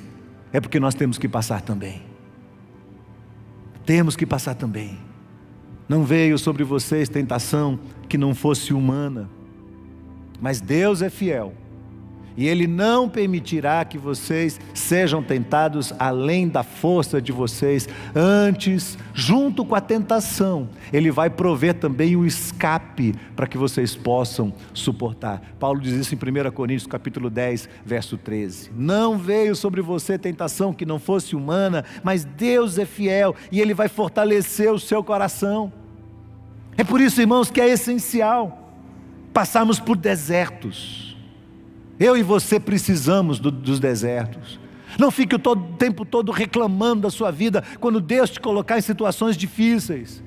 é 0.54 0.62
porque 0.62 0.80
nós 0.80 0.96
temos 0.96 1.18
que 1.18 1.28
passar 1.28 1.62
também. 1.62 2.15
Temos 3.86 4.16
que 4.16 4.26
passar 4.26 4.56
também. 4.56 4.98
Não 5.88 6.04
veio 6.04 6.38
sobre 6.38 6.64
vocês 6.64 7.08
tentação 7.08 7.80
que 8.10 8.18
não 8.18 8.34
fosse 8.34 8.74
humana, 8.74 9.30
mas 10.42 10.60
Deus 10.60 11.02
é 11.02 11.10
fiel 11.10 11.54
e 12.38 12.48
Ele 12.48 12.68
não 12.68 13.08
permitirá 13.08 13.84
que 13.86 13.98
vocês 13.98 14.60
sejam 14.74 15.24
tentados 15.24 15.94
além 15.98 16.48
da 16.48 16.64
força 16.64 17.22
de 17.22 17.32
vocês. 17.32 17.88
Antes, 18.14 18.98
junto 19.14 19.64
com 19.64 19.76
a 19.76 19.82
tentação, 19.82 20.68
Ele 20.92 21.12
vai 21.12 21.30
prover 21.30 21.76
também 21.76 22.16
o 22.16 22.26
escape 22.26 23.16
para 23.36 23.48
que 23.48 23.58
vocês 23.58 23.96
possam 23.96 24.54
suportar. 24.74 25.42
Paulo 25.60 25.80
diz 25.80 25.94
isso 25.94 26.16
em 26.16 26.18
1 26.18 26.52
Coríntios 26.52 26.88
capítulo 26.88 27.30
10, 27.30 27.70
verso 27.86 28.18
13. 28.18 28.72
Não 28.76 29.18
veio 29.18 29.56
sobre 29.56 29.82
você 29.82 30.18
tentação 30.18 30.74
que 30.74 30.86
não 30.86 31.00
fosse 31.00 31.36
humana, 31.36 31.86
mas 32.04 32.26
Deus 32.26 32.78
é 32.78 32.86
fiel 32.86 33.36
e 33.52 33.62
Ele 33.62 33.74
vai 33.74 33.88
fortalecer 33.88 34.72
o 34.72 34.80
seu 34.80 35.04
coração. 35.04 35.72
É 36.78 36.84
por 36.84 37.00
isso, 37.00 37.22
irmãos, 37.22 37.50
que 37.50 37.62
é 37.62 37.70
essencial 37.70 38.62
passarmos 39.32 39.80
por 39.80 39.96
desertos 39.96 41.05
eu 42.00 42.18
e 42.18 42.24
você 42.24 42.60
precisamos 42.60 43.40
do, 43.40 43.52
dos 43.52 43.80
desertos. 43.80 44.60
Não 44.98 45.12
fique 45.12 45.36
o 45.36 45.40
tempo 45.78 46.06
todo 46.06 46.32
reclamando 46.32 47.02
da 47.02 47.10
sua 47.10 47.32
vida 47.32 47.64
quando 47.80 48.00
Deus 48.00 48.30
te 48.30 48.40
colocar 48.40 48.78
em 48.78 48.82
situações 48.82 49.36
difíceis, 49.36 50.24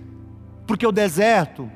porque 0.66 0.86
o 0.86 0.92
deserto 0.92 1.70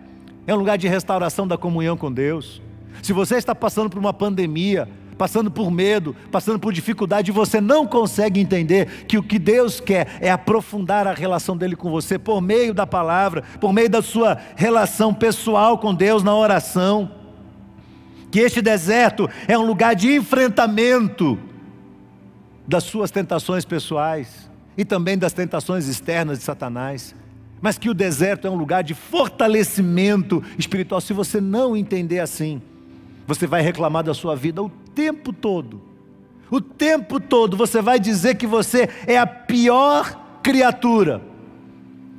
é 0.46 0.54
um 0.54 0.58
lugar 0.58 0.76
de 0.76 0.88
restauração 0.88 1.46
da 1.46 1.56
comunhão 1.56 1.96
com 1.96 2.12
Deus. 2.12 2.60
Se 3.02 3.12
você 3.12 3.36
está 3.36 3.54
passando 3.54 3.88
por 3.88 3.98
uma 3.98 4.12
pandemia, 4.12 4.88
passando 5.16 5.50
por 5.50 5.70
medo, 5.70 6.14
passando 6.30 6.58
por 6.58 6.72
dificuldade, 6.72 7.30
e 7.30 7.34
você 7.34 7.60
não 7.60 7.86
consegue 7.86 8.40
entender 8.40 9.04
que 9.06 9.16
o 9.16 9.22
que 9.22 9.38
Deus 9.38 9.80
quer 9.80 10.18
é 10.20 10.30
aprofundar 10.30 11.06
a 11.06 11.14
relação 11.14 11.56
dele 11.56 11.76
com 11.76 11.90
você 11.90 12.18
por 12.18 12.42
meio 12.42 12.74
da 12.74 12.86
palavra, 12.86 13.42
por 13.60 13.72
meio 13.72 13.88
da 13.88 14.02
sua 14.02 14.36
relação 14.56 15.14
pessoal 15.14 15.78
com 15.78 15.94
Deus 15.94 16.22
na 16.22 16.34
oração 16.34 17.21
que 18.32 18.40
este 18.40 18.62
deserto 18.62 19.28
é 19.46 19.58
um 19.58 19.66
lugar 19.66 19.94
de 19.94 20.10
enfrentamento 20.16 21.38
das 22.66 22.82
suas 22.82 23.10
tentações 23.10 23.62
pessoais 23.66 24.50
e 24.76 24.86
também 24.86 25.18
das 25.18 25.34
tentações 25.34 25.86
externas 25.86 26.38
de 26.38 26.44
Satanás, 26.44 27.14
mas 27.60 27.76
que 27.76 27.90
o 27.90 27.94
deserto 27.94 28.46
é 28.46 28.50
um 28.50 28.54
lugar 28.54 28.82
de 28.82 28.94
fortalecimento 28.94 30.42
espiritual. 30.58 30.98
Se 31.02 31.12
você 31.12 31.42
não 31.42 31.76
entender 31.76 32.20
assim, 32.20 32.62
você 33.26 33.46
vai 33.46 33.60
reclamar 33.60 34.02
da 34.02 34.14
sua 34.14 34.34
vida 34.34 34.62
o 34.62 34.70
tempo 34.70 35.30
todo. 35.30 35.82
O 36.50 36.58
tempo 36.58 37.20
todo 37.20 37.54
você 37.54 37.82
vai 37.82 38.00
dizer 38.00 38.36
que 38.36 38.46
você 38.46 38.88
é 39.06 39.18
a 39.18 39.26
pior 39.26 40.40
criatura. 40.42 41.20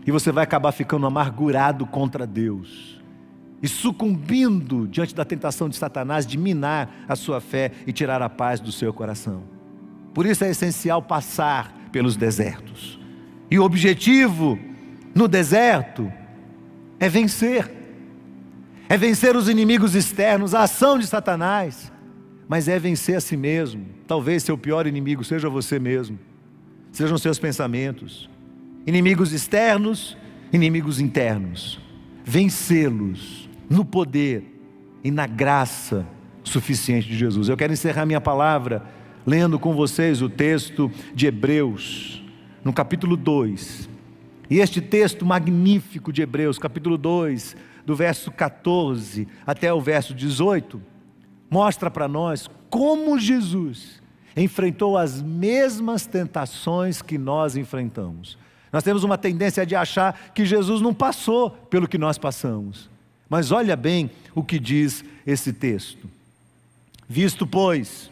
E 0.06 0.12
você 0.12 0.32
vai 0.32 0.44
acabar 0.44 0.72
ficando 0.74 1.08
amargurado 1.08 1.88
contra 1.88 2.28
Deus 2.28 2.93
e 3.64 3.68
sucumbindo 3.70 4.86
diante 4.90 5.16
da 5.16 5.24
tentação 5.24 5.70
de 5.70 5.78
Satanás 5.78 6.28
de 6.28 6.38
minar 6.38 7.06
a 7.08 7.16
sua 7.16 7.40
fé 7.40 7.72
e 7.88 7.94
tirar 7.94 8.22
a 8.22 8.30
paz 8.30 8.60
do 8.60 8.74
seu 8.74 8.94
coração. 8.94 9.44
Por 10.14 10.26
isso 10.26 10.44
é 10.44 10.50
essencial 10.50 11.02
passar 11.02 11.74
pelos 11.90 12.18
desertos. 12.18 13.00
E 13.50 13.58
o 13.58 13.64
objetivo 13.64 14.60
no 15.16 15.30
deserto 15.30 16.12
é 17.00 17.08
vencer. 17.08 17.72
É 18.90 18.98
vencer 18.98 19.34
os 19.34 19.48
inimigos 19.48 19.96
externos, 19.96 20.54
a 20.54 20.64
ação 20.64 21.00
de 21.00 21.08
Satanás, 21.08 21.90
mas 22.50 22.68
é 22.68 22.78
vencer 22.78 23.16
a 23.16 23.22
si 23.22 23.38
mesmo. 23.38 23.86
Talvez 24.06 24.44
seu 24.44 24.58
pior 24.58 24.86
inimigo 24.86 25.24
seja 25.24 25.48
você 25.48 25.80
mesmo, 25.80 26.20
sejam 26.92 27.18
seus 27.18 27.40
pensamentos. 27.40 28.30
Inimigos 28.86 29.32
externos, 29.32 30.18
inimigos 30.52 31.00
internos. 31.00 31.80
Vencê-los 32.26 33.53
no 33.70 33.84
poder 33.84 34.44
e 35.04 35.12
na 35.12 35.28
graça 35.28 36.06
suficiente 36.44 37.08
de 37.08 37.18
Jesus. 37.18 37.50
Eu 37.50 37.58
quero 37.58 37.74
encerrar 37.74 38.06
minha 38.06 38.22
palavra 38.22 38.84
lendo 39.26 39.58
com 39.58 39.74
vocês 39.74 40.22
o 40.22 40.30
texto 40.30 40.92
de 41.14 41.28
Hebreus, 41.28 42.24
no 42.64 42.74
capítulo 42.74 43.16
2. 43.16 43.90
E 44.50 44.60
este 44.60 44.82
texto 44.82 45.26
magnífico 45.26 46.12
de 46.12 46.22
Hebreus, 46.22 46.60
capítulo 46.60 46.98
2, 46.98 47.56
do 47.86 47.96
verso 47.96 48.32
14 48.32 49.28
até 49.46 49.74
o 49.74 49.82
verso 49.82 50.14
18, 50.14 50.82
mostra 51.50 51.90
para 51.90 52.08
nós 52.08 52.50
como 52.70 53.18
Jesus 53.20 54.02
enfrentou 54.36 54.98
as 54.98 55.22
mesmas 55.22 56.06
tentações 56.06 57.02
que 57.02 57.18
nós 57.18 57.56
enfrentamos. 57.56 58.38
Nós 58.72 58.84
temos 58.84 59.04
uma 59.04 59.18
tendência 59.18 59.66
de 59.66 59.76
achar 59.76 60.32
que 60.34 60.46
Jesus 60.46 60.82
não 60.82 60.94
passou 60.94 61.52
pelo 61.52 61.88
que 61.88 61.98
nós 61.98 62.18
passamos. 62.18 62.90
Mas 63.34 63.52
olha 63.52 63.76
bem 63.76 64.12
o 64.36 64.44
que 64.44 64.60
diz 64.60 65.04
esse 65.26 65.52
texto. 65.52 66.08
Visto, 67.10 67.48
pois, 67.48 68.12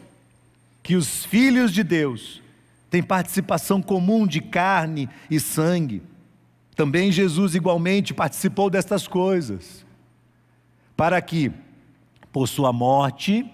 que 0.82 0.96
os 0.96 1.24
filhos 1.24 1.72
de 1.72 1.84
Deus 1.84 2.42
tem 2.90 3.00
participação 3.04 3.80
comum 3.80 4.26
de 4.26 4.40
carne 4.40 5.08
e 5.30 5.38
sangue. 5.38 6.02
Também 6.74 7.12
Jesus 7.12 7.54
igualmente 7.54 8.12
participou 8.12 8.68
destas 8.68 9.06
coisas, 9.06 9.86
para 10.96 11.22
que, 11.22 11.52
por 12.32 12.48
sua 12.48 12.72
morte, 12.72 13.48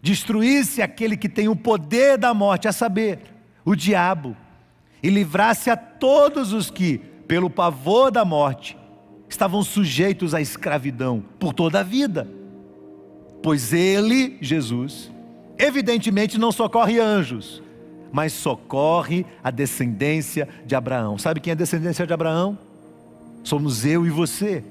destruísse 0.00 0.80
aquele 0.80 1.16
que 1.16 1.28
tem 1.28 1.48
o 1.48 1.56
poder 1.56 2.18
da 2.18 2.32
morte, 2.32 2.68
a 2.68 2.72
saber, 2.72 3.18
o 3.64 3.74
diabo, 3.74 4.36
e 5.02 5.10
livrasse 5.10 5.70
a 5.70 5.76
todos 5.76 6.52
os 6.52 6.70
que, 6.70 6.98
pelo 7.26 7.50
pavor 7.50 8.12
da 8.12 8.24
morte, 8.24 8.78
estavam 9.30 9.62
sujeitos 9.62 10.34
à 10.34 10.40
escravidão 10.40 11.22
por 11.38 11.54
toda 11.54 11.80
a 11.80 11.82
vida. 11.82 12.28
Pois 13.42 13.72
ele, 13.72 14.36
Jesus, 14.40 15.10
evidentemente 15.58 16.38
não 16.38 16.52
socorre 16.52 16.98
anjos, 16.98 17.62
mas 18.12 18.32
socorre 18.32 19.24
a 19.42 19.50
descendência 19.50 20.48
de 20.66 20.74
Abraão. 20.74 21.16
Sabe 21.16 21.40
quem 21.40 21.52
é 21.52 21.54
a 21.54 21.56
descendência 21.56 22.06
de 22.06 22.12
Abraão? 22.12 22.58
Somos 23.42 23.86
eu 23.86 24.04
e 24.04 24.10
você. 24.10 24.62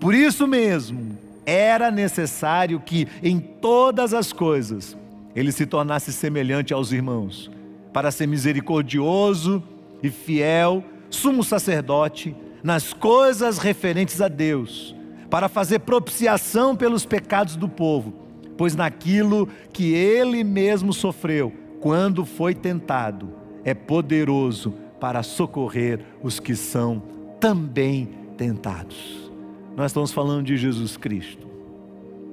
Por 0.00 0.14
isso 0.14 0.46
mesmo, 0.46 1.18
era 1.44 1.90
necessário 1.90 2.80
que 2.80 3.06
em 3.22 3.38
todas 3.38 4.14
as 4.14 4.32
coisas 4.32 4.96
ele 5.34 5.52
se 5.52 5.66
tornasse 5.66 6.12
semelhante 6.12 6.72
aos 6.72 6.92
irmãos, 6.92 7.50
para 7.92 8.10
ser 8.10 8.26
misericordioso 8.26 9.62
e 10.02 10.10
fiel, 10.10 10.82
sumo 11.10 11.44
sacerdote 11.44 12.34
nas 12.62 12.92
coisas 12.92 13.58
referentes 13.58 14.20
a 14.20 14.28
Deus, 14.28 14.94
para 15.28 15.48
fazer 15.48 15.80
propiciação 15.80 16.76
pelos 16.76 17.04
pecados 17.04 17.56
do 17.56 17.68
povo, 17.68 18.12
pois 18.56 18.76
naquilo 18.76 19.48
que 19.72 19.94
ele 19.94 20.44
mesmo 20.44 20.92
sofreu, 20.92 21.52
quando 21.80 22.24
foi 22.24 22.54
tentado, 22.54 23.30
é 23.64 23.74
poderoso 23.74 24.74
para 25.00 25.22
socorrer 25.22 26.00
os 26.22 26.38
que 26.38 26.54
são 26.54 27.02
também 27.40 28.08
tentados. 28.36 29.30
Nós 29.76 29.90
estamos 29.90 30.12
falando 30.12 30.46
de 30.46 30.56
Jesus 30.56 30.96
Cristo, 30.96 31.46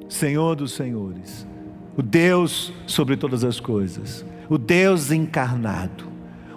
Senhor 0.07 0.55
dos 0.55 0.73
Senhores, 0.73 1.47
o 1.97 2.01
Deus 2.01 2.71
sobre 2.85 3.17
todas 3.17 3.43
as 3.43 3.59
coisas, 3.59 4.25
o 4.49 4.57
Deus 4.57 5.11
encarnado, 5.11 6.05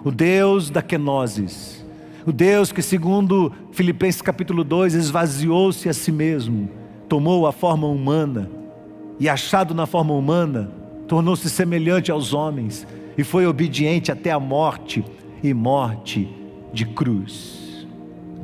o 0.03 0.11
Deus 0.11 0.69
da 0.69 0.81
kenosis, 0.81 1.82
o 2.25 2.31
Deus 2.31 2.71
que, 2.71 2.81
segundo 2.81 3.51
Filipenses 3.71 4.21
capítulo 4.21 4.63
2, 4.63 4.93
esvaziou-se 4.93 5.89
a 5.89 5.93
si 5.93 6.11
mesmo, 6.11 6.69
tomou 7.09 7.45
a 7.45 7.51
forma 7.51 7.87
humana 7.87 8.49
e, 9.19 9.27
achado 9.27 9.73
na 9.73 9.85
forma 9.85 10.13
humana, 10.13 10.71
tornou-se 11.07 11.49
semelhante 11.49 12.11
aos 12.11 12.33
homens 12.33 12.87
e 13.17 13.23
foi 13.23 13.45
obediente 13.45 14.11
até 14.11 14.31
a 14.31 14.39
morte 14.39 15.03
e 15.43 15.53
morte 15.53 16.29
de 16.71 16.85
cruz. 16.85 17.87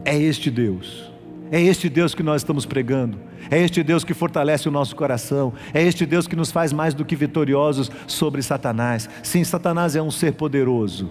É 0.04 0.18
este 0.18 0.52
Deus, 0.52 1.12
é 1.52 1.62
este 1.62 1.90
Deus 1.90 2.14
que 2.14 2.24
nós 2.24 2.42
estamos 2.42 2.66
pregando, 2.66 3.18
é 3.50 3.60
este 3.60 3.82
Deus 3.82 4.04
que 4.04 4.14
fortalece 4.14 4.68
o 4.68 4.72
nosso 4.72 4.96
coração, 4.96 5.54
é 5.74 5.82
este 5.82 6.06
Deus 6.06 6.28
que 6.28 6.36
nos 6.36 6.52
faz 6.52 6.74
mais 6.74 6.94
do 6.94 7.06
que 7.06 7.16
vitoriosos 7.16 7.90
sobre 8.08 8.42
Satanás. 8.42 9.10
Sim, 9.24 9.44
Satanás 9.44 9.96
é 9.96 10.02
um 10.02 10.12
ser 10.12 10.34
poderoso. 10.34 11.10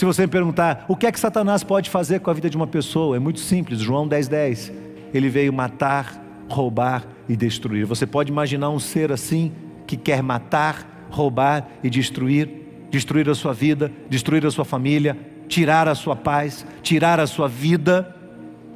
Se 0.00 0.06
você 0.06 0.22
me 0.22 0.28
perguntar 0.28 0.86
o 0.88 0.96
que 0.96 1.06
é 1.06 1.12
que 1.12 1.20
Satanás 1.20 1.62
pode 1.62 1.90
fazer 1.90 2.20
com 2.20 2.30
a 2.30 2.32
vida 2.32 2.48
de 2.48 2.56
uma 2.56 2.66
pessoa, 2.66 3.16
é 3.16 3.18
muito 3.18 3.38
simples. 3.38 3.80
João 3.80 4.08
10,10. 4.08 4.28
10. 4.30 4.72
Ele 5.12 5.28
veio 5.28 5.52
matar, 5.52 6.18
roubar 6.48 7.06
e 7.28 7.36
destruir. 7.36 7.84
Você 7.84 8.06
pode 8.06 8.32
imaginar 8.32 8.70
um 8.70 8.78
ser 8.78 9.12
assim? 9.12 9.52
que 9.86 9.98
quer 9.98 10.22
matar, 10.22 11.06
roubar 11.10 11.68
e 11.84 11.90
destruir, 11.90 12.48
destruir 12.90 13.28
a 13.28 13.34
sua 13.34 13.52
vida, 13.52 13.92
destruir 14.08 14.46
a 14.46 14.50
sua 14.50 14.64
família, 14.64 15.18
tirar 15.46 15.86
a 15.86 15.94
sua 15.94 16.16
paz, 16.16 16.64
tirar 16.82 17.20
a 17.20 17.26
sua 17.26 17.46
vida, 17.46 18.16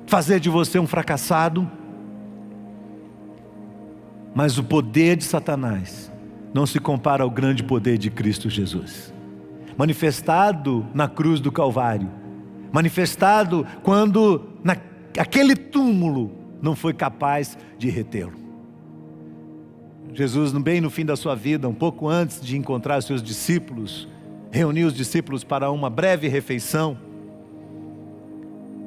fazer 0.06 0.38
de 0.38 0.50
você 0.50 0.78
um 0.78 0.86
fracassado. 0.86 1.66
Mas 4.34 4.58
o 4.58 4.62
poder 4.62 5.16
de 5.16 5.24
Satanás 5.24 6.12
não 6.52 6.66
se 6.66 6.78
compara 6.78 7.22
ao 7.22 7.30
grande 7.30 7.62
poder 7.62 7.96
de 7.96 8.10
Cristo 8.10 8.50
Jesus, 8.50 9.13
manifestado 9.76 10.86
na 10.94 11.08
cruz 11.08 11.40
do 11.40 11.50
Calvário, 11.50 12.10
manifestado 12.72 13.66
quando 13.82 14.46
naquele 14.62 15.56
túmulo 15.56 16.30
não 16.60 16.74
foi 16.74 16.92
capaz 16.92 17.58
de 17.78 17.90
retê-lo. 17.90 18.44
Jesus, 20.12 20.52
bem 20.52 20.80
no 20.80 20.90
fim 20.90 21.04
da 21.04 21.16
sua 21.16 21.34
vida, 21.34 21.68
um 21.68 21.74
pouco 21.74 22.08
antes 22.08 22.40
de 22.40 22.56
encontrar 22.56 23.02
seus 23.02 23.22
discípulos, 23.22 24.08
reuniu 24.50 24.86
os 24.86 24.94
discípulos 24.94 25.42
para 25.42 25.70
uma 25.70 25.90
breve 25.90 26.28
refeição. 26.28 26.96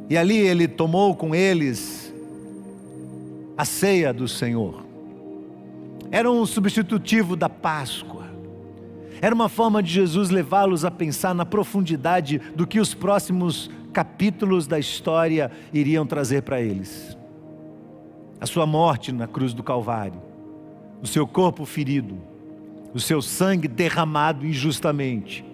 E 0.10 0.18
ali 0.18 0.38
ele 0.38 0.70
tomou 0.70 1.14
com 1.14 1.36
eles 1.36 2.14
a 3.58 3.66
ceia 3.66 4.14
do 4.14 4.28
Senhor. 4.28 4.86
Era 6.10 6.32
um 6.32 6.46
substitutivo 6.46 7.36
da 7.36 7.50
Páscoa. 7.50 8.17
Era 9.22 9.34
uma 9.34 9.50
forma 9.50 9.82
de 9.82 9.92
Jesus 9.92 10.30
levá-los 10.30 10.86
a 10.86 10.92
pensar 10.92 11.34
na 11.34 11.46
profundidade 11.46 12.40
do 12.56 12.68
que 12.68 12.80
os 12.80 12.94
próximos 12.94 13.70
capítulos 13.94 14.68
da 14.68 14.78
história 14.78 15.52
iriam 15.74 16.06
trazer 16.06 16.44
para 16.44 16.62
eles. 16.62 17.18
A 18.40 18.46
sua 18.46 18.66
morte 18.66 19.12
na 19.12 19.28
cruz 19.28 19.54
do 19.54 19.64
Calvário 19.64 20.28
o 21.02 21.08
seu 21.08 21.28
corpo 21.28 21.66
ferido, 21.66 22.18
o 22.94 23.00
seu 23.00 23.22
sangue 23.22 23.68
derramado 23.68 24.46
injustamente 24.46 25.46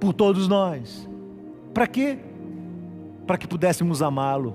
por 0.00 0.12
todos 0.12 0.46
nós. 0.46 1.08
Para 1.74 1.86
quê? 1.86 2.18
Para 3.26 3.36
que 3.36 3.46
pudéssemos 3.46 4.02
amá-lo 4.02 4.54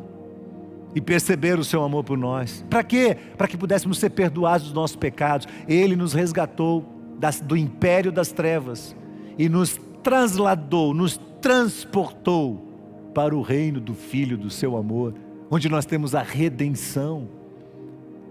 e 0.95 1.01
perceber 1.01 1.59
o 1.59 1.63
seu 1.63 1.83
amor 1.83 2.03
por 2.03 2.17
nós. 2.17 2.65
Para 2.69 2.83
quê? 2.83 3.17
Para 3.37 3.47
que 3.47 3.57
pudéssemos 3.57 3.97
ser 3.97 4.11
perdoados 4.11 4.67
dos 4.67 4.73
nossos 4.73 4.95
pecados. 4.95 5.47
Ele 5.67 5.95
nos 5.95 6.13
resgatou 6.13 6.85
das, 7.21 7.39
do 7.39 7.55
império 7.55 8.11
das 8.11 8.31
trevas 8.31 8.95
e 9.37 9.47
nos 9.47 9.79
trasladou, 10.01 10.93
nos 10.93 11.17
transportou 11.39 12.67
para 13.13 13.35
o 13.35 13.41
reino 13.41 13.79
do 13.79 13.93
Filho 13.93 14.37
do 14.37 14.49
seu 14.49 14.75
amor, 14.75 15.13
onde 15.49 15.69
nós 15.69 15.85
temos 15.85 16.15
a 16.15 16.23
redenção. 16.23 17.29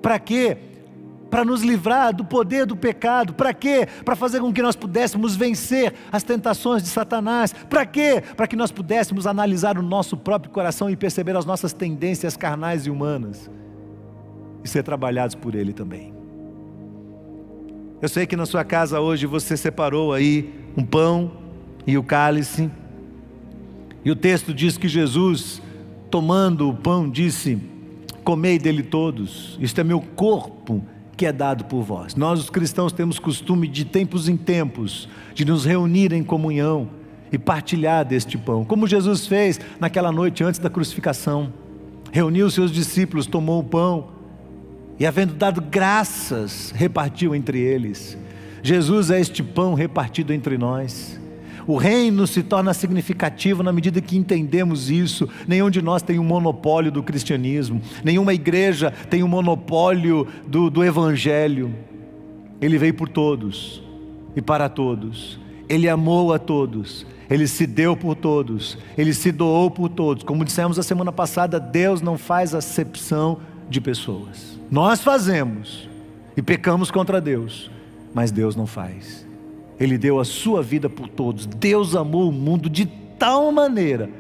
Para 0.03 0.19
quê? 0.19 0.59
para 1.31 1.45
nos 1.45 1.63
livrar 1.63 2.13
do 2.13 2.25
poder 2.25 2.67
do 2.67 2.75
pecado. 2.75 3.33
Para 3.33 3.55
quê? 3.55 3.87
Para 4.05 4.17
fazer 4.17 4.41
com 4.41 4.53
que 4.53 4.61
nós 4.61 4.75
pudéssemos 4.75 5.37
vencer 5.37 5.95
as 6.11 6.25
tentações 6.25 6.83
de 6.83 6.89
Satanás. 6.89 7.53
Para 7.53 7.87
quê? 7.87 8.21
Para 8.37 8.49
que 8.49 8.57
nós 8.57 8.73
pudéssemos 8.73 9.29
analisar 9.29 9.79
o 9.79 9.83
nosso 9.83 10.17
próprio 10.17 10.53
coração 10.53 10.91
e 10.91 10.97
perceber 10.97 11.37
as 11.37 11.47
nossas 11.47 11.73
tendências 11.73 12.37
carnais 12.37 12.85
e 12.85 12.91
humanas 12.91 13.49
e 14.65 14.69
ser 14.69 14.83
trabalhados 14.83 15.37
por 15.37 15.55
Ele 15.55 15.73
também. 15.73 16.20
Eu 18.03 18.09
sei 18.09 18.27
que 18.27 18.35
na 18.35 18.47
sua 18.47 18.65
casa 18.65 18.99
hoje 18.99 19.27
você 19.27 19.57
separou 19.57 20.15
aí 20.15 20.55
um 20.75 20.83
pão 20.83 21.33
e 21.87 21.99
o 21.99 22.03
cálice. 22.03 22.71
E 24.03 24.11
o 24.11 24.17
texto 24.17 24.55
diz 24.55 24.79
que 24.79 24.89
Jesus, 24.89 25.61
tomando 26.11 26.69
o 26.69 26.75
pão, 26.75 27.11
disse: 27.11 27.59
Comei 28.25 28.59
dele 28.59 28.83
todos, 28.83 29.59
isto 29.61 29.79
é 29.81 29.85
meu 29.85 30.01
corpo 30.01 30.83
que 31.15 31.27
é 31.27 31.33
dado 31.33 31.67
por 31.67 31.83
vós. 31.83 32.15
Nós, 32.15 32.41
os 32.41 32.49
cristãos, 32.49 32.93
temos 32.93 33.19
costume 33.19 33.69
de 33.69 33.85
tempos 33.85 34.27
em 34.27 34.37
tempos 34.39 35.07
de 35.35 35.45
nos 35.45 35.67
reunir 35.67 36.15
em 36.15 36.25
comunhão 36.25 36.89
e 37.31 37.37
partilhar 37.37 38.07
deste 38.07 38.39
pão, 38.39 38.65
como 38.65 38.87
Jesus 38.87 39.27
fez 39.27 39.61
naquela 39.79 40.11
noite 40.11 40.43
antes 40.43 40.59
da 40.59 40.71
crucificação. 40.71 41.53
Reuniu 42.11 42.47
os 42.47 42.55
seus 42.55 42.73
discípulos, 42.73 43.27
tomou 43.27 43.61
o 43.61 43.65
pão 43.65 44.20
e, 45.01 45.07
havendo 45.07 45.33
dado 45.33 45.63
graças, 45.63 46.73
repartiu 46.77 47.35
entre 47.35 47.59
eles. 47.59 48.19
Jesus 48.63 49.11
é 49.11 49.19
este 49.19 49.43
pão 49.43 49.73
repartido 49.73 50.31
entre 50.31 50.59
nós. 50.59 51.19
O 51.67 51.79
reino 51.79 52.27
se 52.27 52.43
torna 52.43 52.75
significativo 52.75 53.63
na 53.63 53.73
medida 53.73 54.03
que 54.03 54.15
entendemos 54.15 54.91
isso. 54.91 55.27
Nenhum 55.49 55.71
de 55.71 55.81
nós 55.81 56.03
tem 56.03 56.19
um 56.19 56.25
monopólio 56.25 56.93
do 56.93 57.03
cristianismo, 57.03 57.81
nenhuma 58.05 58.35
igreja 58.35 58.93
tem 59.09 59.23
um 59.23 59.29
monopólio 59.29 60.29
do, 60.47 60.69
do 60.69 60.85
evangelho. 60.85 61.75
Ele 62.61 62.77
veio 62.77 62.93
por 62.93 63.09
todos 63.09 63.83
e 64.37 64.43
para 64.43 64.69
todos. 64.69 65.41
Ele 65.67 65.89
amou 65.89 66.35
a 66.35 66.39
todos. 66.39 67.07
Ele 67.31 67.47
se 67.47 67.67
deu 67.67 67.97
por 67.97 68.17
todos. 68.17 68.77
Ele 68.99 69.15
se 69.15 69.33
doou 69.33 69.71
por 69.71 69.89
todos. 69.89 70.25
Como 70.25 70.45
dissemos 70.45 70.79
a 70.79 70.83
semana 70.83 71.11
passada, 71.11 71.59
Deus 71.59 72.03
não 72.03 72.19
faz 72.19 72.55
acepção 72.55 73.39
de 73.71 73.81
pessoas. 73.81 74.59
Nós 74.71 75.01
fazemos 75.01 75.89
e 76.37 76.43
pecamos 76.43 76.91
contra 76.91 77.21
Deus, 77.21 77.71
mas 78.13 78.31
Deus 78.31 78.55
não 78.55 78.67
faz. 78.67 79.27
Ele 79.79 79.97
deu 79.97 80.21
a 80.21 80.25
sua 80.25 80.63
vida 80.63 80.91
por 80.91 81.09
todos. 81.09 81.47
Deus 81.47 81.97
amou 81.97 82.29
o 82.29 82.33
mundo 82.33 82.69
de 82.69 82.85
tal 83.19 83.51
maneira 83.51 84.11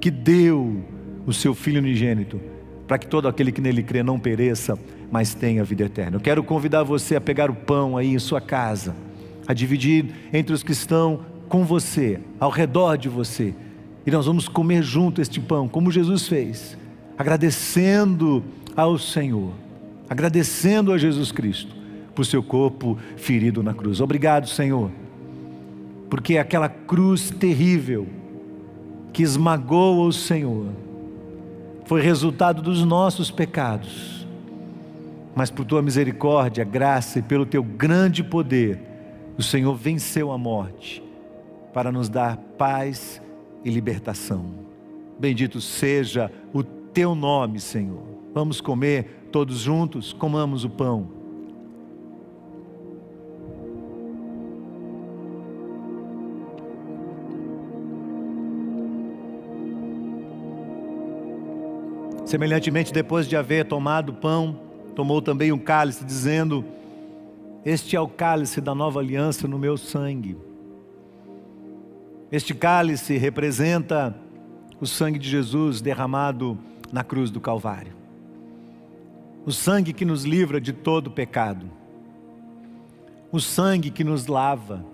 que 0.00 0.10
deu 0.10 0.84
o 1.26 1.32
seu 1.32 1.54
Filho 1.54 1.80
unigênito 1.80 2.40
para 2.88 2.98
que 2.98 3.06
todo 3.06 3.28
aquele 3.28 3.52
que 3.52 3.60
nele 3.60 3.82
crê 3.82 4.02
não 4.02 4.18
pereça, 4.18 4.78
mas 5.12 5.34
tenha 5.34 5.62
vida 5.62 5.84
eterna. 5.84 6.16
Eu 6.16 6.20
quero 6.20 6.42
convidar 6.42 6.82
você 6.82 7.16
a 7.16 7.20
pegar 7.20 7.50
o 7.50 7.54
pão 7.54 7.98
aí 7.98 8.14
em 8.14 8.18
sua 8.18 8.40
casa, 8.40 8.96
a 9.46 9.52
dividir 9.52 10.06
entre 10.32 10.54
os 10.54 10.62
que 10.62 10.72
estão 10.72 11.20
com 11.50 11.64
você, 11.64 12.18
ao 12.40 12.50
redor 12.50 12.96
de 12.96 13.08
você. 13.08 13.54
E 14.06 14.10
nós 14.10 14.24
vamos 14.24 14.48
comer 14.48 14.82
junto 14.82 15.20
este 15.20 15.38
pão, 15.38 15.68
como 15.68 15.92
Jesus 15.92 16.26
fez, 16.26 16.78
agradecendo 17.18 18.42
ao 18.78 18.96
Senhor, 18.96 19.50
agradecendo 20.08 20.92
a 20.92 20.98
Jesus 20.98 21.32
Cristo 21.32 21.74
por 22.14 22.24
seu 22.24 22.44
corpo 22.44 22.96
ferido 23.16 23.60
na 23.60 23.74
cruz. 23.74 24.00
Obrigado, 24.00 24.46
Senhor, 24.46 24.88
porque 26.08 26.38
aquela 26.38 26.68
cruz 26.68 27.28
terrível 27.28 28.06
que 29.12 29.24
esmagou 29.24 30.06
o 30.06 30.12
Senhor 30.12 30.68
foi 31.86 32.00
resultado 32.00 32.62
dos 32.62 32.84
nossos 32.84 33.32
pecados. 33.32 34.24
Mas 35.34 35.50
por 35.50 35.64
tua 35.64 35.82
misericórdia, 35.82 36.62
graça 36.62 37.18
e 37.18 37.22
pelo 37.22 37.44
teu 37.44 37.64
grande 37.64 38.22
poder, 38.22 38.78
o 39.36 39.42
Senhor 39.42 39.74
venceu 39.74 40.30
a 40.30 40.38
morte 40.38 41.02
para 41.74 41.90
nos 41.90 42.08
dar 42.08 42.36
paz 42.56 43.20
e 43.64 43.70
libertação. 43.70 44.46
Bendito 45.18 45.60
seja 45.60 46.30
o 46.52 46.62
teu 46.62 47.16
nome, 47.16 47.58
Senhor. 47.58 48.17
Vamos 48.34 48.60
comer 48.60 49.28
todos 49.32 49.58
juntos, 49.58 50.12
comamos 50.12 50.64
o 50.64 50.70
pão. 50.70 51.18
Semelhantemente, 62.28 62.92
depois 62.92 63.26
de 63.26 63.34
haver 63.36 63.64
tomado 63.64 64.10
o 64.10 64.14
pão, 64.14 64.60
tomou 64.94 65.22
também 65.22 65.50
um 65.50 65.58
cálice, 65.58 66.04
dizendo: 66.04 66.62
Este 67.64 67.96
é 67.96 68.00
o 68.00 68.06
cálice 68.06 68.60
da 68.60 68.74
nova 68.74 69.00
aliança 69.00 69.48
no 69.48 69.58
meu 69.58 69.78
sangue. 69.78 70.36
Este 72.30 72.52
cálice 72.52 73.16
representa 73.16 74.14
o 74.78 74.86
sangue 74.86 75.18
de 75.18 75.26
Jesus 75.26 75.80
derramado 75.80 76.58
na 76.92 77.02
cruz 77.02 77.30
do 77.30 77.40
Calvário. 77.40 77.97
O 79.48 79.50
sangue 79.50 79.94
que 79.94 80.04
nos 80.04 80.24
livra 80.24 80.60
de 80.60 80.74
todo 80.74 81.10
pecado. 81.10 81.70
O 83.32 83.40
sangue 83.40 83.90
que 83.90 84.04
nos 84.04 84.26
lava, 84.26 84.84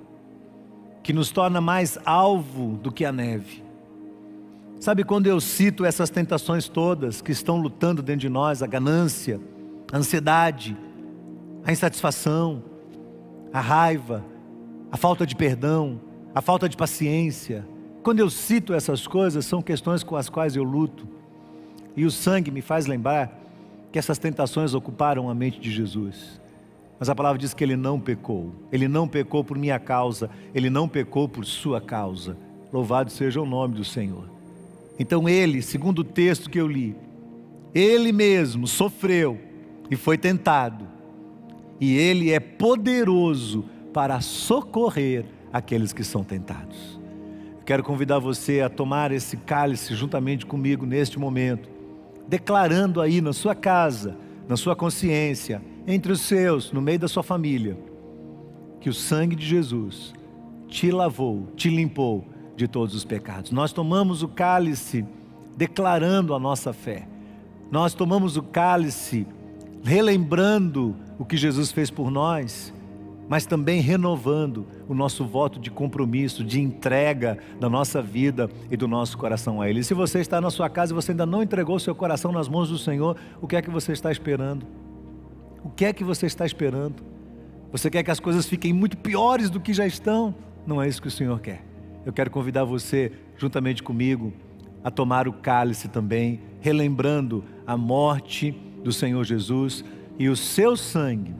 que 1.02 1.12
nos 1.12 1.32
torna 1.32 1.60
mais 1.60 1.98
alvo 2.04 2.76
do 2.76 2.92
que 2.92 3.04
a 3.04 3.10
neve. 3.10 3.64
Sabe 4.78 5.02
quando 5.02 5.26
eu 5.26 5.40
cito 5.40 5.84
essas 5.84 6.08
tentações 6.08 6.68
todas 6.68 7.20
que 7.20 7.32
estão 7.32 7.60
lutando 7.60 8.00
dentro 8.00 8.20
de 8.20 8.28
nós, 8.28 8.62
a 8.62 8.66
ganância, 8.68 9.40
a 9.92 9.96
ansiedade, 9.96 10.76
a 11.64 11.72
insatisfação, 11.72 12.62
a 13.52 13.60
raiva, 13.60 14.24
a 14.88 14.96
falta 14.96 15.26
de 15.26 15.34
perdão, 15.34 16.00
a 16.32 16.40
falta 16.40 16.68
de 16.68 16.76
paciência. 16.76 17.66
Quando 18.04 18.20
eu 18.20 18.30
cito 18.30 18.72
essas 18.72 19.04
coisas, 19.04 19.44
são 19.46 19.60
questões 19.60 20.04
com 20.04 20.14
as 20.14 20.28
quais 20.28 20.54
eu 20.54 20.62
luto. 20.62 21.08
E 21.96 22.04
o 22.04 22.10
sangue 22.12 22.52
me 22.52 22.62
faz 22.62 22.86
lembrar 22.86 23.43
que 23.94 23.98
essas 24.00 24.18
tentações 24.18 24.74
ocuparam 24.74 25.30
a 25.30 25.34
mente 25.36 25.60
de 25.60 25.70
Jesus. 25.70 26.40
Mas 26.98 27.08
a 27.08 27.14
palavra 27.14 27.38
diz 27.38 27.54
que 27.54 27.62
ele 27.62 27.76
não 27.76 28.00
pecou. 28.00 28.52
Ele 28.72 28.88
não 28.88 29.06
pecou 29.06 29.44
por 29.44 29.56
minha 29.56 29.78
causa, 29.78 30.28
ele 30.52 30.68
não 30.68 30.88
pecou 30.88 31.28
por 31.28 31.44
sua 31.44 31.80
causa. 31.80 32.36
Louvado 32.72 33.08
seja 33.12 33.40
o 33.40 33.46
nome 33.46 33.76
do 33.76 33.84
Senhor. 33.84 34.28
Então 34.98 35.28
ele, 35.28 35.62
segundo 35.62 36.00
o 36.00 36.04
texto 36.04 36.50
que 36.50 36.60
eu 36.60 36.66
li, 36.66 36.96
ele 37.72 38.10
mesmo 38.10 38.66
sofreu 38.66 39.38
e 39.88 39.94
foi 39.94 40.18
tentado. 40.18 40.88
E 41.80 41.96
ele 41.96 42.32
é 42.32 42.40
poderoso 42.40 43.64
para 43.92 44.20
socorrer 44.20 45.24
aqueles 45.52 45.92
que 45.92 46.02
são 46.02 46.24
tentados. 46.24 46.98
quero 47.64 47.84
convidar 47.84 48.18
você 48.18 48.60
a 48.60 48.68
tomar 48.68 49.12
esse 49.12 49.36
cálice 49.36 49.94
juntamente 49.94 50.44
comigo 50.44 50.84
neste 50.84 51.16
momento, 51.16 51.73
declarando 52.28 53.00
aí 53.00 53.20
na 53.20 53.32
sua 53.32 53.54
casa, 53.54 54.16
na 54.48 54.56
sua 54.56 54.74
consciência, 54.74 55.62
entre 55.86 56.12
os 56.12 56.20
seus, 56.20 56.72
no 56.72 56.80
meio 56.80 56.98
da 56.98 57.08
sua 57.08 57.22
família, 57.22 57.78
que 58.80 58.88
o 58.88 58.94
sangue 58.94 59.36
de 59.36 59.46
Jesus 59.46 60.12
te 60.68 60.90
lavou, 60.90 61.48
te 61.56 61.68
limpou 61.68 62.24
de 62.56 62.66
todos 62.66 62.94
os 62.94 63.04
pecados. 63.04 63.50
Nós 63.50 63.72
tomamos 63.72 64.22
o 64.22 64.28
cálice 64.28 65.06
declarando 65.56 66.34
a 66.34 66.38
nossa 66.38 66.72
fé. 66.72 67.06
Nós 67.70 67.94
tomamos 67.94 68.36
o 68.36 68.42
cálice 68.42 69.26
relembrando 69.82 70.96
o 71.18 71.24
que 71.24 71.36
Jesus 71.36 71.70
fez 71.70 71.90
por 71.90 72.10
nós, 72.10 72.73
mas 73.28 73.46
também 73.46 73.80
renovando 73.80 74.66
o 74.88 74.94
nosso 74.94 75.24
voto 75.24 75.58
de 75.58 75.70
compromisso, 75.70 76.44
de 76.44 76.60
entrega 76.60 77.38
da 77.58 77.68
nossa 77.68 78.02
vida 78.02 78.50
e 78.70 78.76
do 78.76 78.86
nosso 78.86 79.16
coração 79.16 79.60
a 79.60 79.68
Ele. 79.68 79.80
E 79.80 79.84
se 79.84 79.94
você 79.94 80.20
está 80.20 80.40
na 80.40 80.50
sua 80.50 80.68
casa 80.68 80.92
e 80.92 80.94
você 80.94 81.12
ainda 81.12 81.26
não 81.26 81.42
entregou 81.42 81.78
seu 81.78 81.94
coração 81.94 82.32
nas 82.32 82.48
mãos 82.48 82.68
do 82.68 82.78
Senhor, 82.78 83.16
o 83.40 83.46
que 83.46 83.56
é 83.56 83.62
que 83.62 83.70
você 83.70 83.92
está 83.92 84.10
esperando? 84.10 84.66
O 85.62 85.70
que 85.70 85.84
é 85.84 85.92
que 85.92 86.04
você 86.04 86.26
está 86.26 86.44
esperando? 86.44 87.02
Você 87.72 87.90
quer 87.90 88.02
que 88.02 88.10
as 88.10 88.20
coisas 88.20 88.46
fiquem 88.46 88.72
muito 88.72 88.96
piores 88.96 89.50
do 89.50 89.60
que 89.60 89.72
já 89.72 89.86
estão? 89.86 90.34
Não 90.66 90.80
é 90.80 90.88
isso 90.88 91.00
que 91.00 91.08
o 91.08 91.10
Senhor 91.10 91.40
quer 91.40 91.74
eu 92.04 92.12
quero 92.12 92.30
convidar 92.30 92.64
você, 92.64 93.12
juntamente 93.36 93.82
comigo, 93.82 94.32
a 94.82 94.90
tomar 94.90 95.26
o 95.26 95.32
cálice 95.32 95.88
também, 95.88 96.40
relembrando 96.60 97.42
a 97.66 97.76
morte 97.76 98.52
do 98.82 98.92
Senhor 98.92 99.24
Jesus 99.24 99.84
e 100.18 100.28
o 100.28 100.36
seu 100.36 100.76
sangue 100.76 101.34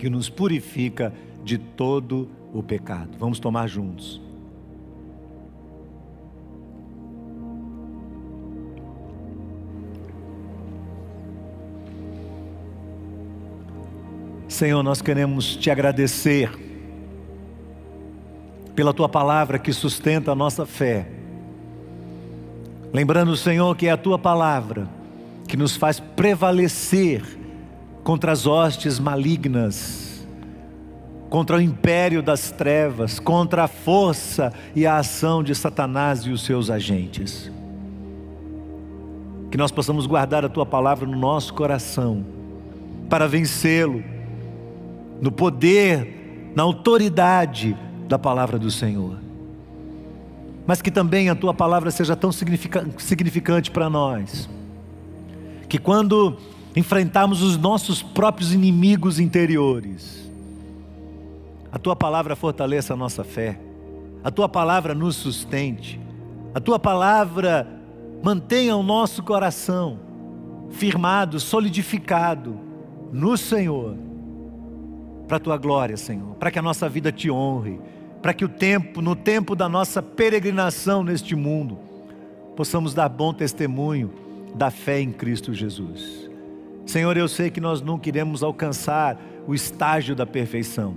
que 0.00 0.08
nos 0.08 0.30
purifica 0.30 1.12
de 1.44 1.58
todo 1.58 2.26
o 2.54 2.62
pecado. 2.62 3.10
Vamos 3.18 3.38
tomar 3.38 3.68
juntos. 3.68 4.18
Senhor, 14.48 14.82
nós 14.82 15.02
queremos 15.02 15.54
te 15.54 15.70
agradecer 15.70 16.50
pela 18.74 18.94
tua 18.94 19.08
palavra 19.08 19.58
que 19.58 19.70
sustenta 19.70 20.32
a 20.32 20.34
nossa 20.34 20.64
fé. 20.64 21.10
Lembrando, 22.90 23.36
Senhor, 23.36 23.76
que 23.76 23.86
é 23.86 23.90
a 23.90 23.98
tua 23.98 24.18
palavra 24.18 24.88
que 25.46 25.58
nos 25.58 25.76
faz 25.76 26.00
prevalecer 26.00 27.39
contra 28.02 28.32
as 28.32 28.46
hostes 28.46 28.98
malignas, 28.98 30.26
contra 31.28 31.56
o 31.56 31.60
império 31.60 32.22
das 32.22 32.50
trevas, 32.50 33.20
contra 33.20 33.64
a 33.64 33.68
força 33.68 34.52
e 34.74 34.86
a 34.86 34.96
ação 34.98 35.42
de 35.42 35.54
Satanás 35.54 36.20
e 36.20 36.30
os 36.30 36.42
seus 36.42 36.70
agentes. 36.70 37.50
Que 39.50 39.56
nós 39.56 39.70
possamos 39.70 40.06
guardar 40.06 40.44
a 40.44 40.48
tua 40.48 40.66
palavra 40.66 41.06
no 41.06 41.16
nosso 41.16 41.54
coração, 41.54 42.24
para 43.08 43.26
vencê-lo, 43.26 44.02
no 45.20 45.30
poder, 45.30 46.52
na 46.54 46.62
autoridade, 46.62 47.76
da 48.08 48.18
palavra 48.18 48.58
do 48.58 48.70
Senhor. 48.70 49.18
Mas 50.66 50.82
que 50.82 50.90
também 50.90 51.28
a 51.28 51.34
tua 51.34 51.52
palavra 51.54 51.90
seja 51.90 52.16
tão 52.16 52.30
significante 52.32 53.70
para 53.70 53.90
nós, 53.90 54.48
que 55.68 55.78
quando 55.78 56.36
enfrentarmos 56.74 57.42
os 57.42 57.56
nossos 57.56 58.02
próprios 58.02 58.52
inimigos 58.52 59.18
interiores, 59.18 60.30
a 61.72 61.78
tua 61.78 61.96
palavra 61.96 62.34
fortaleça 62.36 62.94
a 62.94 62.96
nossa 62.96 63.24
fé, 63.24 63.58
a 64.22 64.30
tua 64.30 64.48
palavra 64.48 64.94
nos 64.94 65.16
sustente, 65.16 66.00
a 66.54 66.60
tua 66.60 66.78
palavra 66.78 67.66
mantenha 68.22 68.76
o 68.76 68.82
nosso 68.82 69.22
coração 69.22 69.98
firmado, 70.70 71.40
solidificado 71.40 72.58
no 73.12 73.36
Senhor, 73.36 73.96
para 75.26 75.36
a 75.36 75.40
tua 75.40 75.56
glória, 75.56 75.96
Senhor, 75.96 76.34
para 76.34 76.50
que 76.50 76.58
a 76.58 76.62
nossa 76.62 76.88
vida 76.88 77.12
te 77.12 77.30
honre. 77.30 77.80
Para 78.20 78.34
que 78.34 78.44
o 78.44 78.48
tempo, 78.48 79.00
no 79.00 79.16
tempo 79.16 79.56
da 79.56 79.66
nossa 79.66 80.02
peregrinação 80.02 81.02
neste 81.02 81.34
mundo, 81.34 81.78
possamos 82.54 82.92
dar 82.92 83.08
bom 83.08 83.32
testemunho 83.32 84.12
da 84.54 84.70
fé 84.70 85.00
em 85.00 85.10
Cristo 85.10 85.54
Jesus. 85.54 86.29
Senhor, 86.86 87.16
eu 87.16 87.28
sei 87.28 87.50
que 87.50 87.60
nós 87.60 87.80
não 87.80 87.98
queremos 87.98 88.42
alcançar 88.42 89.20
o 89.46 89.54
estágio 89.54 90.14
da 90.14 90.26
perfeição, 90.26 90.94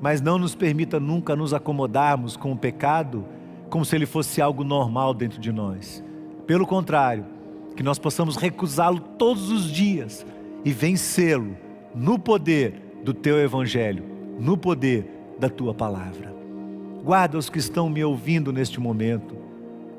mas 0.00 0.20
não 0.20 0.38
nos 0.38 0.54
permita 0.54 1.00
nunca 1.00 1.34
nos 1.34 1.52
acomodarmos 1.52 2.36
com 2.36 2.52
o 2.52 2.56
pecado 2.56 3.24
como 3.68 3.84
se 3.84 3.94
ele 3.94 4.06
fosse 4.06 4.40
algo 4.40 4.64
normal 4.64 5.14
dentro 5.14 5.40
de 5.40 5.52
nós. 5.52 6.04
Pelo 6.46 6.66
contrário, 6.66 7.24
que 7.76 7.82
nós 7.82 7.98
possamos 7.98 8.36
recusá-lo 8.36 9.00
todos 9.00 9.50
os 9.50 9.70
dias 9.70 10.26
e 10.64 10.72
vencê-lo 10.72 11.56
no 11.94 12.18
poder 12.18 12.74
do 13.04 13.14
teu 13.14 13.38
evangelho, 13.38 14.04
no 14.38 14.56
poder 14.56 15.08
da 15.38 15.48
tua 15.48 15.72
palavra. 15.72 16.34
Guarda 17.02 17.38
os 17.38 17.48
que 17.48 17.58
estão 17.58 17.88
me 17.88 18.04
ouvindo 18.04 18.52
neste 18.52 18.78
momento. 18.78 19.36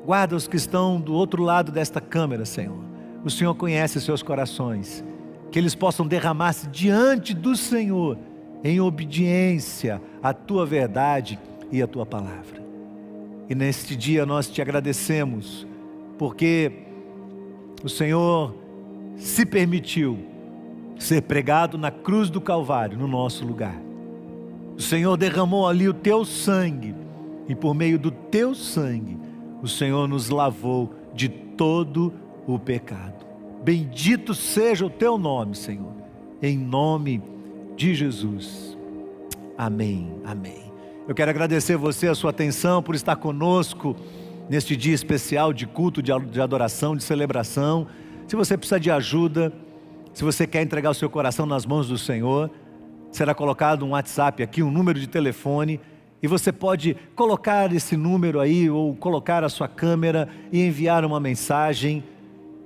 Guarda 0.04 0.36
os 0.36 0.46
que 0.46 0.56
estão 0.56 1.00
do 1.00 1.12
outro 1.14 1.42
lado 1.42 1.72
desta 1.72 2.00
câmera, 2.00 2.44
Senhor. 2.44 2.91
O 3.24 3.30
Senhor 3.30 3.54
conhece 3.54 4.00
seus 4.00 4.22
corações. 4.22 5.04
Que 5.50 5.58
eles 5.58 5.74
possam 5.74 6.06
derramar-se 6.06 6.66
diante 6.68 7.34
do 7.34 7.54
Senhor 7.54 8.16
em 8.64 8.80
obediência 8.80 10.00
à 10.22 10.32
tua 10.32 10.64
verdade 10.64 11.38
e 11.70 11.82
à 11.82 11.86
tua 11.86 12.06
palavra. 12.06 12.62
E 13.48 13.54
neste 13.54 13.94
dia 13.94 14.24
nós 14.24 14.48
te 14.48 14.62
agradecemos, 14.62 15.66
porque 16.16 16.72
o 17.82 17.88
Senhor 17.88 18.54
se 19.16 19.44
permitiu 19.44 20.18
ser 20.98 21.22
pregado 21.22 21.76
na 21.76 21.90
cruz 21.90 22.30
do 22.30 22.40
Calvário, 22.40 22.96
no 22.96 23.08
nosso 23.08 23.44
lugar. 23.44 23.76
O 24.76 24.80
Senhor 24.80 25.16
derramou 25.16 25.66
ali 25.68 25.88
o 25.88 25.94
teu 25.94 26.24
sangue, 26.24 26.94
e 27.48 27.54
por 27.54 27.74
meio 27.74 27.98
do 27.98 28.10
teu 28.10 28.54
sangue, 28.54 29.18
o 29.60 29.68
Senhor 29.68 30.08
nos 30.08 30.28
lavou 30.30 30.94
de 31.12 31.28
todo 31.28 32.12
o 32.46 32.58
pecado. 32.58 33.11
Bendito 33.62 34.34
seja 34.34 34.84
o 34.84 34.90
teu 34.90 35.16
nome, 35.16 35.54
Senhor, 35.54 35.92
em 36.42 36.58
nome 36.58 37.22
de 37.76 37.94
Jesus. 37.94 38.76
Amém, 39.56 40.12
amém. 40.24 40.72
Eu 41.06 41.14
quero 41.14 41.30
agradecer 41.30 41.76
você 41.76 42.08
a 42.08 42.14
sua 42.14 42.30
atenção 42.30 42.82
por 42.82 42.94
estar 42.94 43.16
conosco 43.16 43.94
neste 44.48 44.76
dia 44.76 44.94
especial 44.94 45.52
de 45.52 45.66
culto, 45.66 46.02
de 46.02 46.40
adoração, 46.40 46.96
de 46.96 47.04
celebração. 47.04 47.86
Se 48.26 48.34
você 48.34 48.56
precisa 48.56 48.80
de 48.80 48.90
ajuda, 48.90 49.52
se 50.12 50.24
você 50.24 50.46
quer 50.46 50.62
entregar 50.62 50.90
o 50.90 50.94
seu 50.94 51.08
coração 51.08 51.46
nas 51.46 51.64
mãos 51.64 51.88
do 51.88 51.96
Senhor, 51.96 52.50
será 53.12 53.34
colocado 53.34 53.84
um 53.84 53.90
WhatsApp 53.90 54.42
aqui, 54.42 54.62
um 54.62 54.70
número 54.70 54.98
de 54.98 55.06
telefone, 55.06 55.80
e 56.20 56.26
você 56.26 56.52
pode 56.52 56.96
colocar 57.14 57.72
esse 57.72 57.96
número 57.96 58.40
aí 58.40 58.68
ou 58.68 58.94
colocar 58.96 59.44
a 59.44 59.48
sua 59.48 59.68
câmera 59.68 60.28
e 60.52 60.60
enviar 60.66 61.04
uma 61.04 61.20
mensagem. 61.20 62.02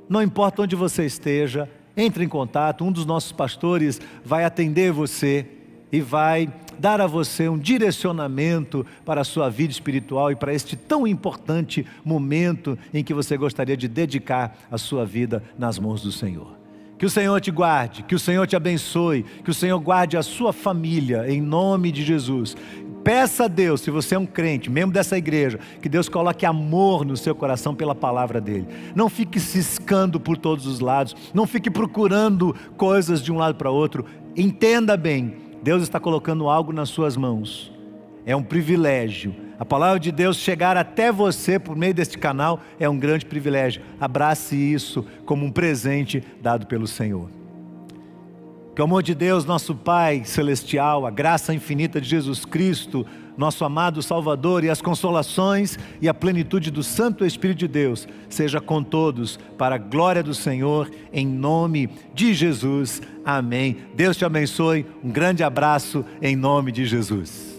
Não 0.08 0.22
importa 0.22 0.62
onde 0.62 0.76
você 0.76 1.04
esteja, 1.04 1.68
entre 1.96 2.24
em 2.24 2.28
contato, 2.28 2.84
um 2.84 2.92
dos 2.92 3.06
nossos 3.06 3.32
pastores 3.32 4.00
vai 4.24 4.44
atender 4.44 4.92
você 4.92 5.46
e 5.90 6.00
vai 6.00 6.52
dar 6.78 7.00
a 7.00 7.06
você 7.06 7.48
um 7.48 7.58
direcionamento 7.58 8.84
para 9.04 9.22
a 9.22 9.24
sua 9.24 9.48
vida 9.48 9.72
espiritual 9.72 10.30
e 10.30 10.36
para 10.36 10.52
este 10.52 10.76
tão 10.76 11.06
importante 11.06 11.86
momento 12.04 12.78
em 12.92 13.02
que 13.02 13.14
você 13.14 13.36
gostaria 13.36 13.76
de 13.76 13.88
dedicar 13.88 14.58
a 14.70 14.76
sua 14.76 15.04
vida 15.04 15.42
nas 15.58 15.78
mãos 15.78 16.02
do 16.02 16.12
Senhor. 16.12 16.54
Que 16.98 17.04
o 17.04 17.10
Senhor 17.10 17.38
te 17.40 17.50
guarde, 17.50 18.02
que 18.02 18.14
o 18.14 18.18
Senhor 18.18 18.46
te 18.46 18.56
abençoe, 18.56 19.22
que 19.44 19.50
o 19.50 19.54
Senhor 19.54 19.78
guarde 19.78 20.16
a 20.16 20.22
sua 20.22 20.52
família, 20.52 21.30
em 21.30 21.42
nome 21.42 21.92
de 21.92 22.02
Jesus. 22.02 22.56
Peça 23.06 23.44
a 23.44 23.48
Deus, 23.48 23.82
se 23.82 23.90
você 23.92 24.16
é 24.16 24.18
um 24.18 24.26
crente, 24.26 24.68
membro 24.68 24.92
dessa 24.92 25.16
igreja, 25.16 25.60
que 25.80 25.88
Deus 25.88 26.08
coloque 26.08 26.44
amor 26.44 27.04
no 27.04 27.16
seu 27.16 27.36
coração 27.36 27.72
pela 27.72 27.94
palavra 27.94 28.40
dele. 28.40 28.66
Não 28.96 29.08
fique 29.08 29.38
ciscando 29.38 30.18
por 30.18 30.36
todos 30.36 30.66
os 30.66 30.80
lados, 30.80 31.14
não 31.32 31.46
fique 31.46 31.70
procurando 31.70 32.52
coisas 32.76 33.22
de 33.22 33.30
um 33.30 33.36
lado 33.36 33.54
para 33.54 33.70
outro. 33.70 34.04
Entenda 34.36 34.96
bem, 34.96 35.36
Deus 35.62 35.84
está 35.84 36.00
colocando 36.00 36.48
algo 36.48 36.72
nas 36.72 36.88
suas 36.88 37.16
mãos. 37.16 37.72
É 38.26 38.34
um 38.34 38.42
privilégio. 38.42 39.32
A 39.56 39.64
palavra 39.64 40.00
de 40.00 40.10
Deus 40.10 40.38
chegar 40.38 40.76
até 40.76 41.12
você 41.12 41.60
por 41.60 41.76
meio 41.76 41.94
deste 41.94 42.18
canal 42.18 42.58
é 42.76 42.88
um 42.88 42.98
grande 42.98 43.24
privilégio. 43.24 43.82
Abrace 44.00 44.56
isso 44.56 45.06
como 45.24 45.46
um 45.46 45.52
presente 45.52 46.24
dado 46.42 46.66
pelo 46.66 46.88
Senhor. 46.88 47.30
Que 48.76 48.82
o 48.82 48.84
amor 48.84 49.02
de 49.02 49.14
Deus, 49.14 49.46
nosso 49.46 49.74
Pai 49.74 50.22
celestial, 50.26 51.06
a 51.06 51.10
graça 51.10 51.54
infinita 51.54 51.98
de 51.98 52.06
Jesus 52.06 52.44
Cristo, 52.44 53.06
nosso 53.34 53.64
amado 53.64 54.02
Salvador, 54.02 54.64
e 54.64 54.68
as 54.68 54.82
consolações 54.82 55.78
e 55.98 56.06
a 56.06 56.12
plenitude 56.12 56.70
do 56.70 56.82
Santo 56.82 57.24
Espírito 57.24 57.60
de 57.60 57.68
Deus, 57.68 58.06
seja 58.28 58.60
com 58.60 58.82
todos, 58.82 59.38
para 59.56 59.76
a 59.76 59.78
glória 59.78 60.22
do 60.22 60.34
Senhor, 60.34 60.90
em 61.10 61.26
nome 61.26 61.88
de 62.12 62.34
Jesus. 62.34 63.00
Amém. 63.24 63.78
Deus 63.94 64.14
te 64.14 64.26
abençoe. 64.26 64.84
Um 65.02 65.08
grande 65.08 65.42
abraço 65.42 66.04
em 66.20 66.36
nome 66.36 66.70
de 66.70 66.84
Jesus. 66.84 67.55